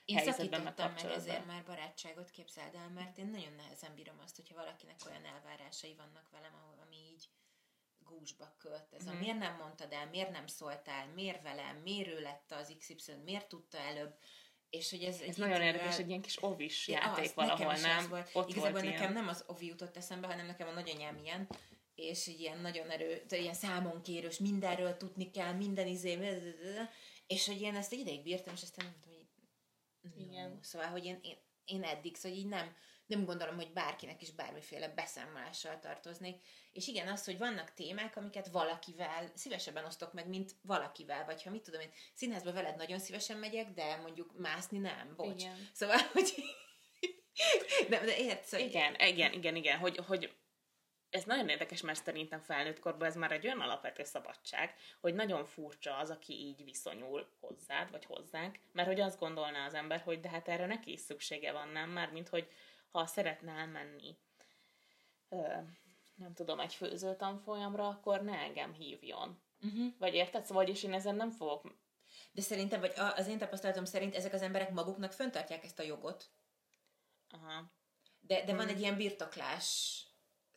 én 0.07 0.23
szakítottam 0.23 0.93
meg 0.93 1.11
ezért 1.11 1.45
már 1.45 1.63
barátságot, 1.63 2.29
képzeld 2.29 2.75
el, 2.75 2.89
mert 2.89 3.17
én 3.17 3.27
nagyon 3.27 3.53
nehezen 3.53 3.95
bírom 3.95 4.19
azt, 4.23 4.35
hogyha 4.35 4.55
valakinek 4.55 4.95
olyan 5.07 5.25
elvárásai 5.25 5.95
vannak 5.95 6.29
velem, 6.31 6.53
ahol, 6.53 6.83
ami 6.85 6.95
így 6.95 7.29
gúzsba 7.99 8.55
költ. 8.57 8.93
Ez 8.93 9.03
mm. 9.05 9.07
a 9.07 9.11
mhm. 9.11 9.19
miért 9.19 9.37
nem 9.37 9.55
mondtad 9.55 9.93
el, 9.93 10.09
miért 10.09 10.31
nem 10.31 10.47
szóltál, 10.47 11.07
miért 11.15 11.41
velem, 11.41 11.75
miért 11.83 12.07
ő 12.07 12.21
lett 12.21 12.51
az 12.51 12.75
XY, 12.79 13.13
miért 13.25 13.47
tudta 13.47 13.77
előbb, 13.77 14.15
és 14.69 14.89
hogy 14.89 15.03
ez, 15.03 15.21
ez 15.21 15.35
nagyon 15.35 15.61
érdekes, 15.61 15.99
egy 15.99 16.09
ilyen 16.09 16.21
kis 16.21 16.43
ovis 16.43 16.87
ja, 16.87 16.97
játék 16.97 17.25
az, 17.25 17.33
valahol, 17.33 17.73
nem? 17.73 18.09
Volt. 18.09 18.29
Ott 18.33 18.49
Igazából 18.49 18.71
volt 18.71 18.83
nekem 18.83 18.99
ilyen. 19.01 19.13
nem 19.13 19.27
az 19.27 19.43
ovi 19.47 19.65
jutott 19.65 19.97
eszembe, 19.97 20.27
hanem 20.27 20.45
nekem 20.45 20.67
a 20.67 20.71
nagyanyám 20.71 21.17
ilyen, 21.23 21.47
és 21.95 22.27
ilyen 22.27 22.59
nagyon 22.59 22.89
erő, 22.89 23.25
ilyen 23.29 23.53
számonkérős, 23.53 24.37
mindenről 24.37 24.97
tudni 24.97 25.31
kell, 25.31 25.53
minden 25.53 25.87
izé, 25.87 26.39
és 27.27 27.47
hogy 27.47 27.61
én 27.61 27.75
ezt 27.75 27.93
egy 27.93 27.99
ideig 27.99 28.23
bírtam, 28.23 28.53
és 28.53 28.61
aztán 28.61 28.85
mondtam, 28.85 29.16
igen. 30.17 30.59
Szóval, 30.61 30.87
hogy 30.87 31.05
én, 31.05 31.19
én, 31.21 31.37
én 31.65 31.83
eddig, 31.83 32.15
szóval 32.15 32.37
így 32.37 32.47
nem, 32.47 32.75
nem 33.05 33.25
gondolom, 33.25 33.55
hogy 33.55 33.73
bárkinek 33.73 34.21
is 34.21 34.31
bármiféle 34.31 34.89
beszámolással 34.89 35.79
tartoznék. 35.79 36.41
És 36.71 36.87
igen, 36.87 37.07
az, 37.07 37.25
hogy 37.25 37.37
vannak 37.37 37.73
témák, 37.73 38.15
amiket 38.15 38.47
valakivel 38.47 39.31
szívesebben 39.35 39.85
osztok 39.85 40.13
meg, 40.13 40.27
mint 40.27 40.55
valakivel, 40.61 41.25
vagy 41.25 41.43
ha 41.43 41.49
mit 41.49 41.61
tudom 41.61 41.81
én, 41.81 41.91
színházba 42.13 42.53
veled 42.53 42.75
nagyon 42.75 42.99
szívesen 42.99 43.37
megyek, 43.37 43.71
de 43.71 43.95
mondjuk 43.95 44.37
mászni 44.37 44.77
nem, 44.77 45.13
bocs. 45.15 45.41
Igen. 45.41 45.69
Szóval, 45.73 45.97
hogy... 46.11 46.33
de, 47.89 47.99
de 47.99 48.17
értsz? 48.17 48.47
Szóval... 48.47 48.67
Igen, 48.67 48.95
igen, 48.95 49.33
igen, 49.33 49.55
igen, 49.55 49.77
hogy, 49.77 49.97
hogy 49.97 50.36
ez 51.17 51.23
nagyon 51.23 51.49
érdekes, 51.49 51.81
mert 51.81 52.03
szerintem 52.03 52.39
felnőtt 52.39 52.79
korban 52.79 53.07
ez 53.07 53.15
már 53.15 53.31
egy 53.31 53.45
olyan 53.45 53.59
alapvető 53.59 54.03
szabadság, 54.03 54.75
hogy 55.01 55.13
nagyon 55.13 55.45
furcsa 55.45 55.97
az, 55.97 56.09
aki 56.09 56.33
így 56.33 56.63
viszonyul 56.63 57.27
hozzád, 57.39 57.91
vagy 57.91 58.05
hozzánk, 58.05 58.59
mert 58.71 58.87
hogy 58.87 58.99
azt 58.99 59.19
gondolná 59.19 59.65
az 59.65 59.73
ember, 59.73 60.01
hogy 60.01 60.19
de 60.19 60.29
hát 60.29 60.47
erre 60.47 60.65
neki 60.65 60.91
is 60.91 60.99
szüksége 60.99 61.51
van, 61.51 61.67
nem? 61.67 61.89
Már 61.89 62.11
mint 62.11 62.29
hogy 62.29 62.47
ha 62.91 63.05
szeretne 63.05 63.51
elmenni 63.51 64.17
ö, 65.29 65.47
nem 66.15 66.33
tudom, 66.33 66.59
egy 66.59 66.73
főző 66.73 67.15
tanfolyamra, 67.15 67.87
akkor 67.87 68.21
ne 68.21 68.37
engem 68.37 68.73
hívjon. 68.73 69.41
Uh-huh. 69.61 69.93
Vagy 69.99 70.13
érted? 70.13 70.45
Szóval, 70.45 70.63
vagyis 70.63 70.83
én 70.83 70.93
ezen 70.93 71.15
nem 71.15 71.31
fogok... 71.31 71.75
De 72.31 72.41
szerintem, 72.41 72.79
vagy 72.79 72.93
az 72.95 73.27
én 73.27 73.37
tapasztalatom 73.37 73.85
szerint 73.85 74.15
ezek 74.15 74.33
az 74.33 74.41
emberek 74.41 74.71
maguknak 74.71 75.11
föntartják 75.11 75.63
ezt 75.63 75.79
a 75.79 75.83
jogot. 75.83 76.29
Aha. 77.29 77.71
De, 78.19 78.43
de 78.43 78.53
van 78.55 78.65
hmm. 78.65 78.75
egy 78.75 78.79
ilyen 78.79 78.97
birtoklás 78.97 80.01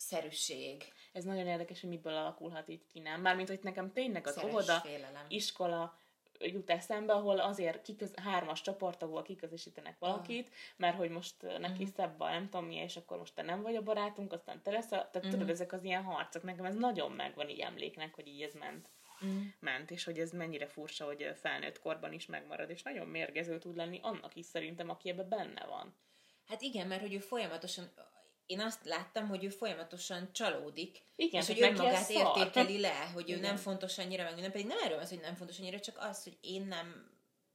szerűség. 0.00 0.92
Ez 1.12 1.24
nagyon 1.24 1.46
érdekes, 1.46 1.80
hogy 1.80 1.90
miből 1.90 2.16
alakulhat 2.16 2.68
így 2.68 2.86
ki, 2.92 3.00
nem? 3.00 3.20
Mármint, 3.20 3.48
hogy 3.48 3.58
nekem 3.62 3.92
tényleg 3.92 4.26
az 4.26 4.44
óvoda, 4.44 4.82
iskola 5.28 5.98
jut 6.38 6.70
eszembe, 6.70 7.12
ahol 7.12 7.38
azért 7.38 7.82
kiköz, 7.82 8.14
hármas 8.14 8.60
csoport, 8.60 9.02
ahol 9.02 9.22
kiközösítenek 9.22 9.98
valakit, 9.98 10.48
ah. 10.48 10.54
mert 10.76 10.96
hogy 10.96 11.10
most 11.10 11.34
neki 11.42 11.82
uh-huh. 11.82 11.96
szebb 11.96 12.20
a 12.20 12.30
nem 12.30 12.48
tudom 12.48 12.66
mi, 12.66 12.74
és 12.74 12.96
akkor 12.96 13.18
most 13.18 13.34
te 13.34 13.42
nem 13.42 13.62
vagy 13.62 13.76
a 13.76 13.82
barátunk, 13.82 14.32
aztán 14.32 14.62
te 14.62 14.70
lesz 14.70 14.92
a... 14.92 14.96
Tehát 14.96 15.14
uh-huh. 15.14 15.30
tudod, 15.30 15.50
ezek 15.50 15.72
az 15.72 15.84
ilyen 15.84 16.02
harcok, 16.02 16.42
nekem 16.42 16.64
ez 16.64 16.74
nagyon 16.74 17.12
megvan 17.12 17.48
így 17.48 17.60
emléknek, 17.60 18.14
hogy 18.14 18.26
így 18.26 18.42
ez 18.42 18.54
ment. 18.54 18.90
Uh-huh. 19.22 19.42
ment, 19.58 19.90
és 19.90 20.04
hogy 20.04 20.18
ez 20.18 20.30
mennyire 20.32 20.66
furcsa, 20.66 21.04
hogy 21.04 21.32
felnőtt 21.40 21.78
korban 21.78 22.12
is 22.12 22.26
megmarad, 22.26 22.70
és 22.70 22.82
nagyon 22.82 23.06
mérgező 23.06 23.58
tud 23.58 23.76
lenni 23.76 23.98
annak 24.02 24.34
is 24.34 24.46
szerintem, 24.46 24.90
aki 24.90 25.08
ebben 25.08 25.28
benne 25.28 25.66
van. 25.66 25.94
Hát 26.46 26.62
igen, 26.62 26.86
mert 26.86 27.00
hogy 27.00 27.14
ő 27.14 27.18
folyamatosan 27.18 27.90
én 28.50 28.60
azt 28.60 28.84
láttam, 28.84 29.28
hogy 29.28 29.44
ő 29.44 29.48
folyamatosan 29.48 30.32
csalódik, 30.32 31.02
Igen, 31.16 31.40
és 31.40 31.46
hogy 31.46 31.62
önmagát 31.62 32.10
értékeli 32.10 32.80
le, 32.80 33.10
hogy 33.14 33.28
Igen. 33.28 33.38
ő 33.38 33.42
nem 33.42 33.56
fontos 33.56 33.98
annyira, 33.98 34.22
meg 34.22 34.40
nem 34.40 34.50
pedig 34.50 34.66
nem 34.66 34.78
erről 34.84 34.98
az, 34.98 35.08
hogy 35.08 35.20
nem 35.20 35.34
fontos 35.34 35.58
annyira, 35.58 35.80
csak 35.80 35.96
az, 35.98 36.22
hogy 36.22 36.38
én 36.40 36.62
nem 36.62 37.10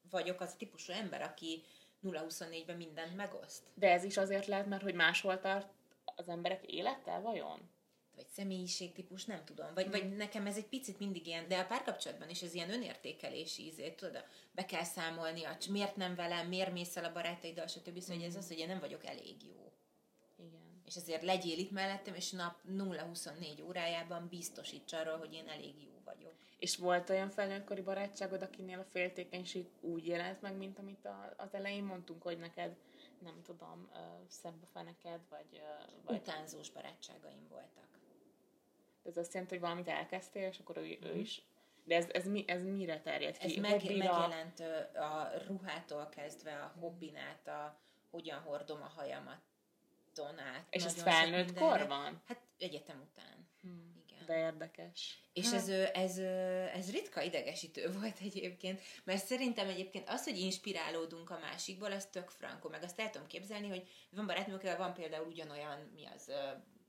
vagyok 0.09 0.41
az 0.41 0.51
a 0.53 0.57
típusú 0.57 0.93
ember, 0.93 1.21
aki 1.21 1.63
0-24-ben 2.03 2.77
mindent 2.77 3.15
megoszt. 3.15 3.63
De 3.73 3.91
ez 3.91 4.03
is 4.03 4.17
azért 4.17 4.45
lehet, 4.45 4.65
mert 4.65 4.81
hogy 4.81 4.93
máshol 4.93 5.39
tart 5.39 5.67
az 6.05 6.27
emberek 6.27 6.65
élete, 6.65 7.17
vajon? 7.17 7.69
Vagy 8.15 8.27
személyiségtípus, 8.27 9.25
nem 9.25 9.45
tudom. 9.45 9.73
Vagy, 9.73 9.83
hmm. 9.83 9.91
vagy 9.91 10.15
nekem 10.15 10.45
ez 10.45 10.57
egy 10.57 10.67
picit 10.67 10.99
mindig 10.99 11.27
ilyen, 11.27 11.47
de 11.47 11.57
a 11.57 11.65
párkapcsolatban 11.65 12.29
is 12.29 12.41
ez 12.41 12.53
ilyen 12.53 12.73
önértékelési 12.73 13.65
ízé, 13.65 13.89
tudod, 13.89 14.25
be 14.51 14.65
kell 14.65 14.83
számolni, 14.83 15.43
a, 15.43 15.57
miért 15.69 15.95
nem 15.95 16.15
velem, 16.15 16.47
miért 16.47 16.71
mész 16.71 16.97
el 16.97 17.05
a 17.05 17.11
barátaiddal, 17.11 17.67
stb. 17.67 17.99
Szóval 17.99 18.15
hmm. 18.15 18.25
ez 18.25 18.35
az, 18.35 18.47
hogy 18.47 18.59
én 18.59 18.67
nem 18.67 18.79
vagyok 18.79 19.05
elég 19.05 19.35
jó 19.43 19.64
és 20.85 20.95
ezért 20.95 21.23
legyél 21.23 21.57
itt 21.57 21.71
mellettem, 21.71 22.13
és 22.13 22.31
nap 22.31 22.55
0-24 22.69 23.65
órájában 23.67 24.27
biztosíts 24.27 24.93
arról, 24.93 25.17
hogy 25.17 25.33
én 25.33 25.47
elég 25.47 25.83
jó 25.83 26.01
vagyok. 26.05 26.33
És 26.57 26.77
volt 26.77 27.09
olyan 27.09 27.29
felnőttkori 27.29 27.81
barátságod, 27.81 28.41
akinél 28.41 28.79
a 28.79 28.85
féltékenység 28.91 29.67
úgy 29.81 30.07
jelent 30.07 30.41
meg, 30.41 30.57
mint 30.57 30.79
amit 30.79 31.05
a, 31.05 31.33
az 31.37 31.53
elején 31.53 31.83
mondtunk, 31.83 32.23
hogy 32.23 32.37
neked, 32.37 32.75
nem 33.19 33.41
tudom, 33.43 33.89
szebb 34.27 34.61
a 34.61 34.65
feneked, 34.65 35.19
vagy, 35.29 35.61
vagy... 36.05 36.15
Utánzós 36.15 36.69
barátságaim 36.69 37.47
voltak. 37.49 37.87
Ez 39.03 39.17
azt 39.17 39.33
jelenti, 39.33 39.53
hogy 39.53 39.63
valamit 39.63 39.87
elkezdtél, 39.87 40.47
és 40.47 40.59
akkor 40.59 40.77
ő, 40.77 40.81
mm. 40.81 41.07
ő 41.07 41.09
mhm. 41.09 41.19
is 41.19 41.43
de 41.85 41.95
ez, 41.95 42.07
ez, 42.11 42.27
mi, 42.27 42.43
ez 42.47 42.63
mire 42.63 43.01
terjed 43.01 43.37
ki? 43.37 43.45
Ez 43.45 43.55
meg, 43.55 43.83
megjelent 43.83 44.59
a 44.95 45.31
ruhától 45.47 46.09
kezdve, 46.09 46.51
a 46.51 46.79
hobbinát, 46.79 47.47
a 47.47 47.79
hogyan 48.09 48.39
hordom 48.39 48.81
a 48.81 48.91
hajamat, 48.95 49.41
át. 50.23 50.65
És 50.69 50.83
ez 50.83 51.01
felnőtt 51.01 51.53
kor 51.53 51.87
van? 51.87 52.21
Hát 52.25 52.41
egyetem 52.57 53.07
után. 53.09 53.49
Hmm. 53.61 54.03
Igen. 54.07 54.25
De 54.25 54.37
érdekes. 54.37 55.19
És 55.33 55.51
ez, 55.51 55.69
ez, 55.93 56.17
ez 56.73 56.91
ritka 56.91 57.21
idegesítő 57.21 57.91
volt 57.99 58.19
egyébként, 58.21 58.81
mert 59.03 59.25
szerintem 59.25 59.67
egyébként 59.67 60.09
az, 60.09 60.23
hogy 60.23 60.37
inspirálódunk 60.37 61.29
a 61.29 61.39
másikból, 61.39 61.91
az 61.91 62.05
tök 62.05 62.29
frankó, 62.29 62.69
meg 62.69 62.83
azt 62.83 62.99
el 62.99 63.09
tudom 63.09 63.27
képzelni, 63.27 63.67
hogy 63.67 63.87
van 64.09 64.25
barátunk, 64.25 64.57
akivel 64.57 64.77
van 64.77 64.93
például 64.93 65.27
ugyanolyan, 65.27 65.91
mi 65.93 66.05
az, 66.05 66.31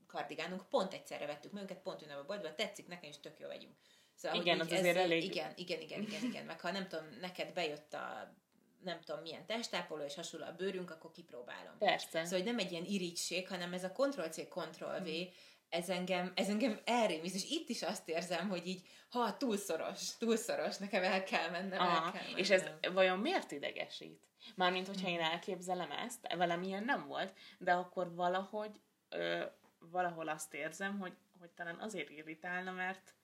kardigánunk, 0.07 0.69
pont 0.69 0.93
egyszerre 0.93 1.25
vettük 1.25 1.51
meg 1.51 1.63
őket, 1.63 1.81
pont 1.81 2.01
olyan 2.01 2.17
a 2.17 2.25
boltban, 2.25 2.55
tetszik 2.55 2.87
nekem, 2.87 3.09
és 3.09 3.19
tök 3.19 3.39
jó 3.39 3.47
vegyünk. 3.47 3.73
Szóval, 4.15 4.41
igen, 4.41 4.59
az 4.59 4.71
ez, 4.71 4.79
azért 4.79 4.97
elég... 4.97 5.23
Igen, 5.23 5.53
igen, 5.55 5.81
igen, 5.81 6.01
igen, 6.01 6.23
igen, 6.23 6.45
meg 6.45 6.61
ha 6.61 6.71
nem 6.71 6.87
tudom, 6.87 7.05
neked 7.21 7.53
bejött 7.53 7.93
a 7.93 8.35
nem 8.83 8.99
tudom 9.01 9.21
milyen 9.21 9.45
testápoló 9.45 10.03
és 10.03 10.15
hasonló 10.15 10.45
a 10.45 10.55
bőrünk, 10.57 10.91
akkor 10.91 11.11
kipróbálom. 11.11 11.77
Persze. 11.77 12.23
Szóval, 12.23 12.39
hogy 12.39 12.47
nem 12.47 12.59
egy 12.65 12.71
ilyen 12.71 12.85
irigység, 12.85 13.47
hanem 13.47 13.73
ez 13.73 13.83
a 13.83 13.91
Ctrl-C, 13.91 14.47
Ctrl-V, 14.49 15.09
mm. 15.09 15.21
ez 15.69 15.89
engem, 15.89 16.31
ez 16.35 16.49
engem 16.49 16.79
elrémiz, 16.85 17.33
és 17.33 17.49
itt 17.49 17.69
is 17.69 17.83
azt 17.83 18.09
érzem, 18.09 18.49
hogy 18.49 18.67
így, 18.67 18.87
ha 19.09 19.37
túlszoros, 19.37 20.17
túlszoros, 20.17 20.77
nekem 20.77 21.03
el 21.03 21.23
kell 21.23 21.49
mennem, 21.49 21.79
Aha, 21.79 22.05
el 22.05 22.11
kell 22.11 22.21
mennem. 22.21 22.37
És 22.37 22.49
ez 22.49 22.63
vajon 22.93 23.19
miért 23.19 23.51
idegesít? 23.51 24.27
Mármint, 24.55 24.87
hogyha 24.87 25.07
én 25.07 25.19
elképzelem 25.19 25.91
ezt, 25.91 26.33
velem 26.35 26.63
ilyen 26.63 26.83
nem 26.83 27.07
volt, 27.07 27.33
de 27.57 27.73
akkor 27.73 28.15
valahogy 28.15 28.81
ö, 29.09 29.45
valahol 29.79 30.27
azt 30.27 30.53
érzem, 30.53 30.99
hogy, 30.99 31.13
hogy 31.39 31.49
talán 31.49 31.79
azért 31.79 32.09
irritálna, 32.09 32.71
mert 32.71 33.15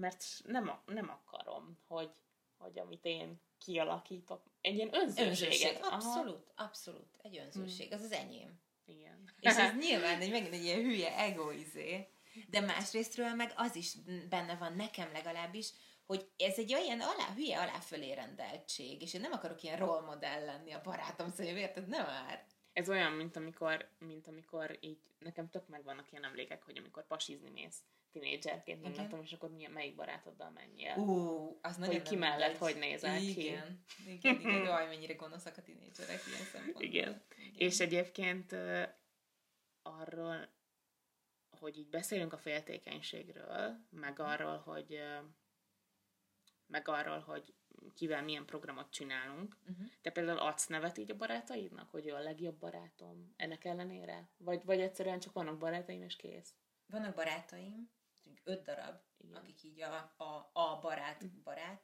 mert 0.00 0.24
nem, 0.44 0.70
nem 0.86 1.08
akarom, 1.08 1.78
hogy, 1.86 2.10
hogy 2.60 2.78
amit 2.78 3.04
én 3.04 3.40
kialakítok. 3.58 4.42
Egy 4.60 4.74
ilyen 4.74 4.94
önzőséget. 4.94 5.28
Önzőség, 5.28 5.78
abszolút, 5.82 6.52
Aha. 6.54 6.68
abszolút. 6.68 7.18
Egy 7.22 7.38
önzőség, 7.38 7.88
hmm. 7.88 7.98
az 7.98 8.04
az 8.04 8.12
enyém. 8.12 8.60
Igen. 8.84 9.30
És 9.40 9.56
ez 9.56 9.76
nyilván 9.86 10.20
egy, 10.20 10.30
megint 10.30 10.54
egy 10.54 10.64
ilyen 10.64 10.82
hülye 10.82 11.16
egoizé. 11.18 12.08
De 12.48 12.60
másrésztről 12.60 13.34
meg 13.34 13.52
az 13.56 13.76
is 13.76 13.94
benne 14.28 14.56
van 14.56 14.72
nekem 14.72 15.12
legalábbis, 15.12 15.72
hogy 16.06 16.28
ez 16.36 16.58
egy 16.58 16.74
olyan 16.74 17.00
alá, 17.00 17.34
hülye 17.34 17.60
aláfölé 17.60 18.12
rendeltség, 18.12 19.02
és 19.02 19.14
én 19.14 19.20
nem 19.20 19.32
akarok 19.32 19.62
ilyen 19.62 19.78
role 19.78 20.00
modell 20.00 20.44
lenni 20.44 20.72
a 20.72 20.80
barátom 20.80 21.30
szóval 21.30 21.56
érted? 21.56 21.88
Nem 21.88 22.06
már. 22.06 22.46
Ez 22.72 22.88
olyan, 22.88 23.12
mint 23.12 23.36
amikor, 23.36 23.88
mint 23.98 24.26
amikor 24.26 24.78
így, 24.80 24.98
nekem 25.18 25.50
tök 25.50 25.68
megvannak 25.68 26.12
ilyen 26.12 26.24
emlékek, 26.24 26.62
hogy 26.62 26.78
amikor 26.78 27.06
pasizni 27.06 27.50
mész, 27.50 27.82
tinédzserként 28.10 28.82
nem 28.82 28.94
látom, 28.94 29.22
és 29.22 29.32
akkor 29.32 29.50
milyen, 29.50 29.70
melyik 29.70 29.94
barátoddal 29.94 30.50
menjél. 30.50 30.94
Ú, 30.96 31.58
az 31.62 31.76
nagyon 31.76 31.94
Hogy 31.94 32.02
ki 32.02 32.16
mellett, 32.16 32.56
hogy 32.56 32.76
nézel 32.76 33.20
igen, 33.20 33.34
ki. 33.34 33.44
Igen, 33.44 33.84
igen, 34.06 34.40
igen. 34.40 34.64
Jaj, 34.64 34.86
mennyire 34.86 35.14
gonoszak 35.14 35.56
a 35.56 35.62
tinédzserek 35.62 36.20
ilyen 36.26 36.44
szempontból. 36.44 36.82
Igen. 36.82 37.22
igen. 37.36 37.54
És 37.56 37.80
egyébként 37.80 38.52
uh, 38.52 38.82
arról, 39.82 40.48
hogy 41.58 41.78
így 41.78 41.88
beszélünk 41.88 42.32
a 42.32 42.38
féltékenységről, 42.38 43.86
meg 43.90 44.18
arról, 44.18 44.56
hogy 44.56 44.94
uh, 44.94 45.24
meg 46.66 46.88
arról, 46.88 47.18
hogy 47.18 47.54
kivel 47.94 48.22
milyen 48.22 48.44
programot 48.44 48.90
csinálunk. 48.90 49.56
Uh-huh. 49.62 49.86
Te 50.02 50.10
például 50.10 50.38
adsz 50.38 50.66
nevet 50.66 50.98
így 50.98 51.10
a 51.10 51.16
barátaidnak, 51.16 51.90
hogy 51.90 52.06
ő 52.06 52.14
a 52.14 52.20
legjobb 52.20 52.58
barátom 52.58 53.34
ennek 53.36 53.64
ellenére? 53.64 54.28
Vagy, 54.36 54.64
vagy 54.64 54.80
egyszerűen 54.80 55.20
csak 55.20 55.32
vannak 55.32 55.58
barátaim, 55.58 56.02
és 56.02 56.16
kész? 56.16 56.54
Vannak 56.86 57.14
barátaim, 57.14 57.90
öt 58.44 58.62
darab, 58.62 59.00
Igen. 59.16 59.36
akik 59.36 59.62
így 59.62 59.80
a, 59.80 60.14
a, 60.16 60.50
a 60.52 60.78
barát 60.80 61.22
uh-huh. 61.22 61.42
barát, 61.42 61.82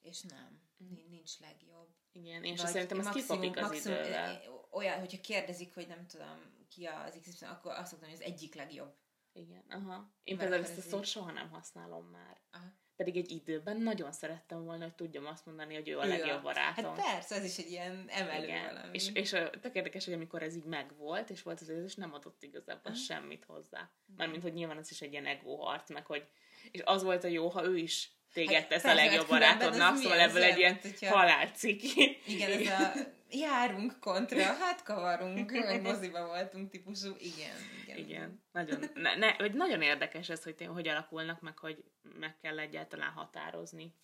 és 0.00 0.22
nem, 0.22 0.62
mm. 0.84 1.08
nincs 1.08 1.38
legjobb. 1.38 1.94
Igen, 2.12 2.44
én 2.44 2.56
szerintem 2.56 3.00
ez 3.00 3.08
kikopik 3.08 3.56
az 3.56 3.62
maximum, 3.62 3.98
idővel. 3.98 4.42
Olyan, 4.70 4.98
hogyha 4.98 5.20
kérdezik, 5.20 5.74
hogy 5.74 5.86
nem 5.86 6.06
tudom, 6.06 6.66
ki 6.68 6.84
az 6.86 7.18
XY, 7.20 7.44
akkor 7.44 7.72
azt 7.72 7.92
mondom, 7.92 8.10
hogy 8.10 8.18
az 8.18 8.32
egyik 8.32 8.54
legjobb. 8.54 8.96
Igen, 9.32 9.64
aha. 9.68 10.14
Én 10.22 10.36
például 10.36 10.62
ezt 10.62 10.78
a 10.78 10.80
szót 10.80 11.04
soha 11.04 11.32
nem 11.32 11.50
használom 11.50 12.06
már. 12.06 12.40
Aha. 12.50 12.80
Pedig 12.96 13.16
egy 13.16 13.30
időben 13.30 13.76
nagyon 13.76 14.12
szerettem 14.12 14.64
volna, 14.64 14.84
hogy 14.84 14.94
tudjam 14.94 15.26
azt 15.26 15.46
mondani, 15.46 15.74
hogy 15.74 15.88
ő 15.88 15.98
a 15.98 16.04
legjobb 16.04 16.42
barátom. 16.42 16.96
Hát 16.96 17.12
persze, 17.12 17.34
ez 17.34 17.44
is 17.44 17.58
egy 17.58 17.70
ilyen 17.70 18.04
emelő 18.08 18.44
Igen. 18.44 18.74
valami. 18.74 18.88
És, 18.92 19.10
és 19.12 19.30
tök 19.60 19.74
érdekes, 19.74 20.04
hogy 20.04 20.14
amikor 20.14 20.42
ez 20.42 20.56
így 20.56 20.64
megvolt, 20.64 21.30
és 21.30 21.42
volt 21.42 21.60
az 21.60 21.68
és 21.68 21.94
nem 21.94 22.14
adott 22.14 22.42
igazából 22.42 22.92
uh-huh. 22.92 23.06
semmit 23.06 23.44
hozzá. 23.44 23.90
Mármint, 24.16 24.42
hogy 24.42 24.52
nyilván 24.52 24.78
ez 24.78 24.90
is 24.90 25.00
egy 25.00 25.12
ilyen 25.12 25.26
ego 25.26 25.56
harc, 25.56 25.90
meg 25.90 26.06
hogy 26.06 26.26
és 26.70 26.80
az 26.84 27.02
volt 27.02 27.24
a 27.24 27.28
jó, 27.28 27.48
ha 27.48 27.64
ő 27.64 27.76
is 27.76 28.10
téged 28.32 28.54
hát, 28.54 28.68
tesz 28.68 28.84
a 28.84 28.94
legjobb 28.94 29.28
barátodnak, 29.28 29.96
szóval 29.96 30.18
ebből 30.18 30.42
egy 30.42 30.58
ilyen 30.58 30.78
hogyha... 30.82 31.16
halálciki. 31.16 32.18
Igen, 32.26 32.50
ez 32.50 32.66
a 32.66 32.92
járunk 33.30 34.00
kontra, 34.00 34.42
hát 34.42 34.82
kavarunk, 34.82 35.50
meg 35.66 35.82
moziba 35.82 36.26
voltunk 36.26 36.70
típusú, 36.70 37.14
igen. 37.18 37.56
Igen, 37.82 37.98
igen. 37.98 38.42
nagyon, 38.52 38.84
ne, 38.94 39.14
ne, 39.14 39.36
vagy 39.38 39.54
nagyon 39.54 39.82
érdekes 39.82 40.28
ez, 40.28 40.42
hogy, 40.42 40.66
hogy 40.66 40.88
alakulnak, 40.88 41.40
meg 41.40 41.58
hogy 41.58 41.84
meg 42.18 42.38
kell 42.38 42.58
egyáltalán 42.58 43.10
határozni, 43.10 43.94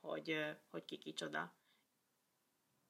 hogy, 0.00 0.56
hogy 0.70 0.84
ki 0.84 0.98
kicsoda. 0.98 1.56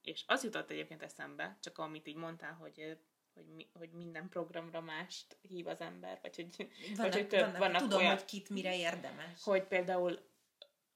És 0.03 0.25
az 0.27 0.45
jutott 0.45 0.71
egyébként 0.71 1.03
eszembe, 1.03 1.59
csak 1.61 1.79
amit 1.79 2.07
így 2.07 2.17
mondtál, 2.17 2.53
hogy 2.53 2.99
hogy, 3.35 3.47
mi, 3.47 3.69
hogy 3.73 3.91
minden 3.91 4.29
programra 4.29 4.81
mást 4.81 5.37
hív 5.49 5.67
az 5.67 5.81
ember, 5.81 6.19
vagy 6.23 6.37
hogy, 6.37 6.57
vannak, 6.57 6.97
vagy, 6.97 7.15
hogy 7.15 7.29
több, 7.29 7.41
vannak, 7.41 7.59
vannak 7.59 7.81
tudom, 7.81 7.99
olyan, 7.99 8.15
hogy 8.15 8.25
kit 8.25 8.49
mire 8.49 8.77
érdemes. 8.77 9.43
Hogy 9.43 9.63
például 9.63 10.19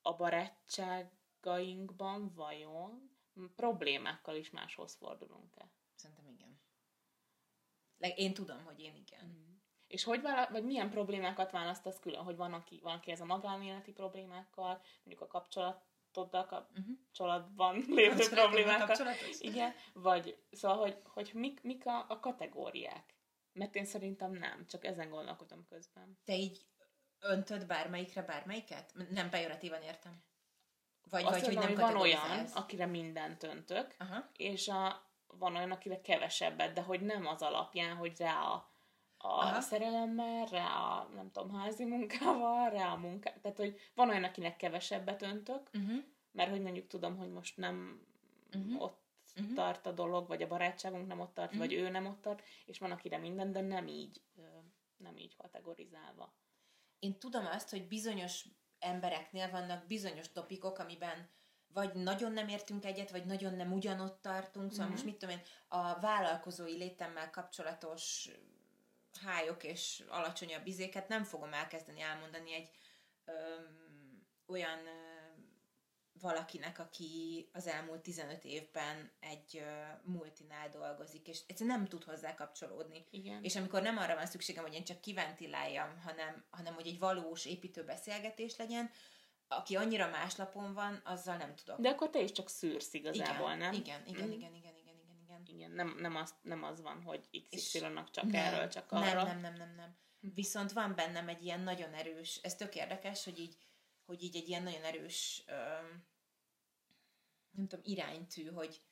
a 0.08 0.16
barátságainkban 0.16 2.32
vajon 2.34 3.16
problémákkal 3.56 4.36
is 4.36 4.50
máshoz 4.50 4.94
fordulunk-e? 4.94 5.70
Szerintem 5.94 6.28
igen. 6.28 6.60
Én 8.16 8.34
tudom, 8.34 8.64
hogy 8.64 8.80
én 8.80 8.94
igen. 8.94 9.24
Mm. 9.24 9.56
És 9.86 10.04
hogy 10.04 10.22
vála- 10.22 10.48
vagy 10.48 10.64
milyen 10.64 10.90
problémákat 10.90 11.50
választasz 11.50 12.00
külön? 12.00 12.22
Hogy 12.22 12.36
van, 12.36 12.52
aki, 12.52 12.80
van, 12.82 12.96
aki 12.96 13.10
ez 13.10 13.20
a 13.20 13.24
magánéleti 13.24 13.92
problémákkal, 13.92 14.82
mondjuk 15.04 15.20
a 15.20 15.26
kapcsolatoddal 15.26 16.46
kapcsolatban 16.46 17.76
mm-hmm. 17.76 17.94
lévő 17.94 18.28
problémákkal. 18.28 19.14
Igen, 19.38 19.72
vagy 19.92 20.42
szóval, 20.50 20.78
hogy, 20.78 20.98
hogy 21.04 21.30
mik, 21.34 21.62
mik 21.62 21.86
a, 21.86 22.04
a 22.08 22.20
kategóriák? 22.20 23.16
Mert 23.52 23.74
én 23.74 23.84
szerintem 23.84 24.32
nem, 24.32 24.66
csak 24.66 24.84
ezen 24.84 25.10
gondolkodom 25.10 25.64
közben. 25.64 26.18
Te 26.24 26.36
így 26.36 26.66
öntöd 27.20 27.66
bármelyikre 27.66 28.22
bármelyiket? 28.22 28.94
Nem 29.10 29.30
pejoratívan 29.30 29.82
értem. 29.82 30.22
Vagy, 31.10 31.24
Azt 31.24 31.46
vagy 31.46 31.54
hogy 31.54 31.64
nem 31.64 31.74
van 31.74 31.96
olyan, 31.96 32.46
akire 32.54 32.86
mindent 32.86 33.42
öntök, 33.42 33.94
Aha. 33.98 34.30
és 34.36 34.68
a, 34.68 35.10
van 35.26 35.56
olyan, 35.56 35.70
akire 35.70 36.00
kevesebbet, 36.00 36.72
de 36.72 36.82
hogy 36.82 37.00
nem 37.00 37.26
az 37.26 37.42
alapján, 37.42 37.96
hogy 37.96 38.18
rá 38.18 38.42
a, 38.42 38.68
a 39.18 39.60
szerelemmel, 39.60 40.46
rá 40.46 40.76
a, 40.76 41.08
nem 41.14 41.30
tudom, 41.30 41.54
házi 41.54 41.84
munkával, 41.84 42.70
rá 42.70 42.92
a 42.92 42.96
munká... 42.96 43.32
Tehát, 43.42 43.56
hogy 43.56 43.80
van 43.94 44.08
olyan, 44.08 44.24
akinek 44.24 44.56
kevesebbet 44.56 45.22
öntök, 45.22 45.70
uh-huh. 45.74 46.04
mert 46.32 46.50
hogy 46.50 46.62
mondjuk 46.62 46.86
tudom, 46.86 47.16
hogy 47.16 47.30
most 47.30 47.56
nem 47.56 48.06
uh-huh. 48.56 48.82
ott 48.82 49.02
uh-huh. 49.36 49.54
tart 49.54 49.86
a 49.86 49.92
dolog, 49.92 50.28
vagy 50.28 50.42
a 50.42 50.46
barátságunk 50.46 51.06
nem 51.06 51.20
ott 51.20 51.34
tart, 51.34 51.54
uh-huh. 51.54 51.66
vagy 51.66 51.72
ő 51.72 51.88
nem 51.88 52.06
ott 52.06 52.20
tart, 52.20 52.42
és 52.66 52.78
van, 52.78 52.90
akire 52.90 53.18
minden, 53.18 53.52
de 53.52 53.60
nem 53.60 53.86
így, 53.86 54.20
nem 54.96 55.16
így 55.16 55.36
kategorizálva 55.36 56.34
én 56.98 57.18
tudom 57.18 57.46
azt, 57.46 57.70
hogy 57.70 57.88
bizonyos 57.88 58.44
embereknél 58.78 59.50
vannak 59.50 59.86
bizonyos 59.86 60.32
topikok, 60.32 60.78
amiben 60.78 61.28
vagy 61.72 61.94
nagyon 61.94 62.32
nem 62.32 62.48
értünk 62.48 62.84
egyet, 62.84 63.10
vagy 63.10 63.24
nagyon 63.24 63.54
nem 63.54 63.72
ugyanott 63.72 64.22
tartunk, 64.22 64.70
szóval 64.70 64.84
mm-hmm. 64.84 64.94
most 64.94 65.04
mit 65.04 65.18
tudom 65.18 65.36
én, 65.36 65.42
a 65.68 66.00
vállalkozói 66.00 66.76
létemmel 66.76 67.30
kapcsolatos 67.30 68.28
hályok 69.24 69.64
és 69.64 70.04
alacsonyabb 70.08 70.66
izéket 70.66 71.08
nem 71.08 71.24
fogom 71.24 71.52
elkezdeni 71.52 72.00
elmondani 72.00 72.54
egy 72.54 72.70
öm, 73.24 74.26
olyan 74.46 74.78
valakinek, 76.20 76.78
aki 76.78 77.48
az 77.52 77.66
elmúlt 77.66 78.00
15 78.00 78.44
évben 78.44 79.10
egy 79.20 79.54
uh, 79.54 80.12
multinál 80.12 80.68
dolgozik, 80.68 81.28
és 81.28 81.40
egyszerűen 81.46 81.78
nem 81.78 81.88
tud 81.88 82.04
hozzá 82.04 82.34
kapcsolódni. 82.34 83.06
Igen. 83.10 83.42
És 83.42 83.56
amikor 83.56 83.82
nem 83.82 83.98
arra 83.98 84.14
van 84.14 84.26
szükségem, 84.26 84.64
hogy 84.64 84.74
én 84.74 84.84
csak 84.84 85.00
kiventiláljam, 85.00 86.00
hanem, 86.04 86.44
hanem 86.50 86.74
hogy 86.74 86.86
egy 86.86 86.98
valós 86.98 87.44
építő 87.44 87.84
beszélgetés 87.84 88.56
legyen, 88.56 88.90
aki 89.48 89.76
annyira 89.76 90.10
más 90.10 90.36
lapon 90.36 90.74
van, 90.74 91.00
azzal 91.04 91.36
nem 91.36 91.54
tudok. 91.54 91.80
De 91.80 91.88
akkor 91.88 92.10
te 92.10 92.20
is 92.20 92.32
csak 92.32 92.48
szűrsz 92.48 92.92
igazából, 92.94 93.46
igen, 93.46 93.58
nem? 93.58 93.72
Igen, 93.72 94.06
igen, 94.06 94.26
mm. 94.26 94.30
igen, 94.30 94.54
igen, 94.54 94.74
igen, 94.74 94.94
igen, 94.96 95.18
igen. 95.22 95.42
Igen, 95.46 95.70
nem, 95.70 95.96
nem, 95.98 96.16
az, 96.16 96.34
nem 96.42 96.62
az 96.62 96.82
van, 96.82 97.02
hogy 97.02 97.48
XY-nak 97.50 98.10
csak 98.10 98.24
nem, 98.24 98.44
erről, 98.44 98.68
csak 98.68 98.92
arra. 98.92 99.22
Nem, 99.22 99.40
nem, 99.40 99.40
nem, 99.40 99.54
nem, 99.54 99.74
nem. 99.76 99.96
Viszont 100.34 100.72
van 100.72 100.94
bennem 100.94 101.28
egy 101.28 101.44
ilyen 101.44 101.60
nagyon 101.60 101.94
erős, 101.94 102.40
ez 102.42 102.54
tök 102.54 102.74
érdekes, 102.74 103.24
hogy 103.24 103.38
így 103.38 103.56
hogy 104.08 104.22
így 104.22 104.36
egy 104.36 104.48
ilyen 104.48 104.62
nagyon 104.62 104.84
erős, 104.84 105.44
nem 107.50 107.66
tudom, 107.68 107.84
iránytű, 107.84 108.46
hogy, 108.46 108.82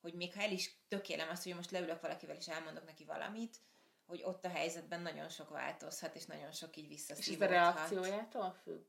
hogy 0.00 0.14
még 0.14 0.32
ha 0.32 0.40
el 0.40 0.52
is 0.52 0.78
tökélem 0.88 1.28
azt, 1.28 1.42
hogy 1.42 1.54
most 1.54 1.70
leülök 1.70 2.00
valakivel 2.00 2.36
és 2.36 2.48
elmondok 2.48 2.84
neki 2.84 3.04
valamit, 3.04 3.60
hogy 4.06 4.22
ott 4.22 4.44
a 4.44 4.48
helyzetben 4.48 5.00
nagyon 5.00 5.28
sok 5.28 5.48
változhat, 5.48 6.14
és 6.14 6.26
nagyon 6.26 6.52
sok 6.52 6.76
így 6.76 6.88
visszaszívódhat. 6.88 7.50
És 7.50 7.56
ez 7.56 7.62
a 7.62 7.72
reakciójától 7.72 8.52
függ? 8.62 8.84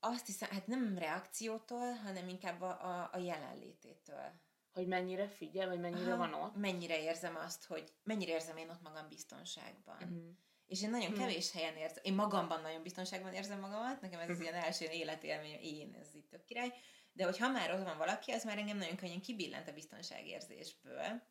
Azt 0.00 0.26
hiszem, 0.26 0.50
hát 0.50 0.66
nem 0.66 0.98
reakciótól, 0.98 1.92
hanem 1.92 2.28
inkább 2.28 2.60
a, 2.60 3.00
a, 3.00 3.10
a 3.12 3.18
jelenlététől. 3.18 4.32
Hogy 4.72 4.86
mennyire 4.86 5.28
figyel, 5.28 5.68
vagy 5.68 5.80
mennyire 5.80 6.12
Aha, 6.12 6.28
van 6.28 6.34
ott? 6.34 6.56
Mennyire 6.56 7.02
érzem 7.02 7.36
azt, 7.36 7.64
hogy 7.64 7.92
mennyire 8.02 8.32
érzem 8.32 8.56
én 8.56 8.70
ott 8.70 8.82
magam 8.82 9.08
biztonságban. 9.08 10.02
Uh-huh. 10.02 10.36
És 10.72 10.82
én 10.82 10.90
nagyon 10.90 11.10
hmm. 11.10 11.18
kevés 11.18 11.52
helyen 11.52 11.76
érzem, 11.76 12.02
én 12.02 12.14
magamban 12.14 12.60
nagyon 12.60 12.82
biztonságban 12.82 13.32
érzem 13.32 13.60
magamat, 13.60 14.00
nekem 14.00 14.20
ez 14.20 14.28
az 14.28 14.40
ilyen 14.40 14.54
első 14.54 14.84
életélmény, 14.84 15.58
én, 15.60 15.96
ez 16.00 16.14
itt 16.14 16.30
tök 16.30 16.44
király, 16.44 16.72
de 17.12 17.24
hogy 17.24 17.38
ha 17.38 17.48
már 17.48 17.74
ott 17.74 17.84
van 17.84 17.98
valaki, 17.98 18.32
az 18.32 18.44
már 18.44 18.58
engem 18.58 18.76
nagyon 18.76 18.96
könnyen 18.96 19.20
kibillent 19.20 19.68
a 19.68 19.72
biztonságérzésből. 19.72 21.22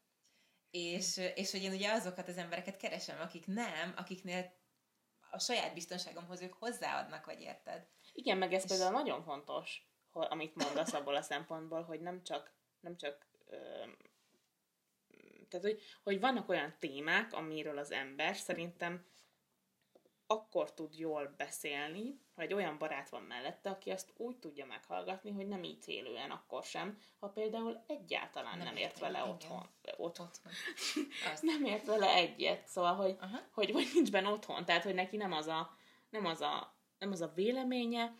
És, 0.69 1.17
és 1.35 1.51
hogy 1.51 1.63
én 1.63 1.71
ugye 1.71 1.91
azokat 1.91 2.27
az 2.27 2.37
embereket 2.37 2.77
keresem, 2.77 3.19
akik 3.19 3.45
nem, 3.47 3.93
akiknél 3.95 4.53
a 5.31 5.39
saját 5.39 5.73
biztonságomhoz 5.73 6.41
ők 6.41 6.53
hozzáadnak, 6.53 7.25
vagy 7.25 7.41
érted? 7.41 7.87
Igen, 8.13 8.37
meg 8.37 8.53
ez 8.53 8.63
és... 8.63 8.69
például 8.69 8.91
nagyon 8.91 9.23
fontos, 9.23 9.87
hogy, 10.11 10.27
amit 10.29 10.63
mondasz 10.63 10.93
abból 10.93 11.15
a 11.15 11.21
szempontból, 11.21 11.83
hogy 11.83 12.01
nem 12.01 12.23
csak, 12.23 12.53
nem 12.79 12.97
csak 12.97 13.29
tehát, 15.49 15.65
hogy, 15.65 15.81
hogy 16.03 16.19
vannak 16.19 16.49
olyan 16.49 16.75
témák, 16.79 17.33
amiről 17.33 17.77
az 17.77 17.91
ember 17.91 18.35
szerintem 18.35 19.05
akkor 20.31 20.73
tud 20.73 20.99
jól 20.99 21.33
beszélni, 21.37 22.19
ha 22.35 22.41
egy 22.41 22.53
olyan 22.53 22.77
barát 22.77 23.09
van 23.09 23.21
mellette, 23.21 23.69
aki 23.69 23.89
azt 23.89 24.13
úgy 24.17 24.37
tudja 24.37 24.65
meghallgatni, 24.65 25.31
hogy 25.31 25.47
nem 25.47 25.63
így 25.63 25.83
élően 25.85 26.31
akkor 26.31 26.63
sem, 26.63 26.97
ha 27.19 27.27
például 27.27 27.83
egyáltalán 27.87 28.57
nem, 28.57 28.67
nem 28.67 28.75
ért 28.75 28.99
vele 28.99 29.19
igen. 29.19 29.29
otthon. 29.29 29.69
otthon. 29.97 30.29
nem 31.41 31.63
ért 31.65 31.85
vele 31.85 32.13
egyet, 32.13 32.67
szóval, 32.67 32.95
hogy, 32.95 33.17
hogy, 33.51 33.71
hogy 33.71 33.87
nincs 33.93 34.11
benne 34.11 34.29
otthon, 34.29 34.65
tehát, 34.65 34.83
hogy 34.83 34.93
neki 34.93 35.17
nem 35.17 35.31
az 35.31 35.47
a, 35.47 35.77
nem 36.09 36.25
az 36.25 36.41
a, 36.41 36.75
nem 36.97 37.11
az 37.11 37.21
a 37.21 37.31
véleménye, 37.35 38.15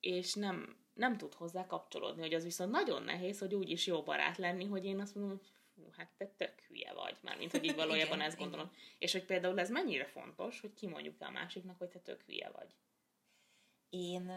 és 0.00 0.34
nem, 0.34 0.76
nem 0.94 1.16
tud 1.16 1.34
hozzá 1.34 1.66
kapcsolódni, 1.66 2.20
hogy 2.20 2.34
az 2.34 2.44
viszont 2.44 2.70
nagyon 2.70 3.02
nehéz, 3.02 3.38
hogy 3.38 3.54
úgy 3.54 3.70
is 3.70 3.86
jó 3.86 4.02
barát 4.02 4.36
lenni, 4.36 4.64
hogy 4.64 4.84
én 4.84 5.00
azt 5.00 5.14
mondom, 5.14 5.36
hogy 5.36 5.48
fú, 5.74 5.88
hát 5.96 6.10
te 6.16 6.26
tök 6.36 6.60
hülye 6.60 6.92
vagy, 6.92 7.16
már 7.20 7.36
mint 7.36 7.50
hogy 7.50 7.64
így 7.64 7.74
valójában 7.82 8.16
igen, 8.16 8.28
ezt 8.28 8.38
gondolom. 8.38 8.66
Igen. 8.66 8.78
És 8.98 9.12
hogy 9.12 9.24
például 9.24 9.60
ez 9.60 9.70
mennyire 9.70 10.04
fontos, 10.04 10.60
hogy 10.60 10.74
kimondjuk 10.74 11.20
a 11.20 11.30
másiknak, 11.30 11.78
hogy 11.78 11.88
te 11.88 11.98
tök 11.98 12.22
hülye 12.22 12.50
vagy. 12.50 12.74
Én, 13.90 14.30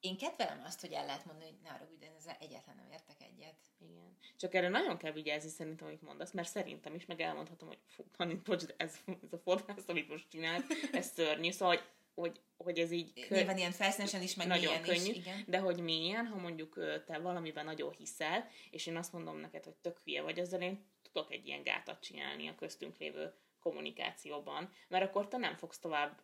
én 0.00 0.16
kedvelem 0.16 0.62
azt, 0.64 0.80
hogy 0.80 0.92
el 0.92 1.06
lehet 1.06 1.24
mondani, 1.24 1.50
hogy 1.50 1.60
ne 1.62 1.70
arra 1.70 1.88
de 1.98 2.12
ezzel 2.16 2.36
egyáltalán 2.40 2.76
nem 2.76 2.90
értek 2.92 3.22
egyet. 3.22 3.56
Igen. 3.78 4.16
Csak 4.36 4.54
erre 4.54 4.68
nagyon 4.68 4.96
kell 4.96 5.12
vigyázni 5.12 5.48
szerintem, 5.48 5.86
amit 5.86 6.02
mondasz, 6.02 6.32
mert 6.32 6.48
szerintem 6.48 6.94
is 6.94 7.06
meg 7.06 7.20
elmondhatom, 7.20 7.68
hogy 7.68 7.78
fú, 7.86 8.04
bocs, 8.44 8.64
ez, 8.76 8.98
ez 9.06 9.32
a 9.32 9.38
fordulás, 9.38 9.82
amit 9.86 10.08
most 10.08 10.28
csinált, 10.28 10.64
ez 10.92 11.06
szörnyű, 11.06 11.50
szóval 11.50 11.76
hogy 11.76 11.84
hogy, 12.14 12.40
hogy 12.56 12.78
ez 12.78 12.90
így... 12.90 13.26
Kö... 13.26 13.34
Nyilván 13.34 13.58
ilyen 13.58 13.72
felszínesen 13.72 14.22
is, 14.22 14.34
meg 14.34 14.46
nagyon 14.46 14.82
könnyű, 14.82 15.10
is, 15.10 15.16
igen. 15.16 15.44
de 15.46 15.58
hogy 15.58 15.80
milyen, 15.80 16.26
ha 16.26 16.36
mondjuk 16.36 17.02
te 17.06 17.18
valamiben 17.18 17.64
nagyon 17.64 17.92
hiszel, 17.92 18.48
és 18.70 18.86
én 18.86 18.96
azt 18.96 19.12
mondom 19.12 19.38
neked, 19.38 19.64
hogy 19.64 19.74
tök 19.74 20.00
hülye 20.04 20.22
vagy, 20.22 20.38
ezzel 20.38 20.62
én 20.62 20.86
tudok 21.02 21.32
egy 21.32 21.46
ilyen 21.46 21.62
gátat 21.62 22.00
csinálni 22.00 22.48
a 22.48 22.54
köztünk 22.54 22.98
lévő 22.98 23.34
kommunikációban, 23.60 24.72
mert 24.88 25.04
akkor 25.04 25.28
te 25.28 25.36
nem 25.36 25.56
fogsz 25.56 25.78
tovább 25.78 26.22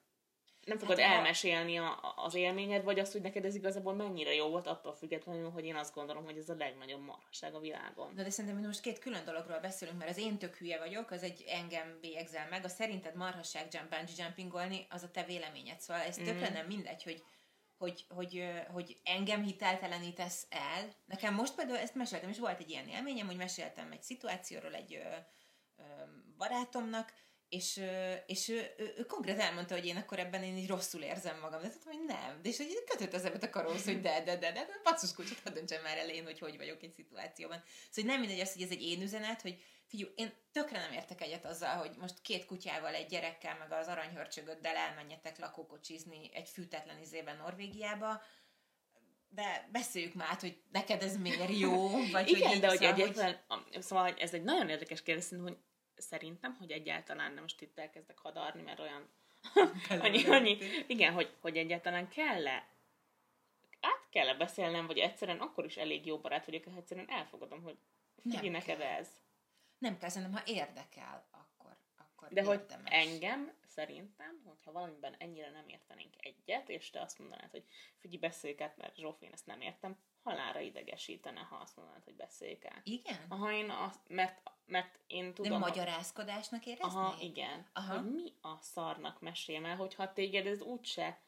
nem 0.65 0.79
fogod 0.79 0.99
hát, 0.99 1.17
elmesélni 1.17 1.79
a, 1.79 2.15
az 2.17 2.35
élményed, 2.35 2.85
vagy 2.85 2.99
azt, 2.99 3.13
hogy 3.13 3.21
neked 3.21 3.45
ez 3.45 3.55
igazából 3.55 3.95
mennyire 3.95 4.35
jó 4.35 4.49
volt, 4.49 4.67
attól 4.67 4.93
függetlenül, 4.95 5.51
hogy 5.51 5.65
én 5.65 5.77
azt 5.77 5.95
gondolom, 5.95 6.25
hogy 6.25 6.37
ez 6.37 6.49
a 6.49 6.55
legnagyobb 6.59 7.05
marhaság 7.05 7.55
a 7.55 7.61
világon. 7.61 8.15
De, 8.15 8.23
de 8.23 8.31
szerintem 8.31 8.61
most 8.61 8.81
két 8.81 8.99
külön 8.99 9.25
dologról 9.25 9.59
beszélünk, 9.59 9.99
mert 9.99 10.11
az 10.11 10.19
én 10.19 10.39
tök 10.39 10.57
hülye 10.57 10.79
vagyok, 10.79 11.11
az 11.11 11.23
egy 11.23 11.45
engem 11.47 11.99
bélyegzel 12.01 12.49
meg, 12.51 12.65
a 12.65 12.69
szerinted 12.69 13.15
marhaság 13.15 13.67
jump, 13.71 13.89
bungee 13.89 14.25
jumpingolni, 14.25 14.87
az 14.91 15.03
a 15.03 15.11
te 15.11 15.25
véleményed. 15.25 15.81
Szóval 15.81 16.03
ez 16.03 16.17
tökre 16.17 16.51
mm. 16.51 16.53
nem 16.53 16.67
mindegy, 16.67 17.03
hogy 17.03 17.23
hogy, 17.79 18.05
hogy, 18.09 18.45
hogy 18.73 18.97
engem 19.05 19.43
hiteltelenítesz 19.43 20.47
el. 20.49 20.93
Nekem 21.07 21.35
most 21.35 21.55
például 21.55 21.79
ezt 21.79 21.95
meséltem, 21.95 22.29
és 22.29 22.39
volt 22.39 22.61
egy 22.61 22.71
ilyen 22.71 22.89
élményem, 22.89 23.27
hogy 23.27 23.37
meséltem 23.37 23.93
egy 23.93 24.03
szituációról 24.03 24.75
egy 24.75 24.95
ö, 24.95 25.17
ö, 25.77 25.83
barátomnak, 26.37 27.13
és, 27.51 27.83
és 28.27 28.49
ő, 28.49 28.75
ő, 28.79 28.95
ő 28.97 29.07
konkrét 29.07 29.39
elmondta, 29.39 29.75
hogy 29.75 29.87
én 29.87 29.97
akkor 29.97 30.19
ebben 30.19 30.43
én 30.43 30.57
így 30.57 30.69
rosszul 30.69 31.03
érzem 31.03 31.39
magam. 31.41 31.63
De 31.63 31.71
tudtam, 31.71 31.93
hogy 31.93 32.05
nem. 32.05 32.43
De 32.43 32.49
és 32.49 32.57
hogy 32.57 32.85
kötött 32.85 33.13
az 33.13 33.25
ebbet 33.25 33.43
a 33.43 33.51
karóhoz, 33.51 33.85
hogy 33.85 34.01
de, 34.01 34.23
de, 34.23 34.37
de, 34.37 34.53
de, 34.53 34.65
de 34.65 34.81
pacus 34.83 35.15
kulcsot, 35.15 35.41
ha 35.45 35.51
döntsem 35.51 35.83
már 35.83 35.99
elején, 35.99 36.25
hogy 36.25 36.39
hogy 36.39 36.57
vagyok 36.57 36.83
egy 36.83 36.93
szituációban. 36.93 37.63
Szóval 37.91 38.11
nem 38.11 38.21
mindegy 38.21 38.41
az, 38.41 38.53
hogy 38.53 38.63
ez 38.63 38.71
egy 38.71 38.83
én 38.83 39.03
üzenet, 39.03 39.43
hogy 39.43 39.63
figyelj, 39.87 40.13
én 40.17 40.33
tökre 40.53 40.79
nem 40.79 40.93
értek 40.93 41.21
egyet 41.21 41.45
azzal, 41.45 41.77
hogy 41.77 41.91
most 41.99 42.21
két 42.23 42.45
kutyával, 42.45 42.95
egy 42.95 43.07
gyerekkel, 43.07 43.57
meg 43.59 43.73
az 43.73 43.87
aranyhörcsögöddel 43.87 44.77
elmenjetek 44.77 45.39
lakókocsizni 45.39 46.31
egy 46.33 46.49
fűtetlen 46.49 47.01
izében 47.01 47.37
Norvégiába, 47.37 48.23
de 49.29 49.69
beszéljük 49.73 50.15
már 50.15 50.29
át, 50.31 50.41
hogy 50.41 50.63
neked 50.73 51.03
ez 51.03 51.17
miért 51.17 51.59
jó, 51.59 51.89
vagy 52.11 52.29
Igen, 52.29 52.49
hogy 52.49 52.61
de 52.61 52.69
hogy 52.69 52.83
egyébként, 52.83 53.45
hogy... 53.49 53.83
szóval 53.83 54.15
ez 54.19 54.35
egy 54.35 54.43
nagyon 54.43 54.69
érdekes 54.69 55.03
kérdés, 55.03 55.29
hogy 55.29 55.57
szerintem, 56.01 56.55
hogy 56.55 56.71
egyáltalán 56.71 57.33
nem 57.33 57.43
most 57.43 57.61
itt 57.61 57.79
elkezdek 57.79 58.19
hadarni, 58.19 58.63
mert 58.63 58.79
olyan 58.81 59.09
annyi, 59.89 60.25
annyi, 60.25 60.59
igen, 60.87 61.13
hogy, 61.13 61.35
hogy 61.41 61.57
egyáltalán 61.57 62.09
kell-e 62.09 62.69
át 63.81 64.09
kell-e 64.11 64.35
beszélnem, 64.35 64.87
vagy 64.87 64.99
egyszerűen 64.99 65.41
akkor 65.41 65.65
is 65.65 65.77
elég 65.77 66.07
jó 66.07 66.19
barát 66.19 66.47
vagyok, 66.47 66.65
hogy 66.65 66.77
egyszerűen 66.77 67.11
elfogadom, 67.11 67.63
hogy 67.63 67.77
figyelj 68.23 68.49
neked 68.49 68.79
kell. 68.79 68.87
ez. 68.87 69.09
Nem 69.79 69.99
kell, 69.99 70.09
szerintem, 70.09 70.37
ha 70.37 70.43
érdekel, 70.47 71.27
akkor, 71.31 71.77
akkor 71.97 72.29
De 72.29 72.41
érdemes. 72.41 72.67
hogy 72.69 72.79
engem 72.85 73.53
szerintem, 73.67 74.43
hogyha 74.45 74.73
valamiben 74.73 75.15
ennyire 75.19 75.51
nem 75.51 75.69
értenénk 75.69 76.15
egyet, 76.19 76.69
és 76.69 76.91
te 76.91 77.01
azt 77.01 77.19
mondanád, 77.19 77.51
hogy 77.51 77.65
figyelj, 77.99 78.21
beszéljük 78.21 78.61
át, 78.61 78.77
mert 78.77 78.97
Zsófi, 78.97 79.25
én 79.25 79.33
ezt 79.33 79.47
nem 79.47 79.61
értem, 79.61 79.99
halára 80.23 80.61
idegesítene, 80.61 81.41
ha 81.41 81.57
azt 81.57 81.77
mondanád, 81.77 82.05
hogy 82.05 82.15
beszéljük 82.17 82.65
át. 82.65 82.81
Igen? 82.85 83.25
Aha, 83.29 83.53
én 83.53 83.71
azt, 83.71 84.01
mert, 84.09 84.43
mert 84.71 84.99
én 85.07 85.35
tudom... 85.35 85.53
De 85.53 85.59
magyarázkodásnak 85.59 86.67
éreznéd? 86.67 86.95
Aha, 86.95 87.17
igen. 87.21 87.67
Aha. 87.73 87.95
Hogy 87.95 88.13
mi 88.13 88.33
a 88.41 88.57
szarnak 88.61 89.21
mesélj 89.21 89.65
el, 89.65 89.77
hogyha 89.77 90.13
téged 90.13 90.47
ez 90.47 90.61
úgyse 90.61 91.21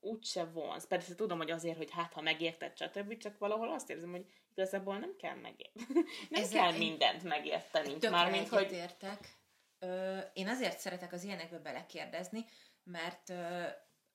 úgyse 0.00 0.44
vonz. 0.44 0.86
Persze 0.86 1.14
tudom, 1.14 1.38
hogy 1.38 1.50
azért, 1.50 1.76
hogy 1.76 1.90
hát, 1.90 2.12
ha 2.12 2.20
megérted, 2.20 2.76
stb., 2.76 3.16
csak 3.16 3.38
valahol 3.38 3.72
azt 3.72 3.90
érzem, 3.90 4.10
hogy 4.10 4.26
igazából 4.52 4.98
nem 4.98 5.16
kell 5.16 5.34
megérteni. 5.34 5.86
nem 6.30 6.42
Ezzel 6.42 6.62
kell 6.62 6.78
mindent 6.78 7.22
megérteni. 7.22 7.96
Mármint, 8.10 8.48
hogy... 8.48 8.72
értek. 8.72 9.38
Ö, 9.78 10.18
én 10.32 10.48
azért 10.48 10.78
szeretek 10.78 11.12
az 11.12 11.24
ilyenekbe 11.24 11.58
belekérdezni, 11.58 12.44
mert 12.84 13.28
ö, 13.28 13.66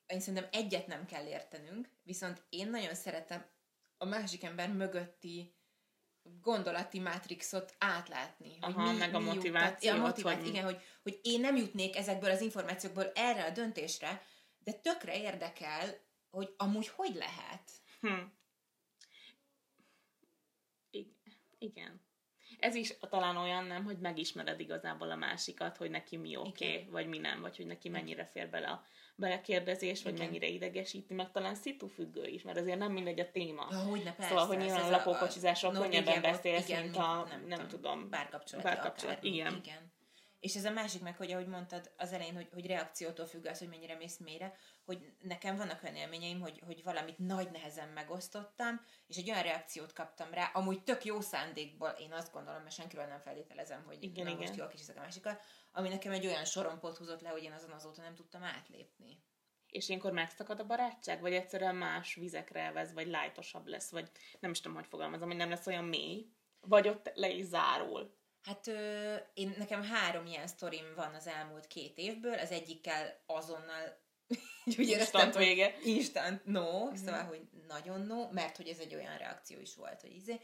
én 0.08 0.20
szerintem 0.20 0.50
egyet 0.52 0.88
nem 0.88 1.06
kell 1.06 1.26
értenünk, 1.26 1.90
viszont 2.04 2.44
én 2.50 2.70
nagyon 2.70 2.96
szeretem 2.96 3.46
a 3.98 4.06
másik 4.06 4.44
ember 4.44 4.74
mögötti 4.74 5.55
gondolati 6.42 7.00
mátrixot 7.00 7.76
átlátni. 7.78 8.58
Hogy 8.62 8.74
Aha, 8.74 8.92
mi, 8.92 8.98
meg 8.98 9.14
a 9.14 9.20
mi 9.20 9.26
motivációt. 9.26 9.94
Jut, 9.94 10.04
a 10.04 10.08
motiváció, 10.08 10.42
hogy... 10.42 10.50
Igen, 10.50 10.64
hogy, 10.64 10.82
hogy 11.04 11.20
én 11.24 11.40
nem 11.40 11.56
jutnék 11.56 11.96
ezekből 11.96 12.30
az 12.30 12.42
információkból 12.42 13.12
erre 13.16 13.44
a 13.44 13.50
döntésre, 13.50 14.22
de 14.60 14.72
tökre 14.72 15.18
érdekel, 15.22 16.04
hogy 16.30 16.54
amúgy 16.58 16.88
hogy 16.88 17.16
lehet. 17.16 17.72
Hm. 18.02 18.24
Igen. 21.58 22.05
Ez 22.66 22.76
is 22.76 22.93
talán 23.09 23.38
olyan 23.38 23.66
nem, 23.66 23.84
hogy 23.84 23.97
megismered 23.97 24.59
igazából 24.59 25.11
a 25.11 25.16
másikat, 25.16 25.78
hogy 25.78 25.89
neki 25.89 26.18
mi 26.18 26.36
oké, 26.36 26.72
okay, 26.72 26.88
vagy 26.89 27.07
mi 27.07 27.18
nem, 27.18 27.41
vagy 27.41 27.57
hogy 27.57 27.66
neki 27.66 27.89
mennyire 27.89 28.30
fér 28.34 28.49
bele 28.49 28.68
a 28.68 28.84
belekérdezés, 29.16 30.03
vagy 30.03 30.13
Igen. 30.13 30.26
mennyire 30.26 30.47
idegesíti, 30.47 31.13
meg 31.13 31.32
talán 31.32 31.55
függő 31.95 32.28
is, 32.28 32.41
mert 32.41 32.57
azért 32.57 32.78
nem 32.78 32.91
mindegy 32.91 33.20
a 33.20 33.32
téma. 33.32 33.63
Hogyne, 33.63 34.13
persze, 34.13 34.30
szóval, 34.30 34.45
hogy 34.45 34.57
nyilván 34.57 34.84
a 34.84 34.89
lakókocsizásról 34.89 35.72
könnyebben 35.72 36.22
beszélsz, 36.22 36.70
igen, 36.70 36.84
mint 36.84 36.97
a, 36.97 37.28
nem, 37.30 37.45
nem 37.47 37.68
tudom, 37.68 38.09
bárkapcsolat. 38.09 38.66
Bárkapcsolat, 38.66 39.24
igen. 39.24 39.55
igen. 39.55 39.93
És 40.39 40.55
ez 40.55 40.66
a 40.66 40.72
másik 40.72 41.01
meg, 41.01 41.18
hogy 41.18 41.32
ahogy 41.32 41.47
mondtad 41.47 41.91
az 41.97 42.13
elején, 42.13 42.36
hogy, 42.36 42.47
hogy 42.53 42.66
reakciótól 42.66 43.26
függ 43.26 43.45
az, 43.45 43.59
hogy 43.59 43.68
mennyire 43.70 43.95
mész 43.95 44.18
mélyre, 44.18 44.57
hogy 44.86 45.14
nekem 45.20 45.56
vannak 45.56 45.84
olyan 45.84 45.96
élményeim, 45.96 46.40
hogy, 46.40 46.62
hogy 46.66 46.84
valamit 46.84 47.18
nagy 47.18 47.52
nehezen 47.52 47.90
megosztottam, 47.90 48.82
és 49.08 49.18
egy 49.18 49.30
olyan 49.30 49.44
reakciót 49.44 49.94
kaptam 49.94 50.34
rá, 50.34 50.52
amúgy 50.54 50.84
tök 50.84 51.06
jó 51.06 51.22
szándékból, 51.22 51.90
én 51.90 52.12
azt 52.12 52.32
gondolom, 52.32 52.62
mert 52.62 52.76
senkiről 52.76 53.06
nem 53.06 53.20
feltételezem, 53.20 53.84
hogy 53.86 54.04
igen, 54.04 54.24
na, 54.24 54.30
igen. 54.30 54.42
most 54.42 54.56
jól 54.56 54.68
kis 54.68 54.90
a 54.90 55.00
másikat, 55.00 55.44
ami 55.72 55.90
nekem 55.90 56.12
egy 56.12 56.26
olyan 56.26 56.46
sorompot 56.46 56.98
húzott 56.98 57.22
le, 57.22 57.30
hogy 57.30 57.44
én 57.44 57.52
azon 57.52 57.72
azóta 57.72 58.02
nem 58.02 58.16
tudtam 58.16 58.44
átlépni. 58.44 59.24
És 59.68 59.88
ilyenkor 59.88 60.12
megszakad 60.12 60.60
a 60.60 60.66
barátság, 60.66 61.22
vagy 61.22 61.34
egyszerűen 61.34 61.76
más 61.76 62.16
vizekre 62.16 62.60
elvez, 62.60 62.94
vagy 62.94 63.08
lájtosabb 63.08 63.68
lesz, 63.68 63.92
vagy 63.92 64.10
nem 64.40 64.52
is 64.52 64.62
tudom, 64.62 64.78
hogy 64.78 64.88
fogalmazom, 64.88 65.28
hogy 65.28 65.38
nem 65.38 65.50
lesz 65.50 65.68
olyan 65.68 65.86
mély, 65.86 66.30
vagy 66.60 66.88
ott 66.88 67.12
le 67.14 67.30
is 67.30 67.46
zárul. 67.46 68.16
Hát 68.42 68.68
ö, 68.68 69.16
én, 69.34 69.56
nekem 69.58 69.84
három 69.84 70.26
ilyen 70.26 70.48
sztorim 70.48 70.94
van 70.96 71.14
az 71.14 71.28
elmúlt 71.28 71.68
két 71.68 71.98
évből, 71.98 72.40
az 72.40 72.52
egyikkel 72.52 73.24
azonnal 73.26 74.04
úgy 74.80 74.90
éreztem, 74.90 75.32
vége. 75.32 75.76
Instant 75.84 76.46
no, 76.46 76.86
mm-hmm. 76.86 76.96
szóval, 76.96 77.24
hogy 77.24 77.42
nagyon 77.68 78.02
no, 78.02 78.32
mert 78.32 78.58
hogy 78.58 78.68
ez 78.68 78.80
egy 78.80 78.96
olyan 78.96 79.18
reakció 79.18 79.60
is 79.60 79.76
volt, 79.76 80.02
hogy 80.02 80.16
izé. 80.16 80.40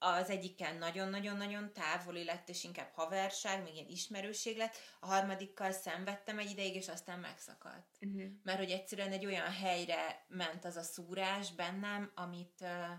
Az 0.00 0.30
egyikkel 0.30 0.78
nagyon-nagyon-nagyon 0.78 1.72
távoli 1.72 2.24
lett, 2.24 2.48
és 2.48 2.64
inkább 2.64 2.92
haverság, 2.92 3.62
még 3.62 3.74
ilyen 3.74 3.88
ismerőség 3.88 4.56
lett. 4.56 4.76
A 5.00 5.06
harmadikkal 5.06 5.72
szenvedtem 5.72 6.38
egy 6.38 6.50
ideig, 6.50 6.74
és 6.74 6.88
aztán 6.88 7.18
megszakadt. 7.18 7.96
Uh-huh. 8.00 8.22
Mert 8.42 8.58
hogy 8.58 8.70
egyszerűen 8.70 9.12
egy 9.12 9.26
olyan 9.26 9.52
helyre 9.52 10.24
ment 10.28 10.64
az 10.64 10.76
a 10.76 10.82
szúrás 10.82 11.52
bennem, 11.52 12.12
amit, 12.14 12.60
uh, 12.60 12.98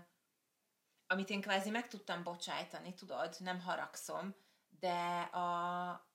amit 1.06 1.30
én 1.30 1.40
kvázi 1.40 1.70
meg 1.70 1.88
tudtam 1.88 2.22
bocsájtani, 2.22 2.94
tudod, 2.94 3.36
nem 3.38 3.60
haragszom, 3.60 4.34
de 4.80 5.20
a, 5.20 6.09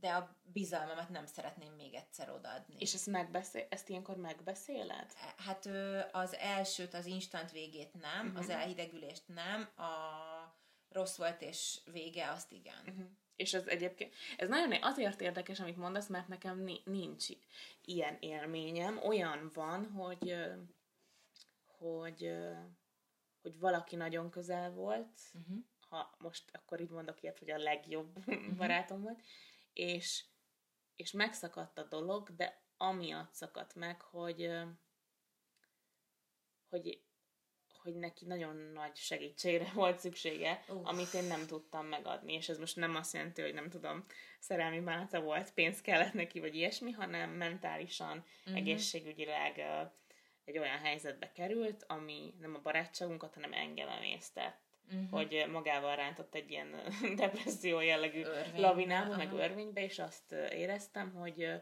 de 0.00 0.08
a 0.08 0.36
bizalmamat 0.52 1.08
nem 1.08 1.26
szeretném 1.26 1.72
még 1.72 1.94
egyszer 1.94 2.30
odaadni. 2.30 2.74
És 2.78 2.94
ezt, 2.94 3.06
megbeszél, 3.06 3.66
ezt 3.70 3.88
ilyenkor 3.88 4.16
megbeszéled? 4.16 5.12
Hát 5.36 5.68
az 6.12 6.34
elsőt, 6.34 6.94
az 6.94 7.06
instant 7.06 7.50
végét 7.52 7.94
nem, 7.94 8.26
uh-huh. 8.26 8.38
az 8.38 8.46
mhm. 8.46 8.56
elhidegülést 8.56 9.22
nem, 9.26 9.68
a 9.76 9.90
rossz 10.88 11.16
volt 11.16 11.42
és 11.42 11.78
vége, 11.84 12.30
azt 12.30 12.52
igen. 12.52 12.82
Uh-huh. 12.86 13.06
És 13.36 13.54
ez 13.54 13.66
egyébként, 13.66 14.14
ez 14.36 14.48
nagyon 14.48 14.82
azért 14.82 15.20
érdekes, 15.20 15.60
amit 15.60 15.76
mondasz, 15.76 16.08
mert 16.08 16.28
nekem 16.28 16.70
nincs 16.84 17.26
ilyen 17.84 18.16
élményem. 18.20 18.98
Olyan 19.02 19.50
van, 19.54 19.90
hogy, 19.90 20.36
hogy, 21.66 22.30
hogy 23.42 23.58
valaki 23.58 23.96
nagyon 23.96 24.30
közel 24.30 24.70
volt, 24.70 25.18
uh-huh. 25.34 25.56
ha 25.88 26.14
most 26.18 26.44
akkor 26.52 26.80
így 26.80 26.90
mondok 26.90 27.22
ilyet, 27.22 27.38
hogy 27.38 27.50
a 27.50 27.58
legjobb 27.58 28.18
uh-huh. 28.26 28.56
barátom 28.56 29.02
volt, 29.02 29.20
és, 29.72 30.24
és 30.96 31.12
megszakadt 31.12 31.78
a 31.78 31.84
dolog, 31.84 32.34
de 32.36 32.62
amiatt 32.76 33.34
szakadt 33.34 33.74
meg, 33.74 34.00
hogy, 34.00 34.50
hogy, 36.68 37.02
hogy 37.78 37.94
neki 37.94 38.26
nagyon 38.26 38.56
nagy 38.56 38.96
segítségre 38.96 39.70
volt 39.74 39.98
szüksége, 39.98 40.64
uh. 40.68 40.88
amit 40.88 41.14
én 41.14 41.24
nem 41.24 41.46
tudtam 41.46 41.86
megadni, 41.86 42.32
és 42.32 42.48
ez 42.48 42.58
most 42.58 42.76
nem 42.76 42.94
azt 42.94 43.12
jelenti, 43.12 43.42
hogy 43.42 43.54
nem 43.54 43.70
tudom, 43.70 44.04
szerelmi 44.38 44.80
bánata 44.80 45.20
volt, 45.20 45.54
pénz 45.54 45.80
kellett 45.80 46.12
neki, 46.12 46.40
vagy 46.40 46.54
ilyesmi, 46.54 46.90
hanem 46.90 47.30
mentálisan, 47.30 48.24
uh-huh. 48.40 48.56
egészségügyileg 48.56 49.58
egy 50.44 50.58
olyan 50.58 50.78
helyzetbe 50.78 51.32
került, 51.32 51.84
ami 51.88 52.34
nem 52.38 52.54
a 52.54 52.60
barátságunkat, 52.60 53.34
hanem 53.34 53.52
engem 53.52 53.88
emésztett 53.88 54.69
uh-huh. 54.90 55.10
hogy 55.10 55.46
magával 55.52 55.96
rántott 55.96 56.34
egy 56.34 56.50
ilyen 56.50 56.74
depresszió 57.16 57.80
jellegű 57.80 58.22
Örvény. 58.22 58.60
lavinába, 58.60 59.16
meg 59.16 59.32
örvénybe, 59.32 59.82
és 59.82 59.98
azt 59.98 60.32
éreztem, 60.32 61.12
hogy, 61.12 61.60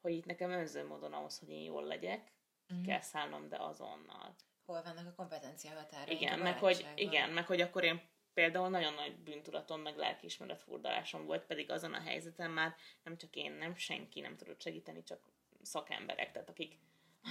hogy 0.00 0.12
itt 0.12 0.26
nekem 0.26 0.50
önző 0.50 0.86
módon 0.86 1.12
ahhoz, 1.12 1.38
hogy 1.38 1.50
én 1.50 1.62
jól 1.62 1.84
legyek, 1.84 2.32
uh-huh. 2.68 2.86
kell 2.86 3.00
szállnom, 3.00 3.48
de 3.48 3.56
azonnal. 3.56 4.34
Hol 4.66 4.82
vannak 4.82 5.06
a 5.06 5.14
kompetencia 5.16 5.70
határai? 5.70 6.14
Igen, 6.14 6.38
meg 6.38 6.58
hogy, 6.58 6.86
igen, 6.94 7.30
meg 7.30 7.46
hogy 7.46 7.60
akkor 7.60 7.84
én 7.84 8.00
például 8.34 8.68
nagyon 8.68 8.94
nagy 8.94 9.16
bűntudatom, 9.16 9.80
meg 9.80 9.96
lelkiismeret 9.96 10.62
furdalásom 10.62 11.26
volt, 11.26 11.46
pedig 11.46 11.70
azon 11.70 11.94
a 11.94 12.00
helyzeten 12.00 12.50
már 12.50 12.74
nem 13.02 13.16
csak 13.16 13.36
én, 13.36 13.52
nem 13.52 13.74
senki 13.74 14.20
nem 14.20 14.36
tudott 14.36 14.62
segíteni, 14.62 15.02
csak 15.02 15.20
szakemberek, 15.62 16.32
tehát 16.32 16.48
akik, 16.48 16.78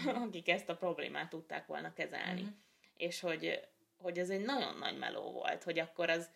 akik 0.25 0.49
ezt 0.49 0.69
a 0.69 0.75
problémát 0.75 1.29
tudták 1.29 1.65
volna 1.65 1.93
kezelni. 1.93 2.41
Uh-huh. 2.41 2.55
És 2.97 3.19
hogy 3.19 3.67
hogy 3.97 4.19
ez 4.19 4.29
egy 4.29 4.41
nagyon 4.41 4.77
nagy 4.77 4.97
meló 4.97 5.31
volt, 5.31 5.63
hogy 5.63 5.79
akkor 5.79 6.09
az 6.09 6.29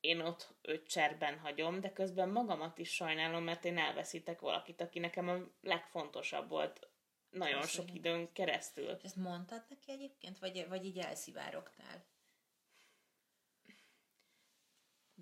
én 0.00 0.20
ott 0.20 0.54
őt 0.62 0.88
cserben 0.88 1.38
hagyom, 1.38 1.80
de 1.80 1.92
közben 1.92 2.28
magamat 2.28 2.78
is 2.78 2.94
sajnálom, 2.94 3.44
mert 3.44 3.64
én 3.64 3.78
elveszítek 3.78 4.40
valakit, 4.40 4.80
aki 4.80 4.98
nekem 4.98 5.28
a 5.28 5.36
legfontosabb 5.60 6.48
volt 6.48 6.88
nagyon 7.30 7.60
Köszönöm. 7.60 7.86
sok 7.86 7.96
időn 7.96 8.32
keresztül. 8.32 8.88
És 8.90 9.02
ezt 9.02 9.16
mondtad 9.16 9.64
neki 9.68 9.92
egyébként, 9.92 10.38
vagy, 10.38 10.68
vagy 10.68 10.84
így 10.84 10.98
elszivárogtál? 10.98 12.04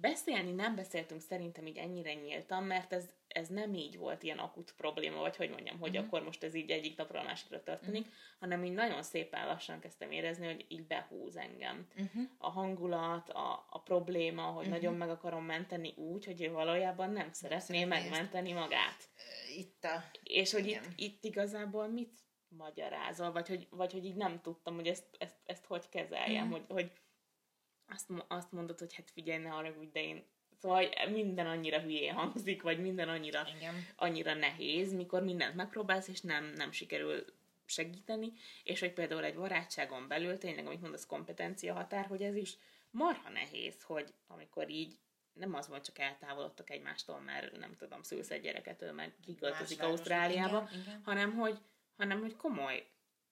Beszélni 0.00 0.50
nem 0.50 0.74
beszéltünk 0.74 1.20
szerintem 1.20 1.66
így 1.66 1.76
ennyire 1.76 2.14
nyíltan, 2.14 2.64
mert 2.64 2.92
ez 2.92 3.10
ez 3.34 3.48
nem 3.48 3.74
így 3.74 3.98
volt 3.98 4.22
ilyen 4.22 4.38
akut 4.38 4.74
probléma, 4.76 5.20
vagy 5.20 5.36
hogy 5.36 5.50
mondjam, 5.50 5.78
hogy 5.78 5.90
uh-huh. 5.90 6.06
akkor 6.06 6.22
most 6.22 6.42
ez 6.42 6.54
így 6.54 6.70
egyik 6.70 6.96
napról 6.96 7.20
a 7.20 7.24
másikra 7.24 7.62
történik, 7.62 8.00
uh-huh. 8.00 8.16
hanem 8.38 8.64
így 8.64 8.72
nagyon 8.72 9.02
szépen 9.02 9.46
lassan 9.46 9.80
kezdtem 9.80 10.10
érezni, 10.10 10.46
hogy 10.46 10.64
így 10.68 10.86
behúz 10.86 11.36
engem. 11.36 11.88
Uh-huh. 11.96 12.22
A 12.38 12.50
hangulat, 12.50 13.30
a, 13.30 13.66
a 13.70 13.78
probléma, 13.78 14.42
hogy 14.42 14.66
uh-huh. 14.66 14.74
nagyon 14.74 14.94
meg 14.94 15.10
akarom 15.10 15.44
menteni 15.44 15.94
úgy, 15.96 16.24
hogy 16.24 16.42
ő 16.42 16.50
valójában 16.50 17.10
nem 17.10 17.32
szeretné 17.32 17.78
nem 17.78 17.88
megmenteni 17.88 18.52
magát. 18.52 19.08
Itt 19.56 19.84
a... 19.84 20.04
És 20.22 20.52
hogy 20.52 20.66
itt, 20.66 20.88
itt 20.96 21.24
igazából 21.24 21.88
mit 21.88 22.22
magyarázol, 22.48 23.32
vagy 23.32 23.48
hogy, 23.48 23.66
vagy 23.70 23.92
hogy 23.92 24.04
így 24.04 24.16
nem 24.16 24.40
tudtam, 24.40 24.74
hogy 24.74 24.86
ezt, 24.86 25.06
ezt, 25.18 25.36
ezt 25.44 25.64
hogy 25.64 25.88
kezeljem, 25.88 26.46
uh-huh. 26.46 26.66
hogy, 26.66 26.82
hogy 26.82 26.92
azt, 27.88 28.10
azt 28.28 28.52
mondod, 28.52 28.78
hogy 28.78 28.94
hát 28.94 29.10
figyelj, 29.10 29.42
ne 29.42 29.52
arra, 29.52 29.72
de 29.92 30.02
én 30.02 30.24
Szóval 30.64 30.88
minden 31.10 31.46
annyira 31.46 31.80
hülyén 31.80 32.14
hangzik, 32.14 32.62
vagy 32.62 32.80
minden 32.80 33.08
annyira, 33.08 33.46
Igen. 33.56 33.74
annyira 33.96 34.34
nehéz, 34.34 34.92
mikor 34.92 35.22
mindent 35.22 35.54
megpróbálsz, 35.54 36.08
és 36.08 36.20
nem, 36.20 36.44
nem 36.44 36.72
sikerül 36.72 37.24
segíteni, 37.64 38.32
és 38.62 38.80
hogy 38.80 38.92
például 38.92 39.24
egy 39.24 39.34
barátságon 39.34 40.08
belül 40.08 40.38
tényleg, 40.38 40.66
amit 40.66 40.80
mondasz, 40.80 41.06
kompetencia 41.06 41.74
határ, 41.74 42.06
hogy 42.06 42.22
ez 42.22 42.34
is 42.34 42.56
marha 42.90 43.28
nehéz, 43.28 43.82
hogy 43.82 44.14
amikor 44.26 44.68
így 44.68 44.98
nem 45.32 45.54
az 45.54 45.68
volt, 45.68 45.84
csak 45.84 45.98
eltávolodtak 45.98 46.70
egymástól, 46.70 47.20
mert 47.20 47.56
nem 47.56 47.76
tudom, 47.76 48.02
szülsz 48.02 48.30
egy 48.30 48.42
gyereket, 48.42 48.82
ő 48.82 48.92
meg 48.92 49.14
kiköltözik 49.24 49.82
Ausztráliába, 49.82 50.68
igen, 50.70 50.82
igen. 50.82 51.00
hanem 51.04 51.34
hogy, 51.34 51.58
hanem 51.96 52.20
hogy 52.20 52.36
komoly, 52.36 52.86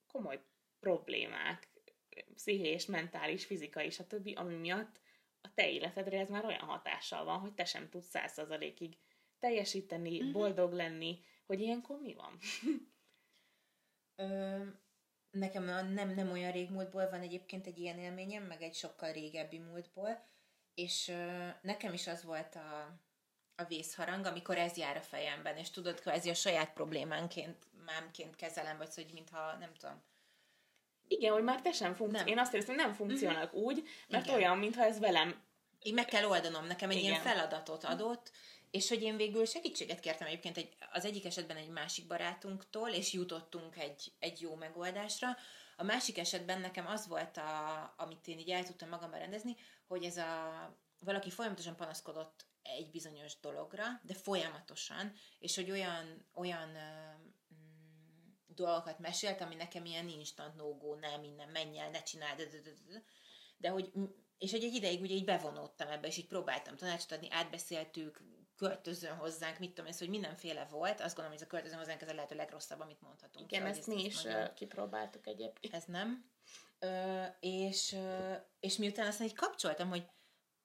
komoly 0.07 0.40
problémák, 0.80 1.68
pszichés, 2.34 2.86
mentális, 2.86 3.44
fizikai, 3.44 3.90
stb., 3.90 4.32
ami 4.34 4.54
miatt 4.54 5.00
a 5.40 5.54
te 5.54 5.70
életedre 5.70 6.18
ez 6.18 6.28
már 6.28 6.44
olyan 6.44 6.60
hatással 6.60 7.24
van, 7.24 7.38
hogy 7.38 7.54
te 7.54 7.64
sem 7.64 7.88
tudsz 7.88 8.08
százszerzalékig 8.08 8.96
teljesíteni, 9.38 10.16
uh-huh. 10.16 10.32
boldog 10.32 10.72
lenni, 10.72 11.24
hogy 11.46 11.60
ilyenkor 11.60 12.00
mi 12.00 12.14
van? 12.14 12.38
Ö, 14.16 14.64
nekem 15.30 15.64
nem, 15.92 16.14
nem 16.14 16.30
olyan 16.30 16.52
rég 16.52 16.70
múltból 16.70 17.10
van 17.10 17.20
egyébként 17.20 17.66
egy 17.66 17.78
ilyen 17.78 17.98
élményem, 17.98 18.42
meg 18.42 18.62
egy 18.62 18.74
sokkal 18.74 19.12
régebbi 19.12 19.58
múltból, 19.58 20.26
és 20.74 21.08
ö, 21.08 21.48
nekem 21.62 21.92
is 21.92 22.06
az 22.06 22.24
volt 22.24 22.54
a, 22.54 23.00
a 23.54 23.64
vészharang, 23.64 24.26
amikor 24.26 24.58
ez 24.58 24.76
jár 24.76 24.96
a 24.96 25.02
fejemben, 25.02 25.56
és 25.56 25.70
tudod, 25.70 26.00
kvázi 26.00 26.30
a 26.30 26.34
saját 26.34 26.72
problémánként, 26.72 27.66
mámként 27.84 28.36
kezelem, 28.36 28.78
vagy 28.78 28.94
hogy 28.94 29.10
mintha, 29.12 29.56
nem 29.56 29.74
tudom, 29.74 30.02
igen, 31.09 31.32
hogy 31.32 31.42
már 31.42 31.62
te 31.62 31.72
sem 31.72 31.94
funkcionál. 31.94 32.28
Én 32.28 32.38
azt 32.38 32.55
érzem, 32.55 32.74
hogy 32.74 32.84
nem 32.84 32.94
funkcionálok 32.94 33.53
uh-huh. 33.53 33.66
úgy, 33.66 33.88
mert 34.09 34.24
Igen. 34.24 34.36
olyan, 34.36 34.59
mintha 34.59 34.84
ez 34.84 34.98
velem... 34.98 35.40
Én 35.82 35.94
meg 35.94 36.05
kell 36.05 36.24
oldanom, 36.24 36.66
nekem 36.66 36.90
egy 36.90 36.96
Igen. 36.96 37.11
ilyen 37.11 37.22
feladatot 37.22 37.84
adott, 37.84 38.30
és 38.70 38.88
hogy 38.88 39.03
én 39.03 39.16
végül 39.16 39.44
segítséget 39.44 40.00
kértem 40.00 40.26
egyébként 40.26 40.57
egy, 40.57 40.68
az 40.92 41.05
egyik 41.05 41.24
esetben 41.24 41.57
egy 41.57 41.68
másik 41.68 42.07
barátunktól, 42.07 42.88
és 42.88 43.12
jutottunk 43.12 43.76
egy, 43.76 44.12
egy 44.18 44.40
jó 44.40 44.55
megoldásra. 44.55 45.36
A 45.76 45.82
másik 45.82 46.18
esetben 46.18 46.61
nekem 46.61 46.86
az 46.86 47.07
volt, 47.07 47.36
a, 47.36 47.94
amit 47.96 48.28
én 48.28 48.38
így 48.38 48.50
el 48.50 48.64
tudtam 48.64 48.88
magamban 48.88 49.18
rendezni, 49.18 49.57
hogy 49.86 50.05
ez 50.05 50.16
a 50.16 50.50
valaki 51.05 51.30
folyamatosan 51.30 51.76
panaszkodott 51.76 52.46
egy 52.62 52.90
bizonyos 52.90 53.40
dologra, 53.40 53.84
de 54.03 54.14
folyamatosan, 54.14 55.12
és 55.38 55.55
hogy 55.55 55.70
olyan, 55.70 56.26
olyan 56.34 56.68
dolgokat 58.55 58.98
mesélt, 58.98 59.40
ami 59.40 59.55
nekem 59.55 59.84
ilyen 59.84 60.09
instant 60.09 60.55
no 60.55 60.94
nem, 60.94 61.22
innen 61.22 61.48
menj 61.48 61.78
el, 61.78 61.90
ne 61.90 62.03
csináld, 62.03 62.48
de, 63.57 63.68
hogy, 63.68 63.92
és 64.38 64.50
hogy 64.50 64.64
egy 64.64 64.74
ideig 64.74 65.00
ugye 65.00 65.14
így 65.14 65.24
bevonódtam 65.24 65.88
ebbe, 65.88 66.07
és 66.07 66.16
így 66.16 66.26
próbáltam 66.26 66.76
tanácsot 66.76 67.12
adni, 67.12 67.28
átbeszéltük, 67.30 68.20
költözön 68.57 69.16
hozzánk, 69.16 69.59
mit 69.59 69.68
tudom 69.68 69.90
én, 69.90 69.96
hogy 69.98 70.09
mindenféle 70.09 70.64
volt. 70.64 71.00
Azt 71.00 71.14
gondolom, 71.16 71.30
hogy 71.30 71.40
ez 71.40 71.46
a 71.46 71.46
költözön 71.46 71.78
hozzánk 71.78 72.03
ez 72.03 72.09
a 72.09 72.14
lehető 72.14 72.34
legrosszabb, 72.34 72.80
amit 72.80 73.00
mondhatunk. 73.00 73.53
Igen, 73.53 73.61
szóval 73.61 73.78
ezt 73.78 73.86
mi 73.86 74.05
is 74.05 74.22
mondjam. 74.22 74.55
kipróbáltuk 74.55 75.26
egyébként. 75.26 75.74
Ez 75.74 75.84
nem. 75.84 76.30
Ö, 76.78 77.24
és, 77.40 77.92
ö, 77.92 78.34
és 78.61 78.76
miután 78.76 79.07
aztán 79.07 79.26
így 79.26 79.34
kapcsoltam, 79.34 79.88
hogy 79.88 80.07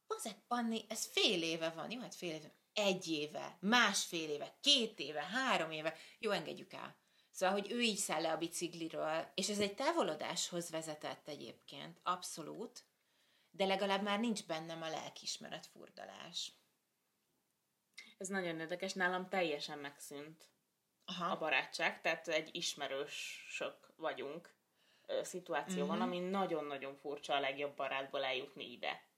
Bazek, 0.08 0.38
Panni, 0.48 0.86
ez 0.90 1.06
fél 1.06 1.44
éve 1.44 1.70
van, 1.70 1.92
jó, 1.92 2.00
hát 2.00 2.16
fél 2.16 2.34
éve, 2.34 2.52
egy 2.74 3.08
éve, 3.08 3.58
másfél 3.60 4.30
éve, 4.30 4.58
két 4.62 5.00
éve, 5.00 5.22
három 5.22 5.72
éve, 5.72 5.96
jó, 6.20 6.32
engedjük 6.32 6.74
el. 6.74 6.96
Szóval, 7.38 7.56
hogy 7.56 7.72
ő 7.72 7.82
így 7.82 7.98
száll 7.98 8.22
le 8.22 8.32
a 8.32 8.38
bicikliről, 8.38 9.32
és 9.34 9.50
ez 9.50 9.60
egy 9.60 9.76
távolodáshoz 9.76 10.70
vezetett 10.70 11.28
egyébként, 11.28 12.00
abszolút, 12.04 12.84
de 13.52 13.66
legalább 13.66 14.04
már 14.04 14.20
nincs 14.20 14.46
bennem 14.46 14.82
a 14.82 14.90
lelkismeret 14.90 15.66
furdalás. 15.66 16.52
Ez 18.18 18.28
nagyon 18.28 18.60
érdekes, 18.60 18.94
nálam 18.94 19.30
teljesen 19.30 19.80
megszűnt 19.80 20.50
Aha. 21.06 21.32
a 21.32 21.38
barátság, 21.38 22.02
tehát 22.02 22.28
egy 22.28 22.50
ismerősök 22.56 23.94
vagyunk 23.96 24.56
szituáció 25.22 25.78
mm-hmm. 25.78 25.88
van, 25.88 26.02
ami 26.02 26.20
nagyon-nagyon 26.20 26.96
furcsa 26.96 27.36
a 27.36 27.40
legjobb 27.40 27.76
barátból 27.76 28.24
eljutni 28.24 28.72
ide. 28.72 29.10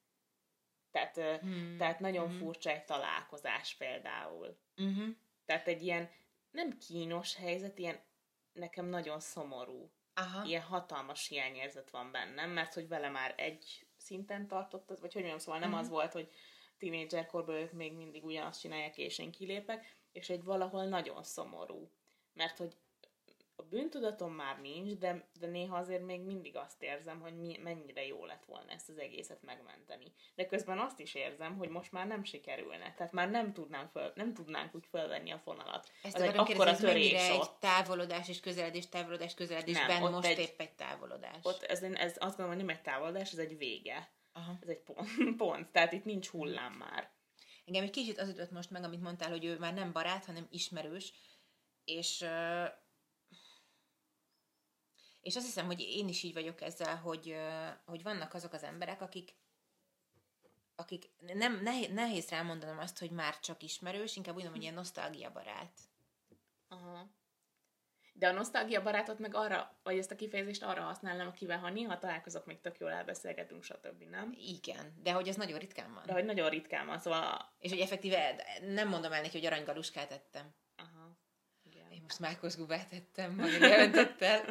Tehát, 0.91 1.19
mm-hmm. 1.19 1.77
tehát 1.77 1.99
nagyon 1.99 2.27
mm-hmm. 2.27 2.39
furcsa 2.39 2.69
egy 2.69 2.85
találkozás 2.85 3.75
például. 3.75 4.59
Mm-hmm. 4.81 5.09
Tehát 5.45 5.67
egy 5.67 5.83
ilyen 5.83 6.11
nem 6.51 6.77
kínos 6.77 7.35
helyzet, 7.35 7.79
ilyen 7.79 8.07
nekem 8.53 8.85
nagyon 8.85 9.19
szomorú. 9.19 9.91
Aha. 10.13 10.45
Ilyen 10.45 10.61
hatalmas 10.61 11.27
hiányérzet 11.27 11.89
van 11.89 12.11
bennem, 12.11 12.49
mert 12.49 12.73
hogy 12.73 12.87
vele 12.87 13.09
már 13.09 13.33
egy 13.37 13.87
szinten 13.97 14.47
tartott, 14.47 14.87
vagy 14.87 14.99
hogy 14.99 15.13
mondjam, 15.13 15.37
szóval 15.37 15.59
nem 15.59 15.69
uh-huh. 15.69 15.83
az 15.85 15.91
volt, 15.91 16.13
hogy 16.13 16.29
tínédzserkorban 16.77 17.55
ők 17.55 17.71
még 17.71 17.93
mindig 17.93 18.23
ugyanazt 18.23 18.59
csinálják, 18.59 18.97
és 18.97 19.19
én 19.19 19.31
kilépek, 19.31 19.97
és 20.11 20.29
egy 20.29 20.43
valahol 20.43 20.85
nagyon 20.85 21.23
szomorú. 21.23 21.91
Mert 22.33 22.57
hogy 22.57 22.77
a 23.59 23.67
bűntudatom 23.69 24.33
már 24.33 24.61
nincs, 24.61 24.93
de, 24.93 25.27
de 25.39 25.47
néha 25.47 25.77
azért 25.77 26.05
még 26.05 26.21
mindig 26.21 26.55
azt 26.55 26.83
érzem, 26.83 27.19
hogy 27.19 27.35
mi, 27.35 27.57
mennyire 27.63 28.05
jó 28.05 28.25
lett 28.25 28.45
volna 28.45 28.71
ezt 28.71 28.89
az 28.89 28.97
egészet 28.97 29.41
megmenteni. 29.41 30.13
De 30.35 30.45
közben 30.45 30.79
azt 30.79 30.99
is 30.99 31.15
érzem, 31.15 31.57
hogy 31.57 31.69
most 31.69 31.91
már 31.91 32.07
nem 32.07 32.23
sikerülne. 32.23 32.93
Tehát 32.93 33.11
már 33.11 33.29
nem, 33.29 33.53
tudnám 33.53 33.87
föl, 33.87 34.11
nem 34.15 34.33
tudnánk 34.33 34.75
úgy 34.75 34.85
fölvenni 34.89 35.31
a 35.31 35.37
fonalat. 35.37 35.91
Ezt 36.03 36.15
az 36.15 36.21
egy 36.21 36.37
akkora 36.37 36.75
törés 36.75 37.29
ott. 37.29 37.41
egy 37.41 37.51
távolodás 37.59 38.29
és 38.29 38.39
közeledés, 38.39 38.89
távolodás, 38.89 39.33
közeledésben 39.33 40.01
nem, 40.01 40.11
most 40.11 40.27
egy, 40.27 40.39
épp 40.39 40.59
egy 40.59 40.73
távolodás. 40.73 41.39
Ott 41.41 41.63
ez, 41.63 41.83
ez 41.83 42.15
azt 42.19 42.37
gondolom, 42.37 42.47
hogy 42.47 42.65
nem 42.65 42.75
egy 42.75 42.81
távolodás, 42.81 43.31
ez 43.31 43.37
egy 43.37 43.57
vége. 43.57 44.11
Aha. 44.33 44.57
Ez 44.61 44.67
egy 44.67 44.81
pont, 44.81 45.09
pont. 45.43 45.71
Tehát 45.71 45.91
itt 45.91 46.05
nincs 46.05 46.27
hullám 46.27 46.73
már. 46.73 47.11
Engem 47.65 47.83
egy 47.83 47.89
kicsit 47.89 48.19
az 48.19 48.29
ütött 48.29 48.51
most 48.51 48.69
meg, 48.69 48.83
amit 48.83 49.01
mondtál, 49.01 49.29
hogy 49.29 49.45
ő 49.45 49.57
már 49.57 49.73
nem 49.73 49.91
barát, 49.91 50.25
hanem 50.25 50.47
ismerős, 50.51 51.13
és 51.83 52.25
és 55.21 55.35
azt 55.35 55.45
hiszem, 55.45 55.65
hogy 55.65 55.79
én 55.79 56.07
is 56.07 56.23
így 56.23 56.33
vagyok 56.33 56.61
ezzel, 56.61 56.95
hogy, 56.95 57.35
hogy 57.85 58.03
vannak 58.03 58.33
azok 58.33 58.53
az 58.53 58.63
emberek, 58.63 59.01
akik 59.01 59.35
akik 60.75 61.09
nem, 61.33 61.59
nehéz, 61.63 61.89
nehéz 61.93 62.29
rámondanom 62.29 62.79
azt, 62.79 62.99
hogy 62.99 63.11
már 63.11 63.39
csak 63.39 63.63
ismerős, 63.63 64.15
inkább 64.15 64.35
úgy 64.35 64.41
mondom, 64.41 64.53
hogy 64.53 64.63
ilyen 64.63 64.73
nosztalgia 64.73 65.31
barát. 65.31 65.79
Aha. 66.67 67.09
De 68.13 68.27
a 68.27 68.31
nosztalgia 68.31 68.81
barátot 68.81 69.19
meg 69.19 69.35
arra, 69.35 69.79
vagy 69.83 69.97
ezt 69.97 70.11
a 70.11 70.15
kifejezést 70.15 70.63
arra 70.63 70.81
használnám, 70.81 71.27
akivel 71.27 71.59
ha 71.59 71.69
néha 71.69 71.99
találkozok, 71.99 72.45
még 72.45 72.59
tök 72.59 72.77
jól 72.77 72.91
elbeszélgetünk, 72.91 73.63
stb. 73.63 74.03
nem? 74.09 74.35
Igen, 74.37 74.99
de 75.03 75.11
hogy 75.11 75.27
ez 75.27 75.35
nagyon 75.35 75.59
ritkán 75.59 75.93
van. 75.93 76.03
De 76.05 76.13
hogy 76.13 76.25
nagyon 76.25 76.49
ritkán 76.49 76.85
van, 76.85 76.99
szóval... 76.99 77.53
És 77.59 77.71
hogy 77.71 77.79
effektíve 77.79 78.43
nem 78.61 78.87
mondom 78.87 79.11
el 79.11 79.21
neki, 79.21 79.37
hogy 79.37 79.45
aranygaluskát 79.45 80.11
ettem. 80.11 80.55
Aha. 82.09 82.17
Most 82.17 82.19
Márkusz 82.19 82.57
Gubát 82.57 82.91
ettem, 82.91 83.35
majd 83.35 83.61
jelentettel. 83.61 84.45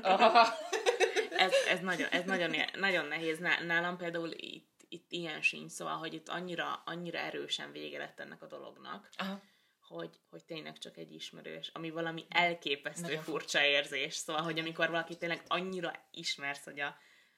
ez, 1.31 1.53
ez, 1.69 1.81
nagyon, 1.81 2.09
ez 2.09 2.25
nagyon, 2.25 2.55
nagyon 2.79 3.07
nehéz. 3.07 3.39
Nálam 3.39 3.97
például 3.97 4.31
itt, 4.31 4.85
itt 4.89 5.13
ilyen 5.13 5.43
sincs, 5.43 5.71
szóval, 5.71 5.97
hogy 5.97 6.15
itt 6.15 6.29
annyira, 6.29 6.83
annyira 6.85 7.19
erősen 7.19 7.73
vége 7.73 7.99
lett 7.99 8.21
ennek 8.21 8.43
a 8.43 8.47
dolognak, 8.47 9.09
Aha. 9.17 9.41
Hogy, 9.81 10.21
hogy 10.31 10.45
tényleg 10.45 10.79
csak 10.79 10.97
egy 10.97 11.13
ismerős, 11.13 11.71
ami 11.73 11.91
valami 11.91 12.27
elképesztő 12.29 13.03
nagyon 13.03 13.23
furcsa 13.23 13.65
érzés. 13.65 14.15
Szóval, 14.15 14.43
hogy 14.43 14.59
amikor 14.59 14.91
valaki 14.91 15.17
tényleg 15.17 15.43
annyira 15.47 15.93
ismersz, 16.11 16.65
hogy 16.65 16.81
a, 16.81 16.97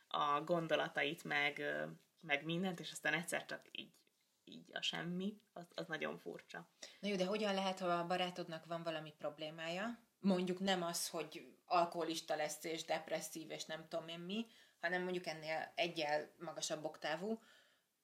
a 0.08 0.40
gondolatait, 0.40 1.24
meg, 1.24 1.62
meg 2.20 2.44
mindent, 2.44 2.80
és 2.80 2.90
aztán 2.90 3.12
egyszer 3.12 3.44
csak 3.44 3.60
így 3.70 3.90
így 4.50 4.70
a 4.72 4.82
semmi, 4.82 5.40
az, 5.52 5.66
az 5.74 5.86
nagyon 5.86 6.18
furcsa. 6.18 6.68
Na 7.00 7.08
jó, 7.08 7.16
de 7.16 7.24
hogyan 7.24 7.54
lehet, 7.54 7.78
ha 7.78 7.86
a 7.86 8.06
barátodnak 8.06 8.66
van 8.66 8.82
valami 8.82 9.14
problémája, 9.18 9.98
mondjuk 10.20 10.60
nem 10.60 10.82
az, 10.82 11.08
hogy 11.08 11.46
alkoholista 11.66 12.36
lesz 12.36 12.64
és 12.64 12.84
depresszív 12.84 13.50
és 13.50 13.64
nem 13.64 13.86
tudom 13.88 14.08
én 14.08 14.18
mi, 14.18 14.46
hanem 14.80 15.02
mondjuk 15.02 15.26
ennél 15.26 15.72
egyel 15.74 16.30
magasabb 16.38 16.84
oktávú, 16.84 17.42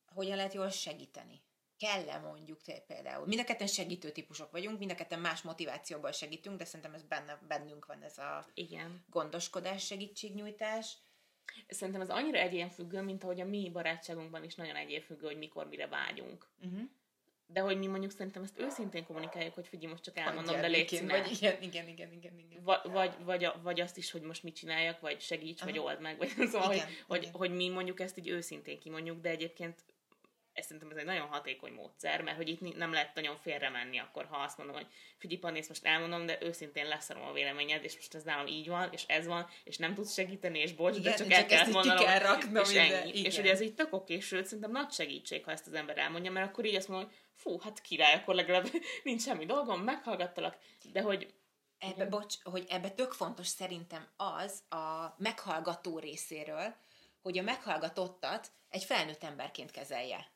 hogyan 0.06 0.36
lehet 0.36 0.54
jól 0.54 0.70
segíteni? 0.70 1.42
Kell-e 1.78 2.18
mondjuk 2.18 2.60
például? 2.86 3.26
Mind 3.26 3.40
a 3.40 3.44
ketten 3.44 3.66
segítő 3.66 4.10
típusok 4.10 4.50
vagyunk, 4.50 4.78
mind 4.78 4.90
a 4.90 4.94
ketten 4.94 5.20
más 5.20 5.42
motivációból 5.42 6.12
segítünk, 6.12 6.58
de 6.58 6.64
szerintem 6.64 6.94
ez 6.94 7.02
benne, 7.02 7.40
bennünk 7.48 7.86
van 7.86 8.02
ez 8.02 8.18
a 8.18 8.46
Igen. 8.54 9.04
gondoskodás, 9.10 9.86
segítségnyújtás. 9.86 10.96
Szerintem 11.68 12.02
ez 12.02 12.10
annyira 12.10 12.38
egyénfüggő, 12.38 13.02
mint 13.02 13.24
ahogy 13.24 13.40
a 13.40 13.44
mi 13.44 13.70
barátságunkban 13.72 14.44
is 14.44 14.54
nagyon 14.54 14.76
egyénfüggő, 14.76 15.26
hogy 15.26 15.38
mikor 15.38 15.66
mire 15.66 15.86
vágyunk. 15.86 16.48
Uh-huh 16.60 16.88
de 17.46 17.60
hogy 17.60 17.78
mi 17.78 17.86
mondjuk 17.86 18.12
szerintem 18.12 18.42
ezt 18.42 18.58
őszintén 18.60 19.04
kommunikáljuk, 19.04 19.54
hogy 19.54 19.66
figyelj, 19.68 19.90
most 19.92 20.04
csak 20.04 20.18
elmondom, 20.18 20.60
de 20.60 20.66
légy. 20.66 21.06
Vagy 21.06 21.30
igen, 21.32 21.62
igen, 21.62 21.88
igen, 21.88 22.12
igen, 22.12 22.38
igen. 22.38 22.62
Va- 22.62 22.84
vagy, 22.84 23.14
vagy, 23.24 23.44
a- 23.44 23.60
vagy 23.62 23.80
azt 23.80 23.96
is, 23.96 24.10
hogy 24.10 24.22
most 24.22 24.42
mit 24.42 24.56
csináljak, 24.56 25.00
vagy 25.00 25.20
segíts, 25.20 25.62
vagy 25.62 25.76
Aha. 25.78 25.86
old 25.86 26.00
meg, 26.00 26.18
vagy 26.18 26.28
szóval, 26.52 26.72
Igen, 26.72 26.86
hogy, 26.86 26.96
hogy, 27.06 27.22
igen. 27.22 27.34
hogy 27.34 27.50
mi 27.50 27.68
mondjuk 27.68 28.00
ezt 28.00 28.18
így 28.18 28.28
őszintén 28.28 28.78
kimondjuk, 28.78 29.20
de 29.20 29.28
egyébként 29.28 29.84
ez 30.52 30.64
szerintem 30.64 30.90
ez 30.90 30.96
egy 30.96 31.04
nagyon 31.04 31.26
hatékony 31.26 31.72
módszer, 31.72 32.22
mert 32.22 32.36
hogy 32.36 32.48
itt 32.48 32.76
nem 32.76 32.92
lehet 32.92 33.14
nagyon 33.14 33.36
félre 33.36 33.68
menni 33.70 33.98
akkor, 33.98 34.24
ha 34.24 34.36
azt 34.36 34.56
mondom, 34.58 34.76
hogy 34.76 34.86
figyelj, 35.18 35.40
Panni, 35.40 35.58
ezt 35.58 35.68
most 35.68 35.84
elmondom, 35.84 36.26
de 36.26 36.38
őszintén 36.40 36.86
leszarom 36.86 37.22
a 37.22 37.32
véleményed, 37.32 37.84
és 37.84 37.94
most 37.94 38.14
ez 38.14 38.22
nálam 38.22 38.46
így 38.46 38.68
van, 38.68 38.88
és 38.92 39.04
ez 39.06 39.26
van, 39.26 39.46
és 39.64 39.76
nem 39.76 39.94
tudsz 39.94 40.12
segíteni, 40.12 40.58
és 40.58 40.72
bocs, 40.72 40.94
de 40.94 41.00
Igen, 41.00 41.16
csak 41.16 41.26
csak 41.26 41.36
el 41.36 41.46
kell 41.46 41.60
ezt 41.60 41.72
mondanom, 41.72 42.04
kell 42.04 42.18
raknom 42.18 42.62
és 42.64 42.70
ide, 42.70 42.80
ennyi. 43.00 43.08
igen. 43.10 43.24
És 43.24 43.36
hogy 43.36 43.46
ez 43.46 43.60
így 43.60 43.74
tök 43.74 43.92
oké, 43.92 44.18
sőt, 44.18 44.44
szerintem 44.44 44.70
nagy 44.70 44.90
segítség, 44.92 45.44
ha 45.44 45.50
ezt 45.50 45.66
az 45.66 45.72
ember 45.74 45.98
elmondja, 45.98 46.30
mert 46.30 46.46
akkor 46.48 46.64
így 46.64 46.74
azt 46.74 46.88
mondom, 46.88 47.06
hogy 47.08 47.16
fú, 47.36 47.58
hát 47.60 47.80
király, 47.80 48.14
akkor 48.14 48.34
legalább 48.34 48.66
nincs 49.04 49.22
semmi 49.22 49.46
dolgom, 49.46 49.80
meghallgattalak, 49.80 50.58
de 50.92 51.00
hogy 51.00 51.34
Ebbe, 51.78 52.06
bocs, 52.06 52.34
hogy 52.42 52.64
ebbe 52.68 52.90
tök 52.90 53.12
fontos 53.12 53.46
szerintem 53.46 54.08
az 54.16 54.62
a 54.68 55.14
meghallgató 55.18 55.98
részéről, 55.98 56.74
hogy 57.22 57.38
a 57.38 57.42
meghallgatottat 57.42 58.50
egy 58.68 58.84
felnőtt 58.84 59.24
emberként 59.24 59.70
kezelje. 59.70 60.30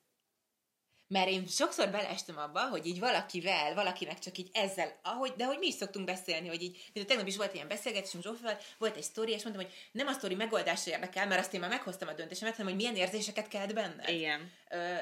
Mert 1.07 1.29
én 1.29 1.47
sokszor 1.47 1.91
beleestem 1.91 2.39
abba, 2.39 2.69
hogy 2.69 2.87
így 2.87 2.99
valakivel, 2.99 3.75
valakinek 3.75 4.19
csak 4.19 4.39
így 4.39 4.51
ezzel, 4.53 5.01
ahogy, 5.03 5.33
de 5.37 5.45
hogy 5.45 5.59
mi 5.59 5.67
is 5.67 5.75
szoktunk 5.75 6.07
beszélni, 6.07 6.49
hogy 6.49 6.63
így, 6.63 6.91
mint 6.93 7.07
tegnap 7.07 7.27
is 7.27 7.37
volt 7.37 7.55
ilyen 7.55 7.69
beszélgetésünk 7.69 8.23
Zsófival, 8.23 8.59
volt 8.79 8.97
egy 8.97 9.03
sztori, 9.03 9.33
és 9.33 9.43
mondtam, 9.43 9.65
hogy 9.65 9.75
nem 9.93 10.07
a 10.07 10.13
sztori 10.13 10.35
megoldása 10.35 10.91
érdekel, 10.91 11.27
mert 11.27 11.41
azt 11.41 11.55
én 11.55 11.61
már 11.61 11.71
meghoztam 11.71 12.09
a 12.09 12.13
döntésemet, 12.13 12.57
hanem 12.57 12.73
hogy 12.73 12.81
milyen 12.81 12.97
érzéseket 12.97 13.49
kelt 13.49 13.75
benned. 13.75 14.09
igen. 14.09 14.53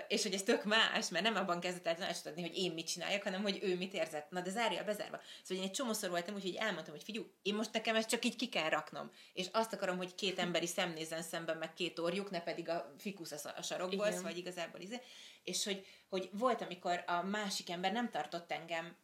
És 0.09 0.23
hogy 0.23 0.35
ez 0.35 0.43
tök 0.43 0.65
más, 0.65 1.09
mert 1.09 1.25
nem 1.25 1.37
abban 1.37 1.61
kezdett 1.61 1.87
el 1.87 1.95
tanácsot 1.95 2.35
hogy 2.35 2.57
én 2.57 2.73
mit 2.73 2.87
csináljak, 2.87 3.23
hanem 3.23 3.43
hogy 3.43 3.59
ő 3.63 3.77
mit 3.77 3.95
érzett. 3.95 4.31
Na, 4.31 4.41
de 4.41 4.51
zárja 4.51 4.85
bezárva. 4.85 5.21
Szóval 5.43 5.65
én 5.65 5.69
egy 5.69 5.77
csomószor 5.77 6.11
voltam, 6.11 6.35
úgyhogy 6.35 6.55
elmondtam, 6.55 6.95
hogy 6.95 7.03
figyelj, 7.03 7.27
én 7.43 7.55
most 7.55 7.73
nekem 7.73 7.97
ezt 7.97 8.09
csak 8.09 8.25
így 8.25 8.37
ki 8.37 8.49
kell 8.49 8.69
raknom. 8.69 9.11
És 9.33 9.47
azt 9.53 9.73
akarom, 9.73 9.97
hogy 9.97 10.15
két 10.15 10.39
emberi 10.39 10.67
szem 10.67 10.93
nézzen 10.93 11.23
szemben, 11.23 11.57
meg 11.57 11.75
két 11.75 11.99
orjuk, 11.99 12.31
ne 12.31 12.41
pedig 12.41 12.69
a 12.69 12.95
fikusz 12.99 13.45
a, 13.45 13.63
sarokból, 13.63 14.07
Igen. 14.07 14.19
szóval 14.19 14.37
igazából 14.37 14.81
izé. 14.81 15.01
És 15.43 15.65
hogy, 15.65 15.87
hogy 16.09 16.29
volt, 16.33 16.63
amikor 16.63 17.05
a 17.07 17.23
másik 17.23 17.71
ember 17.71 17.93
nem 17.93 18.11
tartott 18.11 18.53
engem 18.53 18.97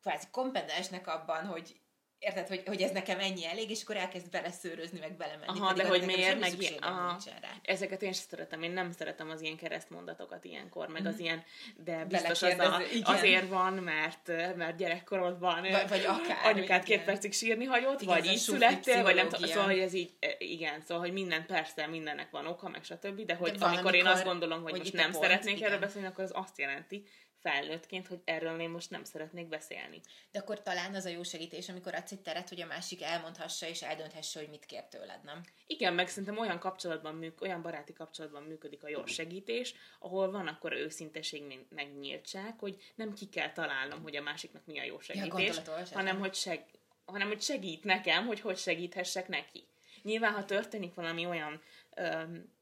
kvázi 0.00 0.26
kompetensnek 0.30 1.06
abban, 1.06 1.46
hogy 1.46 1.80
érted, 2.18 2.48
hogy, 2.48 2.62
hogy 2.66 2.82
ez 2.82 2.90
nekem 2.90 3.18
ennyi 3.18 3.46
elég, 3.46 3.70
és 3.70 3.82
akkor 3.82 3.96
elkezd 3.96 4.30
beleszőrözni, 4.30 4.98
meg 4.98 5.16
belemenni. 5.16 5.58
Aha, 5.58 5.72
de 5.72 5.86
hogy 5.86 6.04
miért, 6.04 6.40
meg 6.40 6.60
ilyen, 6.60 6.74
aha. 6.80 7.10
nincsen 7.10 7.40
rá. 7.40 7.48
Ezeket 7.62 8.02
én 8.02 8.12
sem 8.12 8.24
szeretem, 8.30 8.62
én 8.62 8.70
nem 8.70 8.92
szeretem 8.92 9.30
az 9.30 9.40
ilyen 9.40 9.56
keresztmondatokat 9.56 10.44
ilyenkor, 10.44 10.88
meg 10.88 11.06
az 11.06 11.18
ilyen, 11.18 11.44
de 11.76 12.04
biztos 12.04 12.42
az 12.42 12.58
a, 12.58 12.82
azért 13.02 13.48
van, 13.48 13.72
mert, 13.72 14.26
mert 14.56 14.76
gyerekkorodban 14.76 15.60
Vagy- 15.60 15.88
vagy 15.88 16.04
akár, 16.04 16.54
anyukát 16.54 16.84
két 16.84 17.04
percig 17.04 17.32
sírni 17.32 17.64
hagyott, 17.64 18.00
Igen, 18.00 18.14
vagy 18.14 18.26
így 18.26 18.38
születtél, 18.38 19.02
vagy 19.02 19.14
nem 19.14 19.28
tudom, 19.28 19.48
szóval, 19.48 19.64
hogy 19.64 19.78
ez 19.78 19.92
így, 19.92 20.12
e, 20.20 20.34
igen, 20.38 20.80
szóval, 20.80 21.02
hogy 21.02 21.12
minden, 21.12 21.46
persze, 21.46 21.86
mindennek 21.86 22.30
van 22.30 22.46
oka, 22.46 22.68
meg 22.68 22.84
stb., 22.84 23.24
de 23.24 23.34
hogy 23.34 23.52
De 23.52 23.64
amikor 23.64 23.94
én 23.94 24.06
azt 24.06 24.24
gondolom, 24.24 24.62
hogy, 24.62 24.70
hogy 24.70 24.80
most 24.80 24.92
nem 24.92 25.12
szeretnék 25.12 25.62
erről 25.62 25.78
beszélni, 25.78 26.06
akkor 26.06 26.24
az 26.24 26.32
azt 26.34 26.58
jelenti, 26.58 27.04
felnőttként, 27.50 28.06
hogy 28.06 28.20
erről 28.24 28.60
én 28.60 28.70
most 28.70 28.90
nem 28.90 29.04
szeretnék 29.04 29.48
beszélni. 29.48 30.00
De 30.30 30.38
akkor 30.38 30.62
talán 30.62 30.94
az 30.94 31.04
a 31.04 31.08
jó 31.08 31.22
segítés, 31.22 31.68
amikor 31.68 31.94
adsz 31.94 32.12
egy 32.12 32.20
teret, 32.20 32.48
hogy 32.48 32.60
a 32.60 32.66
másik 32.66 33.02
elmondhassa 33.02 33.66
és 33.66 33.82
eldönthesse, 33.82 34.38
hogy 34.38 34.48
mit 34.48 34.66
kér 34.66 34.84
tőled, 34.84 35.24
nem? 35.24 35.42
Igen, 35.66 35.94
meg 35.94 36.08
szerintem 36.08 36.38
olyan 36.38 36.58
kapcsolatban, 36.58 37.14
műk, 37.14 37.40
olyan 37.40 37.62
baráti 37.62 37.92
kapcsolatban 37.92 38.42
működik 38.42 38.84
a 38.84 38.88
jó 38.88 39.06
segítés, 39.06 39.74
ahol 39.98 40.30
van 40.30 40.46
akkor 40.46 40.72
őszinteség, 40.72 41.66
meg 41.68 41.98
nyíltság, 41.98 42.58
hogy 42.58 42.92
nem 42.94 43.12
ki 43.12 43.28
kell 43.28 43.52
találnom, 43.52 44.02
hogy 44.02 44.16
a 44.16 44.22
másiknak 44.22 44.66
mi 44.66 44.78
a 44.78 44.84
jó 44.84 45.00
segítés, 45.00 45.28
gondolatolvasás, 45.28 45.92
hanem 45.92 46.12
nem? 46.12 46.20
hogy, 46.20 46.34
seg, 46.34 46.64
hanem 47.04 47.28
hogy 47.28 47.42
segít 47.42 47.84
nekem, 47.84 48.26
hogy 48.26 48.40
hogy 48.40 48.56
segíthessek 48.56 49.28
neki. 49.28 49.66
Nyilván, 50.02 50.32
ha 50.32 50.44
történik 50.44 50.94
valami 50.94 51.26
olyan 51.26 51.62
öm, 51.94 52.56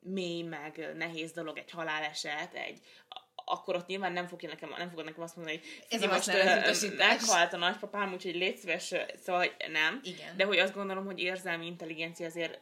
mély, 0.00 0.42
meg 0.42 0.92
nehéz 0.96 1.32
dolog, 1.32 1.58
egy 1.58 1.70
haláleset, 1.70 2.54
egy 2.54 2.80
akkor 3.48 3.74
ott 3.76 3.86
nyilván 3.86 4.12
nem 4.12 4.26
fogja 4.26 4.48
nekem, 4.48 4.74
nem 4.76 4.88
fogod 4.88 5.04
nekem 5.04 5.22
azt 5.22 5.36
mondani, 5.36 5.56
hogy 5.56 5.66
Ez 5.88 6.00
"Figyelj, 6.00 6.10
a 6.10 6.14
most 6.14 6.28
utasítás." 6.28 7.20
meghalt 7.20 7.52
a 7.52 7.56
nagypapám, 7.56 8.12
úgyhogy 8.12 8.34
légy 8.34 8.56
szíves, 8.56 8.94
szóval 9.22 9.46
nem. 9.72 10.00
Igen. 10.02 10.36
De 10.36 10.44
hogy 10.44 10.58
azt 10.58 10.74
gondolom, 10.74 11.04
hogy 11.04 11.18
érzelmi 11.18 11.66
intelligencia 11.66 12.26
azért 12.26 12.60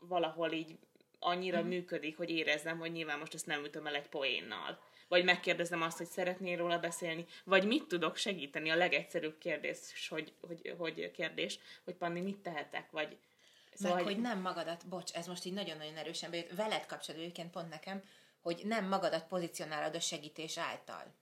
valahol 0.00 0.52
így 0.52 0.76
annyira 1.18 1.62
mm. 1.62 1.66
működik, 1.66 2.16
hogy 2.16 2.30
érezzem, 2.30 2.78
hogy 2.78 2.92
nyilván 2.92 3.18
most 3.18 3.34
ezt 3.34 3.46
nem 3.46 3.64
ütöm 3.64 3.86
el 3.86 3.94
egy 3.94 4.08
poénnal. 4.08 4.78
Vagy 5.08 5.24
megkérdezem 5.24 5.82
azt, 5.82 5.98
hogy 5.98 6.06
szeretnél 6.06 6.56
róla 6.56 6.78
beszélni, 6.78 7.24
vagy 7.44 7.66
mit 7.66 7.86
tudok 7.86 8.16
segíteni, 8.16 8.70
a 8.70 8.76
legegyszerűbb 8.76 9.38
kérdés, 9.38 9.78
hogy, 10.08 10.32
hogy, 10.40 10.74
hogy 10.78 11.10
kérdés, 11.10 11.58
hogy 11.84 11.94
Panni, 11.94 12.20
mit 12.20 12.38
tehetek, 12.38 12.90
vagy 12.90 13.16
Szóval, 13.74 13.96
meg, 13.96 14.04
hogy 14.04 14.20
nem 14.20 14.40
magadat, 14.40 14.88
bocs, 14.88 15.12
ez 15.12 15.26
most 15.26 15.44
így 15.44 15.52
nagyon-nagyon 15.52 15.96
erősen 15.96 16.30
bejött, 16.30 16.50
veled 16.50 16.86
kapcsolatban 16.86 17.20
egyébként 17.20 17.50
pont 17.50 17.68
nekem, 17.68 18.02
hogy 18.44 18.60
nem 18.64 18.88
magadat 18.88 19.26
pozícionálod 19.26 19.94
a 19.94 20.00
segítés 20.00 20.58
által. 20.58 21.14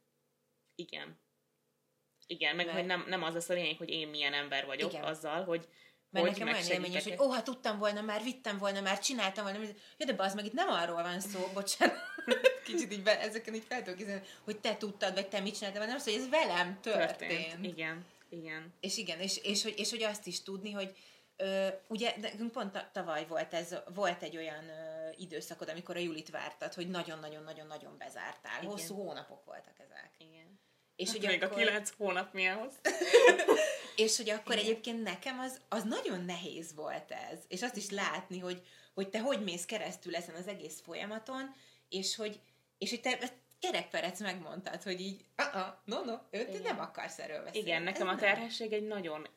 Igen. 0.75 1.21
Igen, 2.27 2.57
meg 2.57 2.67
Mert- 2.67 2.79
hogy 2.79 2.87
nem, 2.87 3.05
nem 3.09 3.23
az 3.23 3.35
lesz 3.35 3.49
a 3.49 3.55
lényeg, 3.55 3.77
hogy 3.77 3.89
én 3.89 4.09
milyen 4.09 4.33
ember 4.33 4.67
vagyok 4.67 4.93
Igen. 4.93 5.05
azzal, 5.05 5.45
hogy 5.45 5.69
Mert 6.11 6.27
hogy 6.27 6.39
nekem 6.39 6.55
olyan 6.55 6.71
élményes, 6.71 7.03
hogy 7.03 7.19
ó, 7.19 7.29
ha 7.29 7.43
tudtam 7.43 7.79
volna 7.79 8.01
már, 8.01 8.23
vittem 8.23 8.59
volna 8.59 8.81
már, 8.81 8.99
csináltam 8.99 9.45
volna. 9.45 9.59
Ja, 9.97 10.07
de 10.07 10.23
az 10.23 10.35
meg 10.35 10.45
itt 10.45 10.53
nem 10.53 10.69
arról 10.69 11.03
van 11.03 11.21
szó, 11.21 11.47
bocsánat. 11.55 11.97
Kicsit 12.65 12.93
így 12.93 13.03
be, 13.03 13.21
ezeken 13.21 13.55
így 13.55 13.65
fel 13.69 13.83
készülni, 13.83 14.23
hogy 14.45 14.61
te 14.61 14.77
tudtad, 14.77 15.15
vagy 15.15 15.29
te 15.29 15.41
mit 15.41 15.57
csináltál, 15.57 15.81
hanem 15.81 15.97
az, 15.97 16.05
hogy 16.05 16.15
ez 16.15 16.29
velem 16.29 16.81
történt. 16.81 17.17
történt. 17.17 17.65
Igen, 17.65 18.07
igen. 18.29 18.75
És 18.81 18.97
igen, 18.97 19.21
és, 19.21 19.37
és, 19.37 19.63
hogy, 19.63 19.75
és 19.77 19.91
hogy 19.91 20.03
azt 20.03 20.27
is 20.27 20.43
tudni, 20.43 20.71
hogy 20.71 20.97
ö, 21.43 21.69
ugye 21.89 22.15
nekünk 22.21 22.53
pont 22.53 22.73
ta- 22.73 22.91
tavaly 22.93 23.27
volt 23.27 23.55
ez, 23.55 23.75
volt 23.95 24.23
egy 24.23 24.37
olyan 24.37 24.69
ö, 24.69 25.11
időszakod, 25.17 25.69
amikor 25.69 25.97
a 25.97 25.99
Julit 25.99 26.31
vártad, 26.31 26.75
hogy 26.75 26.89
nagyon-nagyon-nagyon-nagyon 26.91 27.99
bezártál. 27.99 28.59
Igen. 28.61 28.71
Hosszú 28.71 28.95
hónapok 28.95 29.45
voltak 29.45 29.75
ezek. 29.79 30.11
igen. 30.19 30.61
És 30.97 31.09
Hát 31.09 31.17
hogy 31.19 31.27
még 31.27 31.43
akkor, 31.43 31.57
a 31.57 31.65
kilenc 31.65 31.91
hónap 31.97 32.33
mi 32.33 32.47
ahhoz? 32.47 32.73
és 33.97 34.17
hogy 34.17 34.31
akkor 34.31 34.57
egyébként 34.57 35.03
nekem 35.03 35.39
az, 35.39 35.61
az 35.69 35.83
nagyon 35.85 36.25
nehéz 36.25 36.75
volt 36.75 37.11
ez. 37.31 37.39
És 37.49 37.63
azt 37.63 37.77
is 37.77 37.91
látni, 37.91 38.39
hogy, 38.39 38.63
hogy 38.95 39.09
te 39.09 39.21
hogy 39.21 39.43
mész 39.43 39.65
keresztül 39.65 40.17
ezen 40.17 40.35
az 40.35 40.47
egész 40.49 40.81
folyamaton, 40.81 41.55
és 41.89 42.17
hogy, 42.17 42.41
és 42.79 42.91
hogy 42.91 43.01
te 43.01 43.19
kerekperec 43.61 44.21
megmondtad, 44.21 44.83
hogy 44.83 45.01
így, 45.01 45.25
uh-uh, 45.39 45.75
no, 45.85 46.05
no, 46.05 46.15
ő 46.31 46.45
te 46.45 46.51
Igen. 46.51 46.63
nem 46.63 46.81
akarsz 46.81 47.19
erről 47.19 47.43
beszélni. 47.45 47.69
Igen, 47.69 47.83
nekem 47.83 48.09
Ez 48.09 48.13
a 48.13 48.17
nem. 48.17 48.25
terhesség 48.25 48.73
egy 48.73 48.87
nagyon, 48.87 49.29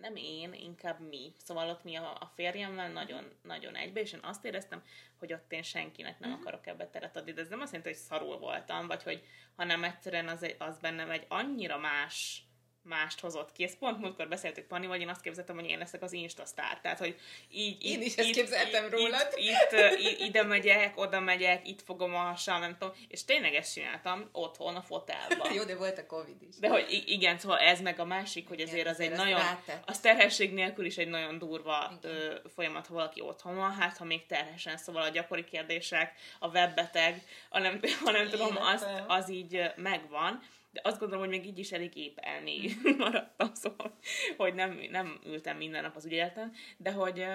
nem 0.00 0.16
én, 0.16 0.52
inkább 0.52 1.00
mi. 1.08 1.32
Szóval 1.44 1.68
ott 1.68 1.84
mi 1.84 1.96
a, 1.96 2.10
a 2.20 2.32
férjemmel 2.34 2.90
nagyon, 2.92 3.24
nagyon 3.42 3.76
egybe, 3.76 4.00
és 4.00 4.12
én 4.12 4.20
azt 4.22 4.44
éreztem, 4.44 4.82
hogy 5.18 5.32
ott 5.32 5.52
én 5.52 5.62
senkinek 5.62 6.18
nem 6.18 6.32
akarok 6.32 6.66
ebbe 6.66 6.88
teret 6.88 7.16
adni. 7.16 7.32
De 7.32 7.40
ez 7.40 7.48
nem 7.48 7.60
azt 7.60 7.72
jelenti, 7.72 7.92
hogy 7.94 8.02
szarul 8.02 8.38
voltam, 8.38 8.86
vagy 8.86 9.02
hogy, 9.02 9.24
hanem 9.56 9.84
egyszerűen 9.84 10.28
az, 10.28 10.42
egy- 10.42 10.56
az 10.58 10.78
bennem 10.78 11.10
egy 11.10 11.24
annyira 11.28 11.78
más 11.78 12.42
mást 12.88 13.20
hozott 13.20 13.52
ki. 13.52 13.64
Ezt 13.64 13.78
pont 13.78 14.00
múltkor 14.00 14.28
beszéltük 14.28 14.66
Pani, 14.66 14.86
vagy 14.86 15.00
én 15.00 15.08
azt 15.08 15.20
képzeltem, 15.20 15.54
hogy 15.54 15.68
én 15.68 15.78
leszek 15.78 16.02
az 16.02 16.12
Insta 16.12 16.44
sztár. 16.44 16.80
Tehát, 16.80 16.98
hogy 16.98 17.18
így, 17.50 17.84
Én 17.84 18.00
itt, 18.00 18.06
is 18.06 18.14
ezt 18.16 18.28
itt, 18.28 18.34
képzeltem 18.34 18.84
itt, 18.84 18.90
rólad. 18.90 19.28
Itt, 19.34 19.98
itt, 19.98 20.20
ide 20.20 20.42
megyek, 20.42 20.98
oda 20.98 21.20
megyek, 21.20 21.68
itt 21.68 21.82
fogom 21.82 22.14
a 22.14 22.18
hasam, 22.18 22.60
nem 22.60 22.76
tudom. 22.78 22.94
És 23.08 23.24
tényleg 23.24 23.54
ezt 23.54 23.72
csináltam 23.72 24.28
otthon 24.32 24.76
a 24.76 24.82
fotelban. 24.82 25.52
Jó, 25.56 25.64
de 25.64 25.76
volt 25.76 25.98
a 25.98 26.06
Covid 26.06 26.42
is. 26.48 26.56
De 26.58 26.68
hogy 26.68 27.04
igen, 27.06 27.38
szóval 27.38 27.58
ez 27.58 27.80
meg 27.80 27.98
a 27.98 28.04
másik, 28.04 28.48
hogy 28.48 28.58
Igen, 28.58 28.72
azért 28.72 28.88
az 28.88 29.00
egy 29.00 29.10
ezt 29.10 29.22
nagyon, 29.22 29.40
az 29.86 30.00
terhesség 30.00 30.52
nélkül 30.52 30.84
is 30.84 30.96
egy 30.96 31.08
nagyon 31.08 31.38
durva 31.38 31.92
ö, 32.00 32.34
folyamat, 32.54 32.86
ha 32.86 32.94
valaki 32.94 33.20
otthon 33.20 33.56
van, 33.56 33.74
hát 33.74 33.96
ha 33.96 34.04
még 34.04 34.26
terhesen, 34.26 34.76
szóval 34.76 35.02
a 35.02 35.08
gyakori 35.08 35.44
kérdések, 35.44 36.14
a 36.38 36.48
webbeteg, 36.48 37.22
a 37.48 37.58
nem, 37.58 37.80
ha 38.04 38.10
nem 38.10 38.28
tudom, 38.28 38.56
az, 38.56 38.82
Életem. 38.82 39.04
az 39.08 39.30
így 39.30 39.62
megvan, 39.76 40.42
de 40.76 40.88
azt 40.88 40.98
gondolom, 40.98 41.24
hogy 41.24 41.38
még 41.38 41.46
így 41.46 41.58
is 41.58 41.72
elég 41.72 41.96
épp 41.96 42.18
elmé 42.18 42.70
maradtam, 42.98 43.54
szóval, 43.54 43.98
hogy 44.36 44.54
nem, 44.54 44.80
nem 44.90 45.20
ültem 45.24 45.56
minden 45.56 45.82
nap 45.82 45.96
az 45.96 46.04
ügyeletem, 46.04 46.52
de 46.76 46.92
hogy, 46.92 47.26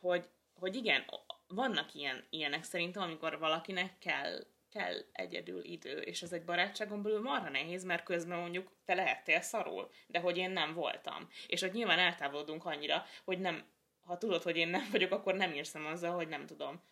hogy, 0.00 0.28
hogy 0.54 0.76
igen, 0.76 1.04
vannak 1.48 1.94
ilyen, 1.94 2.24
ilyenek 2.30 2.62
szerintem, 2.64 3.02
amikor 3.02 3.38
valakinek 3.38 3.98
kell 3.98 4.44
kell 4.70 4.94
egyedül 5.12 5.64
idő, 5.64 5.98
és 5.98 6.22
ez 6.22 6.32
egy 6.32 6.44
barátságon 6.44 7.02
belül 7.02 7.20
marha 7.20 7.50
nehéz, 7.50 7.84
mert 7.84 8.04
közben 8.04 8.38
mondjuk 8.38 8.72
te 8.84 8.94
lehettél 8.94 9.40
szarul, 9.40 9.90
de 10.06 10.18
hogy 10.18 10.36
én 10.36 10.50
nem 10.50 10.74
voltam. 10.74 11.28
És 11.46 11.60
hogy 11.60 11.72
nyilván 11.72 11.98
eltávolodunk 11.98 12.64
annyira, 12.64 13.04
hogy 13.24 13.38
nem, 13.38 13.64
ha 14.04 14.18
tudod, 14.18 14.42
hogy 14.42 14.56
én 14.56 14.68
nem 14.68 14.88
vagyok, 14.90 15.12
akkor 15.12 15.34
nem 15.34 15.52
érzem 15.52 15.86
azzal, 15.86 16.14
hogy 16.14 16.28
nem 16.28 16.46
tudom, 16.46 16.82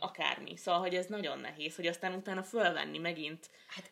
Akármi. 0.00 0.56
Szóval, 0.56 0.80
hogy 0.80 0.94
ez 0.94 1.06
nagyon 1.06 1.38
nehéz, 1.38 1.76
hogy 1.76 1.86
aztán 1.86 2.12
utána 2.14 2.42
fölvenni 2.42 2.98
megint. 2.98 3.50
Hát 3.66 3.90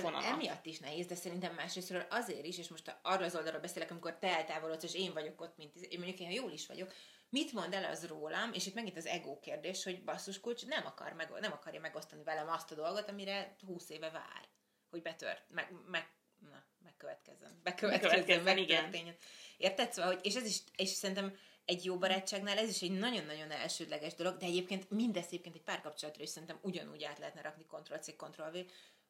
fonalat. 0.00 0.24
emiatt 0.24 0.66
is 0.66 0.78
nehéz, 0.78 1.06
de 1.06 1.14
szerintem 1.14 1.54
másrésztről 1.54 2.06
azért 2.10 2.44
is, 2.44 2.58
és 2.58 2.68
most 2.68 2.96
arra 3.02 3.24
az 3.24 3.36
oldalról 3.36 3.60
beszélek, 3.60 3.90
amikor 3.90 4.18
te 4.18 4.36
eltávolodsz, 4.36 4.84
és 4.84 4.94
én 4.94 5.12
vagyok 5.12 5.40
ott, 5.40 5.56
mint 5.56 5.76
én 5.76 5.98
mondjuk 5.98 6.20
én 6.20 6.30
jól 6.30 6.50
is 6.50 6.66
vagyok, 6.66 6.92
mit 7.30 7.52
mond 7.52 7.74
el 7.74 7.84
az 7.84 8.06
rólam, 8.06 8.52
és 8.52 8.66
itt 8.66 8.74
megint 8.74 8.96
az 8.96 9.06
ego 9.06 9.38
kérdés, 9.40 9.84
hogy 9.84 10.04
basszus 10.04 10.40
kulcs 10.40 10.66
nem, 10.66 10.86
akar 10.86 11.12
meg, 11.12 11.30
nem 11.40 11.52
akarja 11.52 11.80
megosztani 11.80 12.22
velem 12.22 12.48
azt 12.48 12.72
a 12.72 12.74
dolgot, 12.74 13.08
amire 13.08 13.56
20 13.66 13.90
éve 13.90 14.10
vár, 14.10 14.48
hogy 14.90 15.02
betört, 15.02 15.44
meg, 15.48 15.72
meg, 15.86 16.08
na, 16.50 16.64
megkövetkezzen, 16.84 17.60
bekövetkezzen, 17.62 18.42
megtörténjen. 18.42 19.16
Érted? 19.56 19.92
Szóval, 19.92 20.12
hogy, 20.12 20.26
és 20.26 20.34
ez 20.34 20.44
is, 20.44 20.58
és 20.76 20.88
szerintem 20.88 21.36
egy 21.68 21.84
jó 21.84 21.98
barátságnál 21.98 22.58
ez 22.58 22.68
is 22.68 22.82
egy 22.82 22.98
nagyon-nagyon 22.98 23.50
elsődleges 23.50 24.14
dolog, 24.14 24.36
de 24.36 24.46
egyébként 24.46 24.90
mindez 24.90 25.24
egyébként 25.26 25.54
egy 25.54 25.62
párkapcsolatra 25.62 26.22
is 26.22 26.28
szerintem 26.28 26.58
ugyanúgy 26.62 27.04
át 27.04 27.18
lehetne 27.18 27.40
rakni 27.40 27.64
Ctrl-C, 27.64 28.16
Ctrl-V, 28.16 28.56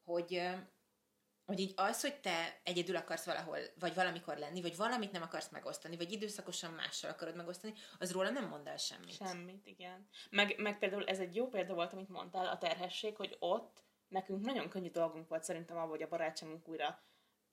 hogy, 0.05 0.43
hogy 1.45 1.61
így 1.61 1.73
az, 1.77 2.01
hogy 2.01 2.21
te 2.21 2.61
egyedül 2.65 2.97
akarsz 2.97 3.25
valahol, 3.25 3.59
vagy 3.79 3.95
valamikor 3.95 4.37
lenni, 4.37 4.61
vagy 4.61 4.77
valamit 4.77 5.13
nem 5.13 5.23
akarsz 5.23 5.49
megosztani, 5.49 5.97
vagy 5.97 6.13
időszakosan 6.13 6.73
mással 6.73 7.11
akarod 7.11 7.37
megosztani, 7.37 7.75
az 7.99 8.13
róla 8.13 8.31
nem 8.31 8.49
mond 8.49 8.67
el 8.67 8.77
semmit. 8.77 9.17
Semmit, 9.17 9.67
igen. 9.67 10.09
Meg, 10.31 10.55
meg 10.59 10.79
például 10.79 11.05
ez 11.05 11.19
egy 11.19 11.35
jó 11.35 11.49
példa 11.49 11.75
volt, 11.75 11.93
amit 11.93 12.09
mondtál, 12.09 12.47
a 12.47 12.59
terhesség, 12.59 13.17
hogy 13.17 13.37
ott 13.39 13.85
nekünk 14.09 14.45
nagyon 14.45 14.69
könnyű 14.69 14.91
dolgunk 14.91 15.29
volt 15.29 15.45
szerintem 15.45 15.77
abban, 15.77 15.89
hogy 15.89 16.03
a 16.03 16.09
barátságunk 16.09 16.69
újra 16.69 17.03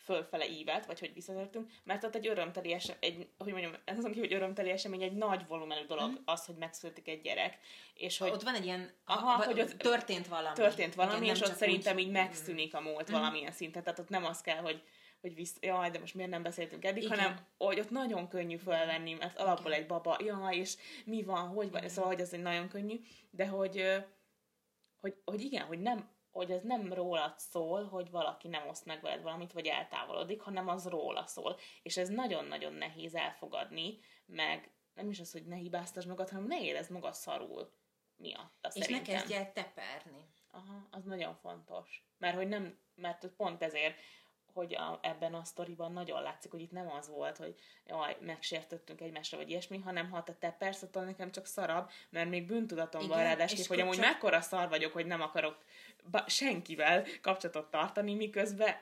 fölfele 0.05 0.47
ívet, 0.47 0.85
vagy 0.85 0.99
hogy 0.99 1.13
visszatértünk, 1.13 1.71
mert 1.83 2.03
ott 2.03 2.15
egy 2.15 2.27
örömteli 2.27 2.73
esemény, 2.73 2.99
egy, 3.01 3.27
hogy 3.37 3.51
mondjam, 3.51 3.73
ez 3.85 3.97
azon 3.97 4.11
ki, 4.11 4.19
hogy 4.19 4.33
örömteli 4.33 4.69
esemény, 4.69 5.01
egy 5.01 5.15
nagy 5.15 5.47
volumenű 5.47 5.85
dolog 5.85 6.09
mm. 6.09 6.15
az, 6.25 6.45
hogy 6.45 6.55
megszületik 6.55 7.07
egy 7.07 7.21
gyerek. 7.21 7.57
És 7.93 8.17
hogy, 8.17 8.29
ott 8.29 8.43
van 8.43 8.55
egy 8.55 8.65
ilyen, 8.65 8.93
aha, 9.05 9.45
hogy 9.45 9.59
ott 9.59 9.77
történt 9.77 10.27
valami. 10.27 10.55
Történt 10.55 10.95
valami, 10.95 11.23
Igen, 11.23 11.35
és 11.35 11.41
ott 11.41 11.55
szerintem 11.55 11.95
úgy... 11.95 12.01
így 12.01 12.11
megszűnik 12.11 12.73
a 12.73 12.81
múlt 12.81 13.11
mm. 13.11 13.13
valamilyen 13.13 13.51
szinten. 13.51 13.83
Tehát 13.83 13.99
ott 13.99 14.09
nem 14.09 14.25
az 14.25 14.41
kell, 14.41 14.61
hogy 14.61 14.81
hogy 15.21 15.35
visz, 15.35 15.57
jaj, 15.61 15.89
de 15.89 15.99
most 15.99 16.13
miért 16.15 16.29
nem 16.29 16.43
beszéltünk 16.43 16.85
eddig, 16.85 17.03
Igen. 17.03 17.17
hanem 17.17 17.39
hogy 17.57 17.79
ott 17.79 17.89
nagyon 17.89 18.27
könnyű 18.27 18.57
felvenni, 18.57 19.13
mert 19.13 19.39
alapból 19.39 19.71
Igen. 19.71 19.81
egy 19.81 19.87
baba, 19.87 20.17
jaj, 20.23 20.55
és 20.55 20.75
mi 21.05 21.23
van, 21.23 21.47
hogy 21.47 21.71
van, 21.71 21.89
szóval, 21.89 22.11
hogy 22.11 22.19
ez 22.19 22.33
egy 22.33 22.41
nagyon 22.41 22.67
könnyű, 22.67 22.99
de 23.29 23.47
hogy, 23.47 24.03
hogy, 25.01 25.15
hogy 25.25 25.41
igen, 25.41 25.65
hogy 25.65 25.79
nem, 25.79 26.09
hogy 26.35 26.51
ez 26.51 26.61
nem 26.61 26.93
rólad 26.93 27.33
szól, 27.37 27.83
hogy 27.83 28.09
valaki 28.09 28.47
nem 28.47 28.67
oszt 28.67 28.85
meg 28.85 29.01
veled 29.01 29.21
valamit, 29.21 29.53
vagy 29.53 29.67
eltávolodik, 29.67 30.41
hanem 30.41 30.67
az 30.67 30.87
róla 30.87 31.27
szól. 31.27 31.57
És 31.81 31.97
ez 31.97 32.09
nagyon-nagyon 32.09 32.73
nehéz 32.73 33.15
elfogadni, 33.15 33.99
meg 34.25 34.71
nem 34.93 35.09
is 35.09 35.19
az, 35.19 35.31
hogy 35.31 35.45
ne 35.45 35.55
hibáztasd 35.55 36.07
magad, 36.07 36.29
hanem 36.29 36.45
ne 36.45 36.61
érezd 36.61 36.91
magad 36.91 37.13
szarul 37.13 37.71
miatta 38.17 38.71
És 38.73 38.83
szerintem. 38.83 39.13
ne 39.13 39.19
kezdj 39.19 39.33
el 39.33 39.53
teperni. 39.53 40.25
Aha, 40.51 40.87
az 40.91 41.03
nagyon 41.03 41.35
fontos. 41.35 42.05
Mert 42.17 42.35
hogy 42.35 42.47
nem, 42.47 42.79
mert 42.95 43.27
pont 43.37 43.63
ezért 43.63 43.99
hogy 44.55 44.75
a, 44.75 44.99
ebben 45.01 45.33
a 45.33 45.43
sztoriban 45.43 45.91
nagyon 45.91 46.21
látszik, 46.21 46.51
hogy 46.51 46.61
itt 46.61 46.71
nem 46.71 46.91
az 46.91 47.09
volt, 47.09 47.37
hogy 47.37 47.55
jaj, 47.85 48.17
megsértöttünk 48.19 49.01
egymásra, 49.01 49.37
vagy 49.37 49.49
ilyesmi, 49.49 49.77
hanem 49.77 50.09
ha 50.09 50.23
te 50.23 50.51
persze, 50.51 50.85
attól 50.85 51.03
nekem 51.03 51.31
csak 51.31 51.45
szarab, 51.45 51.89
mert 52.09 52.29
még 52.29 52.45
bűntudatom 52.45 53.01
Igen, 53.01 53.15
van 53.15 53.23
ráadásul, 53.23 53.65
hogy 53.67 53.79
amúgy 53.79 53.95
csak... 53.95 54.05
mekkora 54.05 54.41
szar 54.41 54.69
vagyok, 54.69 54.93
hogy 54.93 55.05
nem 55.05 55.21
akarok 55.21 55.63
senkivel 56.27 57.05
kapcsolatot 57.21 57.71
tartani, 57.71 58.13
miközben 58.13 58.75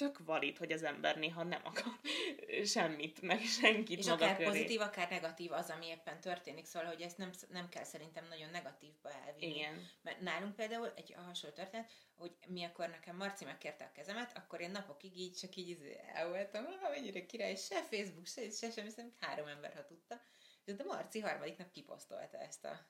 tök 0.00 0.18
valid, 0.18 0.56
hogy 0.58 0.72
az 0.72 0.82
ember 0.82 1.18
néha 1.18 1.42
nem 1.42 1.60
akar 1.64 1.92
semmit, 2.74 3.22
meg 3.22 3.40
senkit 3.40 3.98
És 3.98 4.06
maga 4.06 4.24
akár 4.24 4.36
köré. 4.36 4.48
pozitív, 4.48 4.80
akár 4.80 5.10
negatív 5.10 5.52
az, 5.52 5.70
ami 5.70 5.86
éppen 5.86 6.20
történik, 6.20 6.64
szóval, 6.64 6.88
hogy 6.88 7.00
ezt 7.00 7.18
nem, 7.18 7.30
nem 7.48 7.68
kell 7.68 7.84
szerintem 7.84 8.26
nagyon 8.28 8.50
negatívba 8.50 9.10
elvinni. 9.26 9.54
Igen. 9.54 9.88
Mert 10.02 10.20
nálunk 10.20 10.54
például 10.56 10.92
egy 10.96 11.14
hasonló 11.26 11.56
történet, 11.56 11.90
hogy 12.16 12.32
mi 12.46 12.64
akkor 12.64 12.88
nekem 12.88 13.16
Marci 13.16 13.44
megkérte 13.44 13.84
a 13.84 13.92
kezemet, 13.92 14.36
akkor 14.36 14.60
én 14.60 14.70
napokig 14.70 15.18
így 15.18 15.34
csak 15.34 15.56
így 15.56 15.68
izé 15.68 16.00
el 16.14 16.28
voltam, 16.28 16.64
mennyire 16.90 17.26
király, 17.26 17.56
se 17.56 17.82
Facebook, 17.82 18.26
se, 18.26 18.50
se 18.50 18.70
sem, 18.70 18.84
hiszem, 18.84 19.12
három 19.20 19.46
ember, 19.46 19.74
ha 19.74 19.84
tudta. 19.84 20.20
De 20.64 20.84
Marci 20.84 21.20
harmadik 21.20 21.56
nap 21.56 21.70
kiposztolta 21.70 22.38
ezt 22.38 22.64
a, 22.64 22.86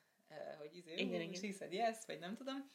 hogy 0.57 0.75
izé, 0.75 0.93
igen, 0.93 1.21
igen. 1.21 1.41
hiszed, 1.41 1.73
yes, 1.73 1.97
vagy 2.05 2.19
nem 2.19 2.35
tudom. 2.35 2.71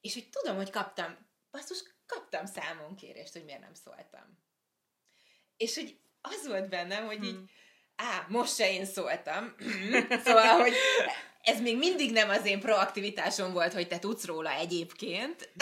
És 0.00 0.14
hogy 0.14 0.28
tudom, 0.28 0.56
hogy 0.56 0.70
kaptam, 0.70 1.16
basszus, 1.50 1.82
kaptam 2.06 2.46
számon 2.46 2.96
kérést, 2.96 3.32
hogy 3.32 3.44
miért 3.44 3.60
nem 3.60 3.74
szóltam. 3.74 4.38
És 5.56 5.74
hogy 5.74 5.98
az 6.20 6.46
volt 6.48 6.68
bennem, 6.68 7.06
hogy 7.06 7.24
így, 7.24 7.34
hmm. 7.34 7.50
á, 7.96 8.26
most 8.28 8.54
se 8.54 8.72
én 8.72 8.84
szóltam. 8.84 9.54
szóval, 10.24 10.60
hogy 10.60 10.74
ez 11.42 11.60
még 11.60 11.76
mindig 11.76 12.12
nem 12.12 12.28
az 12.28 12.46
én 12.46 12.60
proaktivitásom 12.60 13.52
volt, 13.52 13.72
hogy 13.72 13.88
te 13.88 13.98
tudsz 13.98 14.24
róla 14.24 14.50
egyébként. 14.50 15.52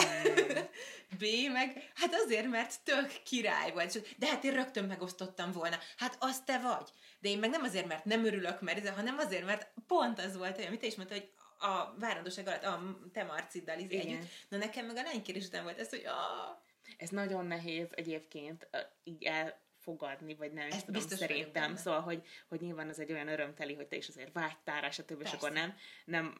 B, 1.18 1.24
meg 1.53 1.91
hát 1.95 2.14
azért, 2.14 2.51
mert 2.51 2.80
tök 2.85 3.12
király 3.24 3.72
volt. 3.72 4.16
De 4.18 4.26
hát 4.26 4.45
én 4.45 4.53
rögtön 4.53 4.85
megosztottam 4.85 5.53
volna. 5.53 5.78
Hát 5.97 6.16
az 6.18 6.43
te 6.45 6.59
vagy. 6.59 6.89
De 7.20 7.28
én 7.28 7.39
meg 7.39 7.51
nem 7.51 7.62
azért, 7.62 7.87
mert 7.87 8.05
nem 8.05 8.24
örülök, 8.24 8.61
mert, 8.61 8.89
hanem 8.89 9.18
azért, 9.18 9.45
mert 9.45 9.72
pont 9.87 10.20
az 10.20 10.37
volt, 10.37 10.64
amit 10.66 10.80
te 10.80 10.87
is 10.87 10.95
mondta, 10.95 11.14
hogy 11.14 11.30
a 11.59 11.94
várandóság 11.98 12.46
alatt, 12.46 12.64
a 12.64 12.98
te 13.12 13.24
Marciddal 13.24 13.78
is 13.78 13.90
együtt. 13.90 14.26
Na 14.48 14.57
nekem 14.57 14.86
meg 14.86 14.96
a 14.96 15.02
lánykérés 15.02 15.46
után 15.46 15.62
volt 15.62 15.78
ez, 15.78 15.88
hogy 15.88 16.05
a... 16.05 16.62
Ez 16.96 17.09
nagyon 17.09 17.46
nehéz 17.46 17.88
egyébként 17.90 18.68
így 19.05 19.24
elfogadni, 19.24 20.34
vagy 20.34 20.52
nem 20.52 20.68
is 20.68 20.74
tudom, 20.74 20.92
biztos 20.92 21.18
szerintem. 21.18 21.76
Szóval, 21.76 22.00
hogy, 22.00 22.22
hogy 22.48 22.61
nyilván 22.61 22.88
az 22.88 23.00
egy 23.00 23.12
olyan 23.12 23.28
örömteli, 23.28 23.74
hogy 23.74 23.86
te 23.86 23.96
is 23.96 24.09
azért 24.09 24.32
vágytál 24.32 24.84
és 24.84 24.94
stb. 24.94 25.20
És 25.20 25.32
akkor 25.32 25.52
nem, 25.52 25.76
nem 26.05 26.34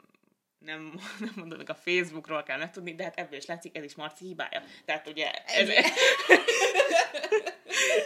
nem, 0.64 1.00
nem 1.20 1.32
mondod 1.36 1.58
meg 1.58 1.70
a 1.70 1.74
Facebookról 1.74 2.42
kell 2.42 2.58
megtudni, 2.58 2.94
de 2.94 3.04
hát 3.04 3.18
ebből 3.18 3.38
is 3.38 3.46
látszik, 3.46 3.76
ez 3.76 3.84
is 3.84 3.94
Marci 3.94 4.24
hibája. 4.24 4.62
Tehát 4.84 5.08
ugye... 5.08 5.30
Ez, 5.30 5.68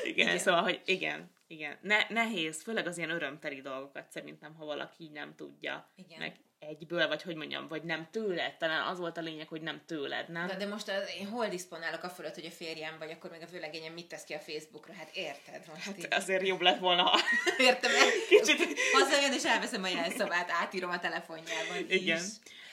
igen, 0.04 0.26
igen, 0.26 0.38
szóval, 0.38 0.62
hogy 0.62 0.80
igen, 0.84 1.30
igen. 1.46 1.78
Ne, 1.82 2.06
nehéz, 2.09 2.62
főleg 2.62 2.86
az 2.86 2.98
ilyen 2.98 3.11
örömteli 3.11 3.61
dolgokat 3.61 4.11
szerintem, 4.11 4.54
ha 4.54 4.64
valaki 4.64 5.04
így 5.04 5.11
nem 5.11 5.34
tudja. 5.34 5.88
Igen. 5.96 6.18
Meg 6.18 6.36
egyből, 6.59 7.09
vagy 7.09 7.22
hogy 7.22 7.36
mondjam, 7.36 7.68
vagy 7.68 7.82
nem 7.82 8.09
tőled. 8.11 8.56
Talán 8.56 8.86
az 8.86 8.98
volt 8.98 9.16
a 9.16 9.20
lényeg, 9.20 9.48
hogy 9.48 9.61
nem 9.61 9.82
tőled, 9.86 10.28
nem? 10.28 10.46
De, 10.46 10.56
de 10.56 10.66
most 10.66 10.88
az, 10.88 11.11
én 11.18 11.28
hol 11.28 11.48
diszponálok 11.48 12.02
a 12.02 12.09
fölött, 12.09 12.34
hogy 12.34 12.46
a 12.46 12.50
férjem, 12.50 12.98
vagy 12.98 13.11
akkor 13.11 13.30
még 13.30 13.42
a 13.42 13.46
vőlegényem 13.46 13.92
mit 13.92 14.09
tesz 14.09 14.24
ki 14.24 14.34
a 14.34 14.38
Facebookra? 14.38 14.92
Hát 14.92 15.11
érted? 15.16 15.66
Most 15.68 15.80
hát 15.80 15.98
így... 15.98 16.06
azért 16.11 16.46
jobb 16.46 16.61
lett 16.61 16.78
volna, 16.78 17.02
ha... 17.02 17.18
Értem, 17.59 17.90
Kicsit... 18.28 18.78
Hazajön, 18.92 19.32
és 19.32 19.44
elveszem 19.44 19.82
a 19.82 19.88
jelszavát, 19.88 20.50
átírom 20.50 20.90
a 20.90 20.98
telefonjában 20.98 21.76
Igen. 21.88 22.16
Is. 22.16 22.24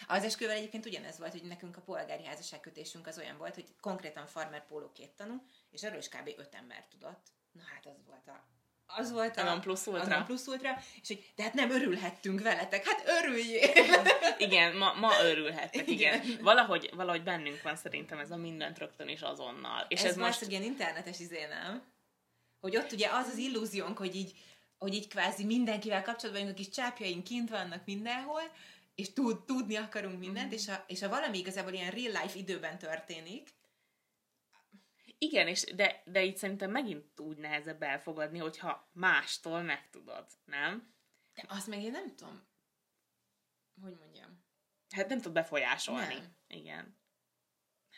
Az 0.07 0.23
esküvel 0.23 0.55
egyébként 0.55 0.85
ugyanez 0.85 1.17
volt, 1.17 1.31
hogy 1.31 1.43
nekünk 1.43 1.77
a 1.77 1.81
polgári 1.81 2.25
házasságkötésünk 2.25 3.07
az 3.07 3.17
olyan 3.17 3.37
volt, 3.37 3.53
hogy 3.53 3.65
konkrétan 3.81 4.25
farmer 4.25 4.65
póló 4.65 4.91
két 4.91 5.11
tanú, 5.11 5.43
és 5.71 5.81
erről 5.81 5.97
is 5.97 6.09
kb. 6.09 6.29
öt 6.37 6.55
ember 6.55 6.85
tudott. 6.89 7.27
Na 7.51 7.61
hát 7.73 7.85
az 7.85 8.05
volt 8.07 8.27
a 8.27 8.54
az 8.87 9.11
volt 9.11 9.37
a, 9.37 9.51
a 9.51 9.59
plusz 9.59 9.87
ultra. 9.87 10.17
A 10.17 10.23
plusz 10.23 10.47
ultra, 10.47 10.77
és 11.01 11.07
hogy 11.07 11.31
de 11.35 11.43
hát 11.43 11.53
nem 11.53 11.71
örülhettünk 11.71 12.41
veletek, 12.41 12.85
hát 12.85 13.03
örüljél! 13.07 13.69
igen, 14.37 14.75
ma, 14.75 14.93
ma 14.93 15.11
örülhettek, 15.23 15.89
igen. 15.89 16.23
igen. 16.23 16.43
Valahogy, 16.43 16.89
valahogy 16.95 17.23
bennünk 17.23 17.61
van 17.61 17.75
szerintem 17.75 18.19
ez 18.19 18.31
a 18.31 18.37
mindent 18.37 18.77
rögtön 18.77 19.07
és 19.07 19.21
azonnal. 19.21 19.85
És 19.87 20.03
ez, 20.03 20.09
ez 20.09 20.15
most... 20.15 20.41
egy 20.41 20.51
ilyen 20.51 20.63
internetes 20.63 21.19
izé, 21.19 21.45
nem? 21.45 21.83
Hogy 22.59 22.77
ott 22.77 22.91
ugye 22.91 23.09
az 23.09 23.27
az 23.27 23.37
illúziónk, 23.37 23.97
hogy 23.97 24.15
így, 24.15 24.33
hogy 24.77 24.93
így 24.93 25.07
kvázi 25.07 25.43
mindenkivel 25.43 26.03
kapcsolatban 26.03 26.43
vagyunk, 26.43 26.59
a 26.59 26.63
kis 26.63 26.69
csápjaink 26.69 27.23
kint 27.23 27.49
vannak 27.49 27.85
mindenhol, 27.85 28.41
és 28.95 29.13
tud, 29.13 29.45
tudni 29.45 29.75
akarunk 29.75 30.19
mindent, 30.19 30.49
mm. 30.49 30.53
és, 30.53 30.67
ha, 30.67 30.83
és 30.87 31.01
ha 31.01 31.09
valami 31.09 31.37
igazából 31.37 31.73
ilyen 31.73 31.91
real 31.91 32.21
life 32.21 32.37
időben 32.37 32.77
történik, 32.77 33.49
igen, 35.17 35.47
és 35.47 35.63
de, 35.63 36.01
de 36.05 36.23
itt 36.23 36.37
szerintem 36.37 36.71
megint 36.71 37.19
úgy 37.19 37.37
nehezebb 37.37 37.81
elfogadni, 37.81 38.37
hogyha 38.37 38.89
mástól 38.91 39.61
megtudod, 39.61 40.25
nem? 40.45 40.93
De 41.33 41.43
azt 41.47 41.67
meg 41.67 41.81
én 41.81 41.91
nem 41.91 42.15
tudom, 42.15 42.47
hogy 43.81 43.95
mondjam. 43.99 44.43
Hát 44.89 45.09
nem 45.09 45.21
tud 45.21 45.33
befolyásolni. 45.33 46.13
Nem. 46.13 46.35
Igen. 46.47 46.97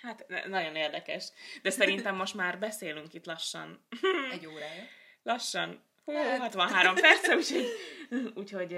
Hát 0.01 0.28
nagyon 0.47 0.76
érdekes. 0.76 1.32
De 1.61 1.70
szerintem 1.70 2.15
most 2.15 2.34
már 2.34 2.59
beszélünk 2.59 3.13
itt 3.13 3.26
lassan. 3.26 3.88
Egy 4.32 4.45
órája. 4.45 4.84
Lassan. 5.24 5.84
Hú, 6.03 6.13
hát. 6.13 6.39
63 6.39 6.95
perc, 6.95 7.28
úgyhogy, 7.30 7.68
úgyhogy 8.36 8.74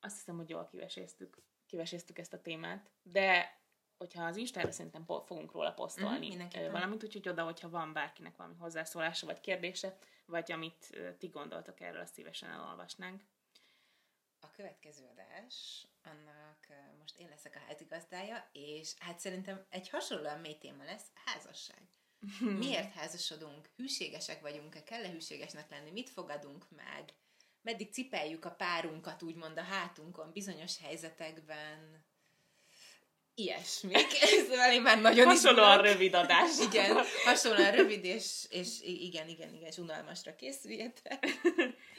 azt 0.00 0.16
hiszem, 0.16 0.36
hogy 0.36 0.48
jól 0.48 0.66
kiveséztük, 0.70 1.38
kiveséztük 1.66 2.18
ezt 2.18 2.32
a 2.32 2.40
témát. 2.40 2.90
De 3.02 3.58
hogyha 3.98 4.24
az 4.24 4.36
Instára 4.36 4.70
szerintem 4.70 5.04
fogunk 5.04 5.52
róla 5.52 5.72
posztolni 5.72 6.36
mm, 6.36 6.70
valamit, 6.70 7.04
úgyhogy 7.04 7.28
oda, 7.28 7.44
hogyha 7.44 7.68
van 7.68 7.92
bárkinek 7.92 8.36
valami 8.36 8.54
hozzászólása 8.58 9.26
vagy 9.26 9.40
kérdése, 9.40 9.98
vagy 10.26 10.52
amit 10.52 10.98
ti 11.18 11.26
gondoltok 11.26 11.80
erről, 11.80 12.00
azt 12.00 12.14
szívesen 12.14 12.50
elolvasnánk. 12.50 13.22
A 14.40 14.50
következő 14.50 15.04
adás, 15.12 15.86
annak 16.04 16.66
most 16.98 17.18
én 17.18 17.28
leszek 17.28 17.56
a 17.56 17.64
házigazdája, 17.66 18.48
és 18.52 18.94
hát 18.98 19.18
szerintem 19.18 19.64
egy 19.70 19.88
hasonlóan 19.88 20.40
mély 20.40 20.58
téma 20.58 20.84
lesz, 20.84 21.06
házasság. 21.24 21.82
Miért 22.58 22.92
házasodunk? 22.92 23.70
Hűségesek 23.76 24.40
vagyunk-e? 24.40 24.82
Kell-e 24.82 25.10
hűségesnek 25.10 25.70
lenni? 25.70 25.90
Mit 25.90 26.10
fogadunk 26.10 26.70
meg? 26.70 27.12
Meddig 27.62 27.92
cipeljük 27.92 28.44
a 28.44 28.50
párunkat 28.50 29.22
úgymond 29.22 29.58
a 29.58 29.62
hátunkon 29.62 30.32
bizonyos 30.32 30.78
helyzetekben? 30.78 32.05
Ilyesmik. 33.38 34.06
Szóval 34.48 34.72
én 34.72 34.82
már 34.82 35.00
nagyon 35.00 35.26
Hasonlóan 35.26 35.68
izgulok. 35.78 35.92
rövid 35.92 36.14
adás. 36.14 36.58
Igen, 36.70 36.96
hasonlóan 37.24 37.70
rövid, 37.70 38.04
és, 38.04 38.44
és 38.48 38.68
igen, 38.82 39.28
igen, 39.28 39.54
igen, 39.54 39.68
és 39.68 39.78
unalmasra 39.78 40.34
készüljetek. 40.36 41.26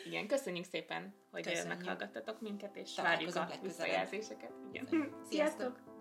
Igen, 0.05 0.27
köszönjük 0.27 0.65
szépen, 0.71 1.15
hogy 1.31 1.43
Köszönjük. 1.43 1.67
meghallgattatok 1.77 2.41
minket, 2.41 2.75
és 2.75 2.89
várjuk 2.95 3.35
a 3.35 3.49
visszajelzéseket. 3.61 4.51
Igen. 4.71 4.85
Sziasztok! 4.85 5.25
Sziasztok! 5.29 5.96